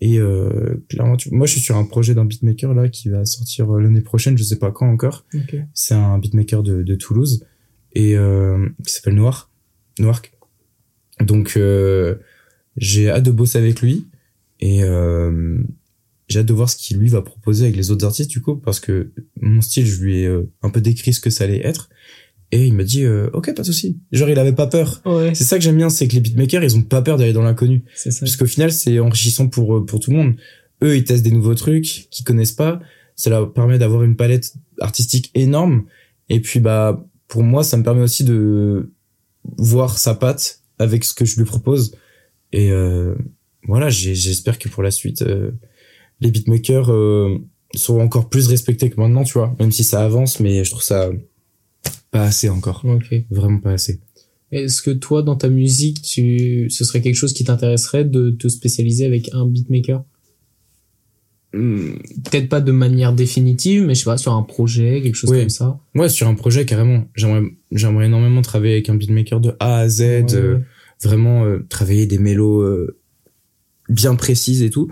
Et 0.00 0.18
euh, 0.18 0.74
clairement 0.88 1.16
tu- 1.18 1.30
moi 1.30 1.46
je 1.46 1.52
suis 1.52 1.60
sur 1.60 1.76
un 1.76 1.84
projet 1.84 2.14
d'un 2.14 2.24
beatmaker 2.24 2.72
là 2.74 2.88
qui 2.88 3.10
va 3.10 3.24
sortir 3.26 3.70
euh, 3.70 3.80
l'année 3.82 4.00
prochaine, 4.00 4.36
je 4.38 4.42
sais 4.44 4.58
pas 4.58 4.70
quand 4.72 4.88
encore. 4.88 5.26
C'est 5.74 5.94
un 5.94 6.18
beatmaker 6.18 6.62
de, 6.62 6.82
de 6.82 6.94
Toulouse. 6.94 7.44
Et 7.94 8.16
euh, 8.16 8.66
qui 8.86 8.92
s'appelle 8.94 9.14
Noir. 9.14 9.50
Noirk. 9.98 10.32
Donc 11.20 11.54
euh, 11.58 12.16
j'ai 12.78 13.10
hâte 13.10 13.22
de 13.24 13.30
bosser 13.30 13.58
avec 13.58 13.82
lui. 13.82 14.06
Et 14.60 14.82
euh, 14.82 15.58
j'ai 16.28 16.38
hâte 16.38 16.46
de 16.46 16.54
voir 16.54 16.70
ce 16.70 16.76
qu'il 16.76 16.96
lui 16.96 17.08
va 17.08 17.20
proposer 17.20 17.64
avec 17.66 17.76
les 17.76 17.90
autres 17.90 18.06
artistes 18.06 18.30
du 18.30 18.40
coup 18.40 18.56
parce 18.56 18.80
que 18.80 19.12
mon 19.40 19.60
style 19.60 19.84
je 19.86 20.02
lui 20.02 20.20
ai 20.22 20.26
un 20.62 20.70
peu 20.70 20.80
décrit 20.80 21.12
ce 21.12 21.20
que 21.20 21.28
ça 21.30 21.44
allait 21.44 21.64
être 21.66 21.90
et 22.52 22.66
il 22.66 22.74
m'a 22.74 22.84
dit 22.84 23.04
euh, 23.04 23.30
ok 23.32 23.54
pas 23.54 23.62
de 23.62 23.66
souci. 23.66 23.98
Genre 24.12 24.28
il 24.28 24.38
avait 24.38 24.52
pas 24.52 24.66
peur. 24.66 25.00
Ouais, 25.06 25.34
c'est 25.34 25.44
ça 25.44 25.56
que 25.56 25.64
j'aime 25.64 25.78
bien 25.78 25.88
c'est 25.88 26.06
que 26.06 26.12
les 26.14 26.20
beatmakers 26.20 26.62
ils 26.62 26.76
ont 26.76 26.82
pas 26.82 27.00
peur 27.00 27.16
d'aller 27.16 27.32
dans 27.32 27.42
l'inconnu. 27.42 27.82
C'est 27.94 28.10
ça. 28.10 28.20
parce 28.20 28.36
qu'au 28.36 28.46
final 28.46 28.70
c'est 28.70 29.00
enrichissant 29.00 29.48
pour 29.48 29.78
euh, 29.78 29.86
pour 29.86 30.00
tout 30.00 30.10
le 30.10 30.18
monde. 30.18 30.34
Eux 30.82 30.96
ils 30.96 31.04
testent 31.04 31.24
des 31.24 31.30
nouveaux 31.30 31.54
trucs 31.54 32.08
qu'ils 32.10 32.24
connaissent 32.24 32.52
pas. 32.52 32.78
Ça 33.16 33.30
leur 33.30 33.52
permet 33.54 33.78
d'avoir 33.78 34.02
une 34.04 34.16
palette 34.16 34.52
artistique 34.80 35.30
énorme. 35.34 35.84
Et 36.28 36.40
puis 36.40 36.60
bah 36.60 37.02
pour 37.26 37.42
moi 37.42 37.64
ça 37.64 37.78
me 37.78 37.82
permet 37.82 38.02
aussi 38.02 38.22
de 38.22 38.92
voir 39.56 39.96
sa 39.96 40.14
patte 40.14 40.60
avec 40.78 41.04
ce 41.04 41.14
que 41.14 41.24
je 41.24 41.38
lui 41.38 41.46
propose. 41.46 41.96
Et 42.52 42.70
euh, 42.70 43.14
voilà 43.66 43.88
j'espère 43.88 44.58
que 44.58 44.68
pour 44.68 44.82
la 44.82 44.90
suite 44.90 45.22
euh, 45.22 45.52
les 46.20 46.30
beatmakers 46.30 46.92
euh, 46.92 47.38
seront 47.74 48.02
encore 48.02 48.28
plus 48.28 48.46
respectés 48.48 48.90
que 48.90 49.00
maintenant 49.00 49.24
tu 49.24 49.32
vois. 49.32 49.56
Même 49.58 49.72
si 49.72 49.84
ça 49.84 50.04
avance 50.04 50.38
mais 50.38 50.64
je 50.64 50.70
trouve 50.70 50.82
ça 50.82 51.10
pas 52.12 52.22
assez 52.22 52.48
encore 52.48 52.84
Ok. 52.84 53.12
vraiment 53.30 53.58
pas 53.58 53.72
assez 53.72 53.98
Est-ce 54.52 54.82
que 54.82 54.90
toi, 54.92 55.22
dans 55.22 55.34
ta 55.34 55.48
musique, 55.48 56.02
tu, 56.02 56.68
ce 56.70 56.84
serait 56.84 57.00
quelque 57.00 57.16
chose 57.16 57.32
qui 57.32 57.42
t'intéresserait 57.42 58.04
de 58.04 58.30
te 58.30 58.46
spécialiser 58.48 59.06
avec 59.06 59.30
un 59.32 59.46
beatmaker? 59.46 60.04
Hmm, 61.54 61.96
Peut-être 62.24 62.48
pas 62.48 62.60
de 62.62 62.72
manière 62.72 63.12
définitive, 63.12 63.84
mais 63.84 63.94
je 63.94 64.00
sais 64.00 64.04
pas, 64.06 64.16
sur 64.16 64.32
un 64.32 64.42
projet, 64.42 65.00
quelque 65.02 65.14
chose 65.16 65.30
Oui. 65.30 65.40
comme 65.40 65.50
ça? 65.50 65.80
Ouais, 65.94 66.08
sur 66.08 66.28
un 66.28 66.34
projet 66.34 66.64
carrément. 66.64 67.04
J'aimerais, 67.14 67.42
j'aimerais 67.72 68.06
énormément 68.06 68.40
travailler 68.42 68.74
avec 68.74 68.88
un 68.88 68.94
beatmaker 68.94 69.40
de 69.40 69.54
A 69.60 69.78
à 69.80 69.88
Z, 69.88 70.00
Ouais, 70.00 70.34
euh, 70.34 70.54
ouais. 70.56 70.62
vraiment 71.02 71.44
euh, 71.44 71.66
travailler 71.68 72.06
des 72.06 72.18
mélos 72.18 72.62
euh, 72.62 72.98
bien 73.90 74.14
précises 74.14 74.62
et 74.62 74.70
tout. 74.70 74.88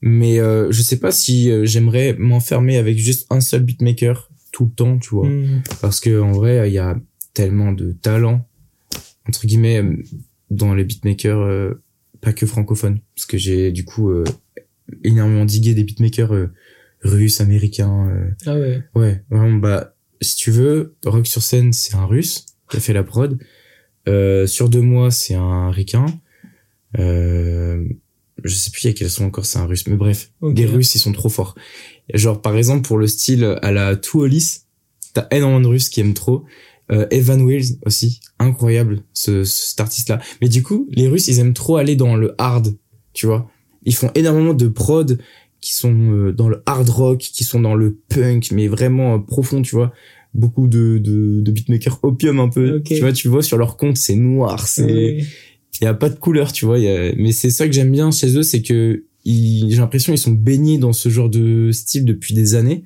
Mais 0.00 0.38
euh, 0.38 0.70
je 0.70 0.80
sais 0.80 0.98
pas 0.98 1.10
si 1.10 1.50
j'aimerais 1.66 2.14
m'enfermer 2.18 2.76
avec 2.78 2.96
juste 2.98 3.26
un 3.30 3.40
seul 3.40 3.62
beatmaker 3.64 4.27
tout 4.58 4.64
le 4.64 4.70
temps, 4.72 4.98
tu 4.98 5.10
vois. 5.10 5.28
Hmm. 5.28 5.62
Parce 5.80 6.00
que 6.00 6.20
en 6.20 6.32
vrai, 6.32 6.68
il 6.68 6.72
y 6.74 6.78
a 6.78 6.98
tellement 7.32 7.70
de 7.70 7.92
talent 7.92 8.44
entre 9.28 9.46
guillemets 9.46 9.84
dans 10.50 10.74
les 10.74 10.82
beatmakers, 10.84 11.38
euh, 11.40 11.82
pas 12.20 12.32
que 12.32 12.46
francophones, 12.46 12.98
parce 13.14 13.26
que 13.26 13.36
j'ai 13.38 13.70
du 13.70 13.84
coup 13.84 14.10
euh, 14.10 14.24
énormément 15.04 15.44
digué 15.44 15.74
des 15.74 15.84
beatmakers 15.84 16.32
euh, 16.34 16.48
russes, 17.02 17.40
américains. 17.40 18.08
euh, 18.08 18.30
Ah 18.46 18.54
ouais. 18.58 18.82
Ouais, 18.94 19.22
vraiment, 19.30 19.58
bah, 19.58 19.94
si 20.20 20.34
tu 20.36 20.50
veux, 20.50 20.96
Rock 21.04 21.26
sur 21.26 21.42
scène, 21.42 21.72
c'est 21.72 21.94
un 21.94 22.06
russe 22.06 22.46
qui 22.70 22.78
a 22.78 22.80
fait 22.80 22.94
la 22.94 23.04
prod. 23.04 23.38
Euh, 24.08 24.46
sur 24.46 24.68
deux 24.70 24.80
mois, 24.80 25.10
c'est 25.10 25.34
un 25.34 25.70
ricain. 25.70 26.06
Euh, 26.98 27.84
je 28.42 28.54
sais 28.54 28.70
plus 28.70 28.84
il 28.84 28.86
y 28.88 28.90
a 28.90 28.94
quel 28.94 29.10
son 29.10 29.26
encore, 29.26 29.44
c'est 29.46 29.58
un 29.58 29.66
russe. 29.66 29.86
Mais 29.86 29.96
bref, 29.96 30.32
les 30.42 30.64
russes, 30.66 30.94
ils 30.94 31.00
sont 31.00 31.12
trop 31.12 31.28
forts. 31.28 31.54
Genre, 32.14 32.40
par 32.40 32.56
exemple, 32.56 32.86
pour 32.86 32.98
le 32.98 33.06
style 33.06 33.58
à 33.62 33.72
la 33.72 33.96
Tuolis, 33.96 34.62
t'as 35.14 35.26
énormément 35.30 35.60
de 35.60 35.66
russes 35.66 35.88
qui 35.88 36.00
aiment 36.00 36.14
trop. 36.14 36.44
Euh, 36.90 37.06
Evan 37.10 37.42
Wills 37.42 37.78
aussi, 37.84 38.20
incroyable, 38.38 39.02
ce, 39.12 39.44
cet 39.44 39.80
artiste-là. 39.80 40.20
Mais 40.40 40.48
du 40.48 40.62
coup, 40.62 40.88
les 40.90 41.06
russes, 41.08 41.28
ils 41.28 41.38
aiment 41.38 41.52
trop 41.52 41.76
aller 41.76 41.96
dans 41.96 42.16
le 42.16 42.34
hard, 42.38 42.74
tu 43.12 43.26
vois. 43.26 43.50
Ils 43.84 43.94
font 43.94 44.10
énormément 44.14 44.54
de 44.54 44.68
prod 44.68 45.18
qui 45.60 45.74
sont 45.74 46.12
euh, 46.12 46.32
dans 46.32 46.48
le 46.48 46.62
hard 46.66 46.88
rock, 46.88 47.18
qui 47.18 47.44
sont 47.44 47.60
dans 47.60 47.74
le 47.74 47.98
punk, 48.08 48.52
mais 48.52 48.68
vraiment 48.68 49.16
euh, 49.16 49.18
profond, 49.18 49.60
tu 49.60 49.74
vois. 49.74 49.92
Beaucoup 50.34 50.66
de, 50.66 50.98
de, 50.98 51.40
de 51.40 51.50
beatmakers 51.50 51.98
opium 52.02 52.40
un 52.40 52.48
peu. 52.48 52.82
Tu 52.82 53.00
vois, 53.00 53.12
tu 53.12 53.28
vois 53.28 53.42
sur 53.42 53.58
leur 53.58 53.76
compte, 53.76 53.96
c'est 53.96 54.14
noir, 54.14 54.66
c'est 54.66 55.18
il 55.80 55.84
y 55.84 55.86
a 55.86 55.94
pas 55.94 56.08
de 56.08 56.16
couleur, 56.16 56.52
tu 56.52 56.64
vois. 56.64 56.78
il 56.78 56.84
Y 56.84 56.88
a... 56.88 57.12
Mais 57.16 57.32
c'est 57.32 57.50
ça 57.50 57.66
que 57.66 57.72
j'aime 57.72 57.92
bien 57.92 58.10
chez 58.10 58.36
eux, 58.36 58.42
c'est 58.42 58.62
que. 58.62 59.04
J'ai 59.28 59.76
l'impression 59.76 60.12
ils 60.12 60.18
sont 60.18 60.32
baignés 60.32 60.78
dans 60.78 60.92
ce 60.92 61.08
genre 61.08 61.28
de 61.28 61.70
style 61.72 62.04
depuis 62.04 62.34
des 62.34 62.54
années. 62.54 62.84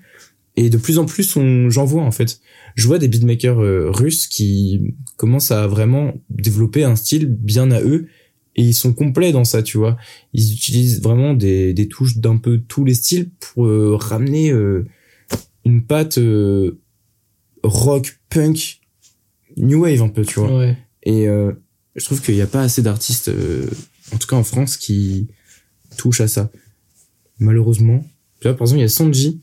Et 0.57 0.69
de 0.69 0.77
plus 0.77 0.99
en 0.99 1.07
plus, 1.07 1.37
on... 1.37 1.71
j'en 1.71 1.85
vois 1.85 2.03
en 2.03 2.11
fait. 2.11 2.41
Je 2.75 2.87
vois 2.87 2.99
des 2.99 3.09
beatmakers 3.09 3.61
euh, 3.61 3.91
russes 3.91 4.27
qui 4.27 4.95
commencent 5.17 5.51
à 5.51 5.67
vraiment 5.67 6.15
développer 6.29 6.85
un 6.85 6.97
style 6.97 7.27
bien 7.27 7.71
à 7.71 7.81
eux. 7.81 8.09
Et 8.55 8.63
ils 8.63 8.75
sont 8.75 8.93
complets 8.93 9.33
dans 9.33 9.45
ça, 9.45 9.63
tu 9.63 9.79
vois. 9.79 9.97
Ils 10.35 10.53
utilisent 10.53 11.01
vraiment 11.01 11.33
des, 11.33 11.73
des 11.73 11.89
touches 11.89 12.19
d'un 12.19 12.37
peu 12.37 12.59
tous 12.59 12.85
les 12.85 12.93
styles 12.93 13.31
pour 13.41 13.67
euh, 13.67 13.97
ramener 13.97 14.51
euh, 14.51 14.85
une 15.65 15.87
patte 15.87 16.19
euh, 16.19 16.79
rock, 17.63 18.21
punk, 18.29 18.81
new 19.57 19.85
wave 19.85 20.03
un 20.03 20.11
peu, 20.11 20.23
tu 20.23 20.39
vois. 20.39 20.59
Ouais. 20.59 20.77
Et 21.05 21.29
euh, 21.29 21.53
je 21.97 22.05
trouve 22.05 22.21
qu'il 22.21 22.35
n'y 22.35 22.43
a 22.43 22.47
pas 22.47 22.61
assez 22.61 22.83
d'artistes, 22.83 23.29
euh, 23.29 23.67
en 24.13 24.19
tout 24.19 24.27
cas 24.27 24.37
en 24.37 24.45
France, 24.45 24.77
qui 24.77 25.29
touchent 25.97 26.21
à 26.21 26.29
ça. 26.29 26.51
Malheureusement. 27.39 28.05
Tu 28.41 28.49
vois, 28.49 28.57
par 28.57 28.63
exemple, 28.67 28.79
il 28.81 28.83
y 28.83 28.85
a 28.85 28.89
Sanji. 28.89 29.41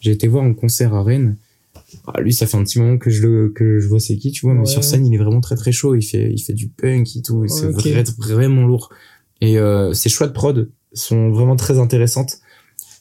J'ai 0.00 0.12
été 0.12 0.28
voir 0.28 0.44
un 0.44 0.54
concert 0.54 0.94
à 0.94 1.02
Rennes. 1.02 1.36
Ah, 2.06 2.20
lui, 2.20 2.32
ça 2.32 2.46
fait 2.46 2.56
un 2.56 2.64
petit 2.64 2.78
moment 2.78 2.98
que 2.98 3.10
je 3.10 3.26
le, 3.26 3.48
que 3.50 3.78
je 3.80 3.88
vois 3.88 4.00
c'est 4.00 4.16
qui, 4.16 4.30
tu 4.30 4.46
vois, 4.46 4.54
mais 4.54 4.60
Ouais. 4.60 4.66
sur 4.66 4.84
scène, 4.84 5.06
il 5.06 5.14
est 5.14 5.18
vraiment 5.18 5.40
très 5.40 5.56
très 5.56 5.72
chaud. 5.72 5.94
Il 5.94 6.02
fait, 6.02 6.32
il 6.32 6.38
fait 6.40 6.52
du 6.52 6.68
punk 6.68 7.16
et 7.16 7.22
tout. 7.22 7.46
c'est 7.48 7.66
Ok. 7.66 7.86
vrai- 7.86 8.04
vraiment 8.18 8.66
lourd. 8.66 8.90
Et 9.40 9.58
euh, 9.58 9.92
ses 9.92 10.08
choix 10.08 10.26
de 10.26 10.32
prod 10.32 10.70
sont 10.92 11.30
vraiment 11.30 11.56
très 11.56 11.78
intéressantes. 11.78 12.38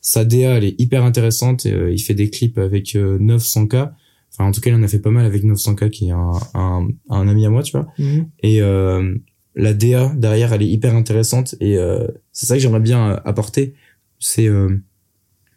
Sa 0.01 0.23
DA, 0.25 0.57
elle 0.57 0.63
est 0.65 0.75
hyper 0.79 1.03
intéressante. 1.03 1.65
et, 1.65 1.73
euh, 1.73 1.91
il 1.91 1.99
fait 1.99 2.13
des 2.13 2.29
clips 2.29 2.57
avec 2.57 2.95
euh, 2.95 3.17
900K. 3.19 3.91
Enfin, 4.31 4.45
en 4.45 4.51
tout 4.51 4.61
cas, 4.61 4.69
il 4.69 4.75
en 4.75 4.83
a 4.83 4.87
fait 4.87 4.99
pas 4.99 5.11
mal 5.11 5.25
avec 5.25 5.43
900K, 5.43 5.89
qui 5.89 6.07
est 6.07 6.11
un, 6.11 6.31
un, 6.53 6.87
un 7.09 7.27
ami 7.27 7.45
à 7.45 7.49
moi, 7.49 7.63
tu 7.63 7.71
vois. 7.73 7.87
Mhm. 7.97 8.29
Et 8.43 8.61
euh, 8.61 9.15
la 9.59 9.73
DA 9.73 10.13
derrière, 10.15 10.53
elle 10.53 10.61
est 10.61 10.67
hyper 10.69 10.95
intéressante. 10.95 11.55
Et 11.59 11.77
euh, 11.77 12.07
c'est 12.31 12.45
ça 12.45 12.55
que 12.55 12.59
j'aimerais 12.61 12.79
bien 12.79 13.11
euh, 13.11 13.17
apporter. 13.25 13.73
C'est 14.19 14.47
euh, 14.47 14.69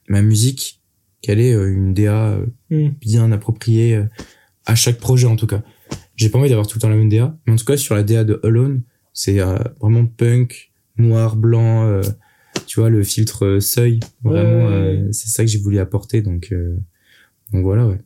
ma 0.09 0.23
musique, 0.23 0.81
qu'elle 1.21 1.41
ait 1.41 1.55
euh, 1.55 1.73
une 1.73 1.95
DA 1.95 2.31
euh, 2.33 2.47
Mhm. 2.71 2.95
bien 3.01 3.33
appropriée 3.33 4.01
à 4.67 4.75
chaque 4.75 4.99
projet 4.99 5.27
en 5.27 5.37
tout 5.37 5.47
cas. 5.47 5.63
J'ai 6.17 6.29
pas 6.31 6.39
envie 6.39 6.49
d'avoir 6.49 6.67
tout 6.67 6.79
le 6.79 6.81
temps 6.83 6.89
la 6.89 6.97
même 6.97 7.09
DA, 7.09 7.37
mais 7.47 7.53
en 7.53 7.57
tout 7.57 7.65
cas 7.65 7.77
sur 7.77 7.95
la 7.95 8.03
DA 8.03 8.25
de 8.25 8.41
Alone, 8.45 8.83
c'est 9.13 9.39
vraiment 9.81 10.07
punk, 10.07 10.73
noir, 10.97 11.37
blanc, 11.37 11.87
euh, 11.87 12.03
tu 12.67 12.81
vois 12.81 12.89
le 12.91 13.03
filtre 13.03 13.59
seuil. 13.61 14.01
Vraiment, 14.23 14.67
Ouais, 14.67 14.73
euh, 14.73 15.09
c'est 15.13 15.29
ça 15.29 15.45
que 15.45 15.51
j'ai 15.51 15.59
voulu 15.59 15.79
apporter. 15.81 16.23
Donc, 16.23 16.49
euh, 16.53 16.77
donc 17.53 17.63
voilà, 17.63 17.87
ouais. 17.87 17.99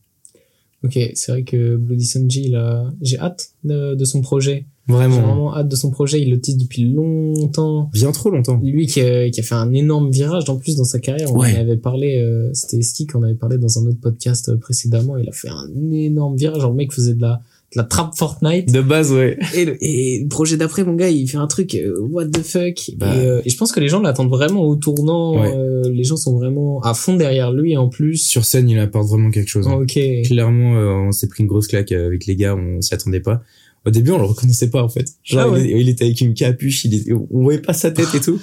Ok, 0.82 0.98
c'est 1.14 1.32
vrai 1.32 1.42
que 1.44 1.76
Bloody 1.76 2.04
Sanji, 2.06 2.54
j'ai 3.02 3.18
hâte 3.18 3.50
de, 3.64 3.94
de 3.94 4.04
son 4.04 4.20
projet. 4.20 4.66
J'ai 4.88 4.94
Vraiment, 4.94 5.20
vraiment 5.20 5.56
hâte 5.56 5.68
de 5.68 5.74
son 5.76 5.90
projet. 5.90 6.20
Il 6.20 6.30
le 6.30 6.40
tease 6.40 6.56
depuis 6.56 6.84
longtemps. 6.84 7.90
bien 7.92 8.12
trop 8.12 8.30
longtemps. 8.30 8.60
Lui 8.62 8.86
qui 8.86 9.00
a, 9.00 9.28
qui 9.30 9.40
a 9.40 9.42
fait 9.42 9.54
un 9.54 9.72
énorme 9.72 10.10
virage 10.10 10.48
en 10.48 10.56
plus 10.56 10.76
dans 10.76 10.84
sa 10.84 10.98
carrière. 11.00 11.32
On 11.32 11.38
Ouais. 11.40 11.56
en 11.56 11.60
avait 11.60 11.76
parlé, 11.76 12.20
euh, 12.20 12.50
c'était 12.52 12.82
Ski 12.82 13.06
qu'on 13.06 13.22
avait 13.22 13.34
parlé 13.34 13.58
dans 13.58 13.78
un 13.80 13.86
autre 13.86 14.00
podcast 14.00 14.48
euh, 14.48 14.56
précédemment. 14.56 15.16
Il 15.16 15.28
a 15.28 15.32
fait 15.32 15.48
un 15.48 15.68
énorme 15.92 16.36
virage. 16.36 16.60
Genre 16.60 16.70
le 16.70 16.76
mec 16.76 16.92
faisait 16.92 17.14
de 17.14 17.20
la, 17.20 17.40
de 17.74 17.78
la 17.80 17.82
trap 17.84 18.14
Fortnite. 18.16 18.72
De 18.72 18.80
base, 18.80 19.12
ouais. 19.12 19.36
Et 19.56 19.64
le, 19.64 19.76
et 19.84 20.20
le 20.22 20.28
projet 20.28 20.56
d'après, 20.56 20.84
mon 20.84 20.94
gars, 20.94 21.10
il 21.10 21.26
fait 21.28 21.36
un 21.36 21.48
truc 21.48 21.74
euh, 21.74 21.98
what 22.12 22.26
the 22.26 22.38
fuck. 22.42 22.92
Bah. 22.96 23.12
Et, 23.16 23.26
euh, 23.26 23.42
et 23.44 23.50
je 23.50 23.56
pense 23.56 23.72
que 23.72 23.80
les 23.80 23.88
gens 23.88 24.00
l'attendent 24.00 24.30
vraiment 24.30 24.62
au 24.62 24.76
tournant. 24.76 25.40
Ouais. 25.40 25.52
euh, 25.52 25.82
les 25.92 26.04
gens 26.04 26.16
sont 26.16 26.36
vraiment 26.36 26.80
à 26.82 26.94
fond 26.94 27.16
derrière 27.16 27.52
lui 27.52 27.76
en 27.76 27.88
plus. 27.88 28.18
Sur 28.18 28.44
scène, 28.44 28.68
il 28.70 28.78
apporte 28.78 29.08
vraiment 29.08 29.30
quelque 29.32 29.48
chose. 29.48 29.66
hein. 29.66 29.78
Ok. 29.82 29.98
clairement 30.26 30.76
euh, 30.76 31.08
on 31.08 31.12
s'est 31.12 31.26
pris 31.26 31.42
une 31.42 31.48
grosse 31.48 31.66
claque 31.66 31.90
euh, 31.90 32.06
avec 32.06 32.26
les 32.26 32.36
gars 32.36 32.54
on 32.54 32.80
s'y 32.80 32.94
attendait 32.94 33.20
pas 33.20 33.42
au 33.86 33.90
début 33.90 34.10
on 34.10 34.18
le 34.18 34.24
reconnaissait 34.24 34.68
pas 34.70 34.82
en 34.82 34.88
fait 34.88 35.06
genre 35.22 35.46
Ah 35.46 35.50
ouais. 35.50 35.64
il, 35.70 35.78
il 35.80 35.88
était 35.88 36.04
avec 36.04 36.20
une 36.20 36.34
capuche 36.34 36.84
il 36.84 36.94
était, 36.94 37.12
on 37.12 37.42
voyait 37.42 37.60
pas 37.60 37.72
sa 37.72 37.90
tête 37.90 38.14
et 38.14 38.20
tout 38.20 38.40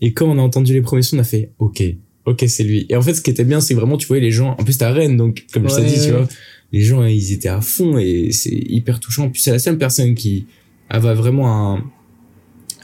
et 0.00 0.12
quand 0.12 0.26
on 0.26 0.38
a 0.38 0.42
entendu 0.42 0.72
les 0.72 0.80
premiers 0.82 1.02
sons 1.02 1.16
on 1.16 1.20
a 1.20 1.24
fait 1.24 1.50
ok 1.58 1.82
ok 2.26 2.44
c'est 2.48 2.64
lui 2.64 2.86
et 2.88 2.96
en 2.96 3.02
fait 3.02 3.14
ce 3.14 3.20
qui 3.20 3.30
était 3.30 3.44
bien 3.44 3.60
c'est 3.60 3.74
vraiment 3.74 3.96
tu 3.96 4.06
voyais 4.06 4.22
les 4.22 4.30
gens 4.30 4.54
en 4.58 4.64
plus 4.64 4.80
à 4.82 4.90
Rennes 4.92 5.16
donc 5.16 5.44
comme 5.52 5.68
je 5.68 5.74
t'ai 5.74 5.80
Ouais, 5.82 5.86
dit 5.88 5.94
tu 5.94 6.00
ouais. 6.06 6.10
vois 6.12 6.28
les 6.72 6.80
gens 6.82 7.04
ils 7.04 7.32
étaient 7.32 7.48
à 7.48 7.60
fond 7.60 7.98
et 7.98 8.30
c'est 8.32 8.50
hyper 8.54 9.00
touchant 9.00 9.28
puis 9.30 9.40
c'est 9.42 9.52
la 9.52 9.58
seule 9.58 9.78
personne 9.78 10.14
qui 10.14 10.46
avait 10.88 11.14
vraiment 11.14 11.74
un 11.74 11.84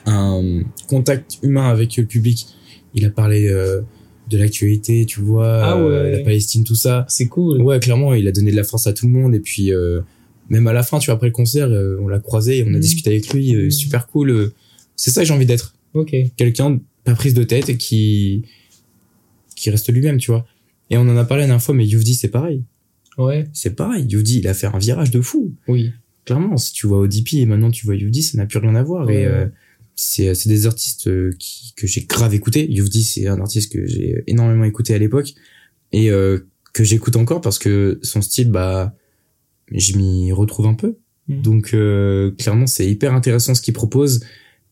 un 0.06 0.62
contact 0.88 1.38
humain 1.42 1.68
avec 1.68 1.96
le 1.96 2.04
public 2.04 2.46
il 2.94 3.04
a 3.04 3.10
parlé 3.10 3.48
euh, 3.48 3.80
de 4.28 4.36
l'actualité 4.38 5.06
tu 5.06 5.20
vois 5.20 5.62
Ah 5.64 5.76
euh, 5.78 6.02
ouais. 6.04 6.18
la 6.18 6.24
Palestine 6.24 6.64
tout 6.64 6.74
ça 6.74 7.04
C'est 7.08 7.26
cool. 7.26 7.60
Ouais, 7.62 7.78
clairement, 7.80 8.14
il 8.14 8.26
a 8.28 8.32
donné 8.32 8.50
de 8.50 8.56
la 8.56 8.64
force 8.64 8.86
à 8.86 8.92
tout 8.92 9.06
le 9.06 9.12
monde. 9.12 9.34
Et 9.34 9.40
puis, 9.40 9.72
euh, 9.72 10.00
même 10.52 10.66
à 10.68 10.72
la 10.72 10.82
fin, 10.82 10.98
tu 10.98 11.06
vois, 11.06 11.14
après 11.14 11.26
le 11.28 11.32
concert, 11.32 11.66
euh, 11.68 11.96
on 12.00 12.06
l'a 12.08 12.20
croisé, 12.20 12.58
et 12.58 12.62
on 12.64 12.68
a 12.68 12.70
Mhm. 12.72 12.80
discuté 12.80 13.10
avec 13.10 13.32
lui, 13.32 13.54
euh, 13.54 13.64
Mhm. 13.64 13.70
super 13.70 14.06
cool. 14.06 14.30
euh. 14.30 14.52
c'est 14.96 15.10
ça 15.10 15.22
que 15.22 15.26
j'ai 15.26 15.34
envie 15.34 15.46
d'être. 15.46 15.74
Ok. 15.94 16.14
Quelqu'un 16.36 16.78
pas 17.04 17.14
prise 17.14 17.34
de 17.34 17.42
tête 17.42 17.68
et 17.70 17.76
qui, 17.76 18.44
qui 19.56 19.70
reste 19.70 19.90
lui-même, 19.92 20.18
tu 20.18 20.30
vois. 20.30 20.46
Et 20.90 20.96
on 20.96 21.02
en 21.02 21.16
a 21.16 21.24
parlé 21.24 21.42
la 21.42 21.46
dernière 21.48 21.62
fois, 21.64 21.74
mais 21.74 21.86
Youvdi, 21.86 22.14
c'est 22.14 22.28
pareil. 22.28 22.62
Ouais. 23.18 23.48
C'est 23.52 23.74
pareil. 23.74 24.04
Youdi, 24.08 24.38
il 24.38 24.48
a 24.48 24.54
fait 24.54 24.66
un 24.66 24.78
virage 24.78 25.10
de 25.10 25.20
fou. 25.20 25.54
Oui. 25.68 25.90
Clairement, 26.24 26.56
si 26.56 26.72
tu 26.72 26.86
vois 26.86 26.98
ODP 26.98 27.34
et 27.40 27.46
maintenant 27.46 27.70
tu 27.70 27.84
vois 27.84 27.96
Youdi, 27.96 28.22
ça 28.22 28.36
n'a 28.38 28.46
plus 28.46 28.58
rien 28.58 28.74
à 28.74 28.82
voir. 28.82 29.06
Ouais. 29.06 29.22
Et 29.22 29.26
euh, 29.26 29.46
c'est 29.96 30.34
c'est 30.34 30.48
des 30.48 30.66
artistes 30.66 31.10
qui, 31.38 31.72
que 31.74 31.86
j'ai 31.86 32.02
grave 32.02 32.34
écouté. 32.34 32.70
Youdi, 32.70 33.02
c'est 33.02 33.26
un 33.26 33.40
artiste 33.40 33.72
que 33.72 33.86
j'ai 33.86 34.22
énormément 34.26 34.64
écouté 34.64 34.94
à 34.94 34.98
l'époque 34.98 35.32
et 35.92 36.10
euh, 36.10 36.38
que 36.74 36.84
j'écoute 36.84 37.16
encore 37.16 37.40
parce 37.40 37.58
que 37.58 37.98
son 38.02 38.22
style, 38.22 38.50
bah, 38.50 38.94
je 39.80 39.96
m'y 39.96 40.32
retrouve 40.32 40.66
un 40.66 40.74
peu. 40.74 40.98
Mm. 41.28 41.42
Donc 41.42 41.74
euh, 41.74 42.30
clairement, 42.32 42.66
c'est 42.66 42.88
hyper 42.88 43.14
intéressant 43.14 43.54
ce 43.54 43.62
qu'il 43.62 43.74
propose 43.74 44.20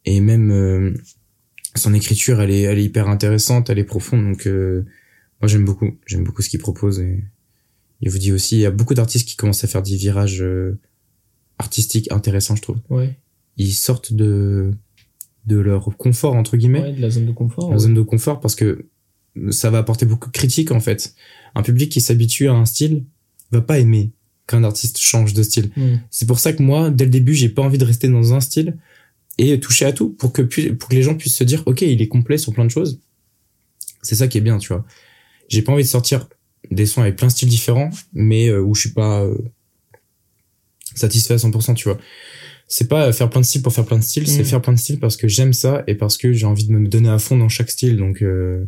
et 0.04 0.20
même 0.20 0.50
euh, 0.50 0.94
son 1.76 1.94
écriture, 1.94 2.40
elle 2.40 2.50
est, 2.50 2.62
elle 2.62 2.78
est 2.78 2.84
hyper 2.84 3.08
intéressante, 3.08 3.70
elle 3.70 3.78
est 3.78 3.84
profonde. 3.84 4.24
Donc 4.24 4.46
euh, 4.46 4.84
moi 5.40 5.48
j'aime 5.48 5.64
beaucoup, 5.64 5.96
j'aime 6.06 6.24
beaucoup 6.24 6.42
ce 6.42 6.48
qu'il 6.48 6.60
propose. 6.60 7.00
Et 7.00 7.22
il 8.00 8.10
vous 8.10 8.18
dit 8.18 8.32
aussi, 8.32 8.56
il 8.56 8.60
y 8.60 8.66
a 8.66 8.70
beaucoup 8.70 8.94
d'artistes 8.94 9.28
qui 9.28 9.36
commencent 9.36 9.64
à 9.64 9.68
faire 9.68 9.82
des 9.82 9.96
virages 9.96 10.42
euh, 10.42 10.78
artistiques 11.58 12.10
intéressants, 12.10 12.56
je 12.56 12.62
trouve. 12.62 12.78
Ouais. 12.88 13.16
Ils 13.56 13.72
sortent 13.72 14.12
de 14.12 14.72
de 15.46 15.56
leur 15.56 15.96
confort 15.96 16.34
entre 16.34 16.56
guillemets, 16.56 16.82
Ouais, 16.82 16.92
de 16.92 17.00
la 17.00 17.10
zone 17.10 17.26
de 17.26 17.32
confort. 17.32 17.70
ouais. 17.70 17.78
zone 17.78 17.94
de 17.94 18.02
confort, 18.02 18.40
parce 18.40 18.54
que 18.54 18.86
ça 19.50 19.70
va 19.70 19.78
apporter 19.78 20.04
beaucoup 20.06 20.28
de 20.28 20.32
critiques 20.34 20.70
en 20.70 20.80
fait. 20.80 21.14
Un 21.54 21.62
public 21.62 21.90
qui 21.90 22.00
s'habitue 22.00 22.48
à 22.48 22.52
un 22.52 22.66
style 22.66 23.04
va 23.50 23.60
pas 23.60 23.78
aimer 23.78 24.12
qu'un 24.50 24.64
artiste 24.64 24.98
change 24.98 25.32
de 25.32 25.42
style. 25.42 25.70
Mm. 25.76 25.96
C'est 26.10 26.26
pour 26.26 26.38
ça 26.38 26.52
que 26.52 26.62
moi, 26.62 26.90
dès 26.90 27.04
le 27.04 27.10
début, 27.10 27.34
j'ai 27.34 27.48
pas 27.48 27.62
envie 27.62 27.78
de 27.78 27.84
rester 27.84 28.08
dans 28.08 28.34
un 28.34 28.40
style 28.40 28.76
et 29.38 29.58
toucher 29.60 29.86
à 29.86 29.92
tout 29.92 30.10
pour 30.10 30.32
que 30.32 30.42
pour 30.42 30.88
que 30.88 30.94
les 30.94 31.02
gens 31.02 31.14
puissent 31.14 31.36
se 31.36 31.44
dire, 31.44 31.62
ok, 31.66 31.82
il 31.82 32.02
est 32.02 32.08
complet 32.08 32.36
sur 32.36 32.52
plein 32.52 32.64
de 32.64 32.70
choses. 32.70 33.00
C'est 34.02 34.16
ça 34.16 34.28
qui 34.28 34.38
est 34.38 34.42
bien, 34.42 34.58
tu 34.58 34.68
vois. 34.68 34.84
J'ai 35.48 35.62
pas 35.62 35.72
envie 35.72 35.82
de 35.82 35.88
sortir 35.88 36.28
des 36.70 36.86
sons 36.86 37.00
avec 37.00 37.16
plein 37.16 37.28
de 37.28 37.32
styles 37.32 37.48
différents, 37.48 37.90
mais 38.12 38.48
euh, 38.48 38.60
où 38.60 38.74
je 38.74 38.80
suis 38.82 38.90
pas 38.90 39.22
euh, 39.22 39.36
satisfait 40.94 41.34
à 41.34 41.38
100%, 41.38 41.74
tu 41.74 41.88
vois. 41.88 41.98
C'est 42.68 42.88
pas 42.88 43.12
faire 43.12 43.28
plein 43.30 43.40
de 43.40 43.46
styles 43.46 43.62
pour 43.62 43.72
faire 43.72 43.84
plein 43.84 43.98
de 43.98 44.04
styles, 44.04 44.28
c'est 44.28 44.42
Mm. 44.42 44.44
faire 44.44 44.62
plein 44.62 44.72
de 44.72 44.78
styles 44.78 45.00
parce 45.00 45.16
que 45.16 45.26
j'aime 45.26 45.52
ça 45.52 45.82
et 45.86 45.94
parce 45.94 46.16
que 46.16 46.32
j'ai 46.32 46.46
envie 46.46 46.66
de 46.66 46.72
me 46.72 46.86
donner 46.86 47.08
à 47.08 47.18
fond 47.18 47.36
dans 47.36 47.48
chaque 47.48 47.70
style. 47.70 47.96
Donc 47.96 48.22
euh, 48.22 48.64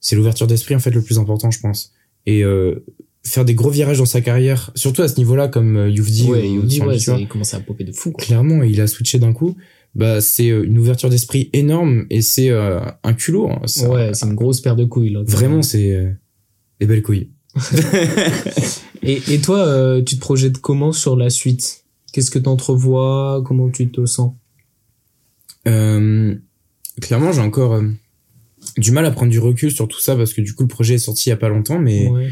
c'est 0.00 0.16
l'ouverture 0.16 0.46
d'esprit 0.46 0.74
en 0.74 0.80
fait 0.80 0.90
le 0.90 1.02
plus 1.02 1.18
important, 1.18 1.50
je 1.50 1.60
pense. 1.60 1.92
Et 2.26 2.44
euh, 2.44 2.84
faire 3.24 3.44
des 3.44 3.54
gros 3.54 3.70
virages 3.70 3.98
dans 3.98 4.06
sa 4.06 4.20
carrière, 4.20 4.70
surtout 4.74 5.02
à 5.02 5.08
ce 5.08 5.16
niveau-là, 5.18 5.48
comme 5.48 5.76
euh, 5.76 5.90
You've 5.90 6.10
dit, 6.10 6.24
Ouais, 6.30 6.42
Sandy, 6.42 6.80
ouais, 6.80 6.96
tu 6.98 7.10
il 7.22 7.28
commence 7.28 7.52
à 7.54 7.60
popper 7.60 7.84
de 7.84 7.92
fou, 7.92 8.10
quoi. 8.12 8.24
clairement 8.24 8.62
il 8.62 8.80
a 8.80 8.86
switché 8.86 9.18
d'un 9.18 9.32
coup 9.32 9.56
bah 9.94 10.20
c'est 10.20 10.50
euh, 10.50 10.64
une 10.64 10.78
ouverture 10.78 11.08
d'esprit 11.08 11.48
énorme 11.54 12.04
et 12.10 12.20
c'est 12.22 12.50
euh, 12.50 12.78
un 13.02 13.14
culot 13.14 13.48
hein. 13.50 13.60
Ça- 13.66 13.88
Ouais, 13.90 14.10
c'est 14.14 14.26
une 14.26 14.34
grosse 14.34 14.60
paire 14.60 14.76
de 14.76 14.84
couilles, 14.84 15.10
là. 15.10 15.22
vraiment 15.26 15.62
c'est 15.62 15.92
euh, 15.94 16.10
des 16.80 16.86
belles 16.86 17.02
couilles 17.02 17.30
Et, 19.02 19.22
et 19.32 19.38
toi, 19.40 19.66
euh, 19.66 20.02
tu 20.02 20.16
te 20.16 20.20
projettes 20.20 20.58
comment 20.58 20.92
sur 20.92 21.16
la 21.16 21.30
suite? 21.30 21.84
Qu'est-ce 22.12 22.30
que 22.30 22.38
t'entrevois? 22.38 23.42
Comment 23.46 23.70
tu 23.70 23.90
te 23.90 24.04
sens? 24.06 24.34
Euh, 25.66 26.34
clairement 27.00 27.32
j'ai 27.32 27.40
encore 27.40 27.74
euh, 27.74 27.82
du 28.76 28.92
mal 28.92 29.04
à 29.06 29.10
prendre 29.10 29.30
du 29.30 29.38
recul 29.38 29.70
sur 29.70 29.86
tout 29.88 30.00
ça 30.00 30.16
parce 30.16 30.32
que 30.32 30.40
du 30.40 30.54
coup 30.54 30.62
le 30.62 30.68
projet 30.68 30.94
est 30.94 30.98
sorti 30.98 31.28
il 31.28 31.30
y 31.30 31.32
a 31.32 31.36
pas 31.36 31.48
longtemps 31.48 31.78
mais 31.78 32.08
Ouais. 32.08 32.30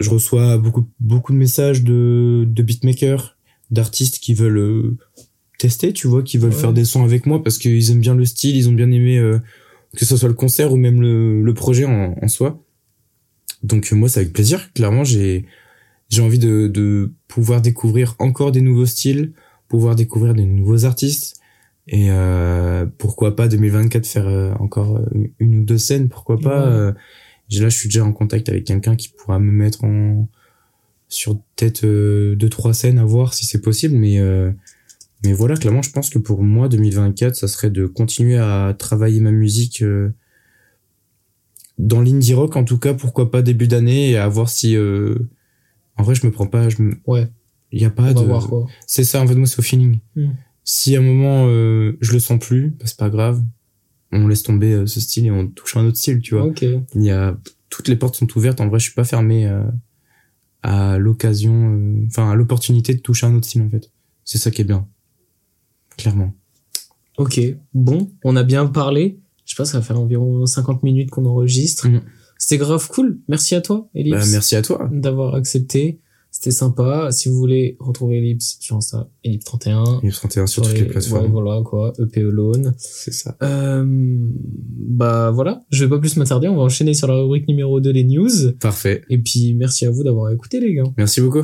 Je 0.00 0.10
reçois 0.10 0.58
beaucoup 0.58 0.86
beaucoup 0.98 1.32
de 1.32 1.38
messages 1.38 1.82
de 1.84 2.44
de 2.48 2.62
beatmakers 2.62 3.36
d'artistes 3.70 4.18
qui 4.18 4.34
veulent 4.34 4.58
euh, 4.58 4.96
tester 5.58 5.92
tu 5.92 6.06
vois 6.08 6.22
qui 6.22 6.38
veulent 6.38 6.50
Ouais. 6.52 6.56
faire 6.58 6.72
des 6.72 6.84
sons 6.84 7.04
avec 7.04 7.26
moi 7.26 7.42
parce 7.42 7.58
qu'ils 7.58 7.90
aiment 7.90 8.00
bien 8.00 8.14
le 8.14 8.24
style 8.24 8.56
ils 8.56 8.68
ont 8.68 8.72
bien 8.72 8.90
aimé 8.90 9.18
euh, 9.18 9.38
que 9.96 10.04
ce 10.04 10.16
soit 10.16 10.28
le 10.28 10.34
concert 10.34 10.72
ou 10.72 10.76
même 10.76 11.00
le, 11.00 11.42
le 11.42 11.54
projet 11.54 11.84
en, 11.84 12.14
en 12.20 12.28
soi 12.28 12.62
donc 13.62 13.92
euh, 13.92 13.96
moi 13.96 14.08
c'est 14.08 14.20
avec 14.20 14.32
plaisir 14.32 14.72
clairement 14.72 15.04
j'ai 15.04 15.44
j'ai 16.08 16.22
envie 16.22 16.38
de 16.38 16.66
de 16.68 17.12
pouvoir 17.28 17.60
découvrir 17.60 18.14
encore 18.18 18.52
des 18.52 18.60
nouveaux 18.62 18.86
styles 18.86 19.32
pouvoir 19.68 19.94
découvrir 19.96 20.34
des 20.34 20.44
nouveaux 20.46 20.84
artistes 20.84 21.36
et 21.86 22.10
euh, 22.10 22.86
pourquoi 22.98 23.36
pas 23.36 23.48
2024 23.48 24.06
faire 24.06 24.28
euh, 24.28 24.52
encore 24.60 25.00
une 25.38 25.60
ou 25.60 25.64
deux 25.64 25.78
scènes 25.78 26.08
pourquoi 26.08 26.38
pas 26.38 26.66
Ouais. 26.66 26.72
euh, 26.72 26.92
là 27.58 27.68
je 27.68 27.76
suis 27.76 27.88
déjà 27.88 28.04
en 28.04 28.12
contact 28.12 28.48
avec 28.48 28.64
quelqu'un 28.64 28.96
qui 28.96 29.08
pourra 29.08 29.38
me 29.38 29.50
mettre 29.50 29.84
en 29.84 30.28
sur 31.08 31.36
peut-être 31.56 31.84
euh, 31.84 32.36
deux 32.36 32.48
trois 32.48 32.72
scènes 32.72 32.98
à 32.98 33.04
voir 33.04 33.34
si 33.34 33.44
c'est 33.44 33.60
possible 33.60 33.96
mais 33.96 34.20
euh, 34.20 34.52
mais 35.24 35.32
voilà 35.32 35.56
clairement 35.56 35.82
je 35.82 35.90
pense 35.90 36.08
que 36.10 36.18
pour 36.18 36.42
moi 36.42 36.68
2024 36.68 37.34
ça 37.34 37.48
serait 37.48 37.70
de 37.70 37.86
continuer 37.86 38.38
à 38.38 38.74
travailler 38.78 39.20
ma 39.20 39.32
musique 39.32 39.82
euh, 39.82 40.14
dans 41.78 42.00
l'indie 42.00 42.34
rock 42.34 42.56
en 42.56 42.64
tout 42.64 42.78
cas 42.78 42.94
pourquoi 42.94 43.30
pas 43.30 43.42
début 43.42 43.66
d'année 43.66 44.10
et 44.10 44.16
à 44.16 44.28
voir 44.28 44.48
si 44.48 44.76
euh, 44.76 45.16
en 45.96 46.02
vrai 46.02 46.14
je 46.14 46.24
me 46.26 46.30
prends 46.30 46.46
pas 46.46 46.68
je 46.68 46.80
me... 46.82 46.94
Ouais. 47.06 47.28
il 47.72 47.82
y 47.82 47.84
a 47.84 47.90
pas 47.90 48.12
On 48.12 48.22
de 48.22 48.66
c'est 48.86 49.04
ça 49.04 49.20
en 49.20 49.26
fait 49.26 49.34
moi 49.34 49.46
c'est 49.46 49.58
au 49.58 49.62
feeling 49.62 49.98
Mm. 50.14 50.30
si 50.64 50.94
à 50.94 51.00
un 51.00 51.02
moment 51.02 51.46
euh, 51.48 51.96
je 52.00 52.12
le 52.12 52.20
sens 52.20 52.38
plus 52.38 52.70
bah, 52.70 52.84
c'est 52.86 52.96
pas 52.96 53.10
grave 53.10 53.42
on 54.12 54.26
laisse 54.28 54.42
tomber 54.42 54.72
euh, 54.72 54.86
ce 54.86 55.00
style 55.00 55.26
et 55.26 55.30
on 55.30 55.46
touche 55.48 55.76
un 55.76 55.84
autre 55.86 55.96
style 55.96 56.20
tu 56.20 56.34
vois 56.34 56.46
Ok. 56.46 56.62
il 56.62 57.02
y 57.02 57.10
a 57.10 57.38
toutes 57.68 57.88
les 57.88 57.96
portes 57.96 58.16
sont 58.16 58.28
ouvertes 58.36 58.60
en 58.60 58.68
vrai 58.68 58.78
je 58.78 58.84
suis 58.84 58.94
pas 58.94 59.04
fermé 59.04 59.46
euh, 59.46 59.62
à 60.62 60.98
l'occasion 60.98 61.74
euh, 61.74 62.04
enfin 62.06 62.30
à 62.30 62.34
l'opportunité 62.34 62.94
de 62.94 63.00
toucher 63.00 63.26
un 63.26 63.34
autre 63.34 63.46
style 63.46 63.62
en 63.62 63.70
fait 63.70 63.90
c'est 64.24 64.38
ça 64.38 64.50
qui 64.50 64.62
est 64.62 64.64
bien 64.64 64.86
clairement 65.96 66.34
Ok. 67.20 67.38
Bon, 67.74 68.10
on 68.24 68.34
a 68.34 68.42
bien 68.42 68.64
parlé. 68.66 69.20
Je 69.44 69.50
sais 69.50 69.56
pas, 69.56 69.66
ça 69.66 69.78
va 69.78 69.84
faire 69.84 70.00
environ 70.00 70.46
50 70.46 70.82
minutes 70.82 71.10
qu'on 71.10 71.26
enregistre. 71.26 71.86
Mhm. 71.86 72.00
C'était 72.38 72.56
grave 72.56 72.88
cool. 72.88 73.20
Merci 73.28 73.54
à 73.54 73.60
toi, 73.60 73.90
Ellipse, 73.94 74.16
bah, 74.18 74.24
merci 74.32 74.56
à 74.56 74.62
toi 74.62 74.88
d'avoir 74.90 75.34
accepté. 75.34 76.00
C'était 76.42 76.56
sympa. 76.56 77.12
Si 77.12 77.28
vous 77.28 77.36
voulez 77.36 77.76
retrouver 77.80 78.16
Ellipse 78.16 78.56
sur 78.60 78.74
Insta, 78.76 79.10
Ellipse31. 79.26 80.00
il 80.02 80.10
31 80.10 80.46
sur 80.46 80.62
toutes 80.62 80.72
les 80.72 80.86
plateformes 80.86 81.24
Ouais, 81.26 81.28
voilà, 81.42 81.60
quoi. 81.62 81.92
EP 81.98 82.22
Alone. 82.22 82.72
c'est 82.78 83.12
ça 83.12 83.36
Euh, 83.42 83.84
bah 83.86 85.30
voilà, 85.32 85.60
je 85.70 85.84
vais 85.84 85.90
pas 85.90 85.98
plus 85.98 86.16
m'attarder, 86.16 86.48
on 86.48 86.56
va 86.56 86.62
enchaîner 86.62 86.94
sur 86.94 87.08
la 87.08 87.14
rubrique 87.16 87.46
numéro 87.46 87.78
2, 87.78 87.90
les 87.90 88.04
news. 88.04 88.52
parfait 88.58 89.02
Et 89.10 89.18
puis 89.18 89.52
merci 89.52 89.84
à 89.84 89.90
vous 89.90 90.02
d'avoir 90.02 90.32
écouté 90.32 90.60
les 90.60 90.72
gars. 90.72 90.84
merci 90.96 91.20
beaucoup 91.20 91.42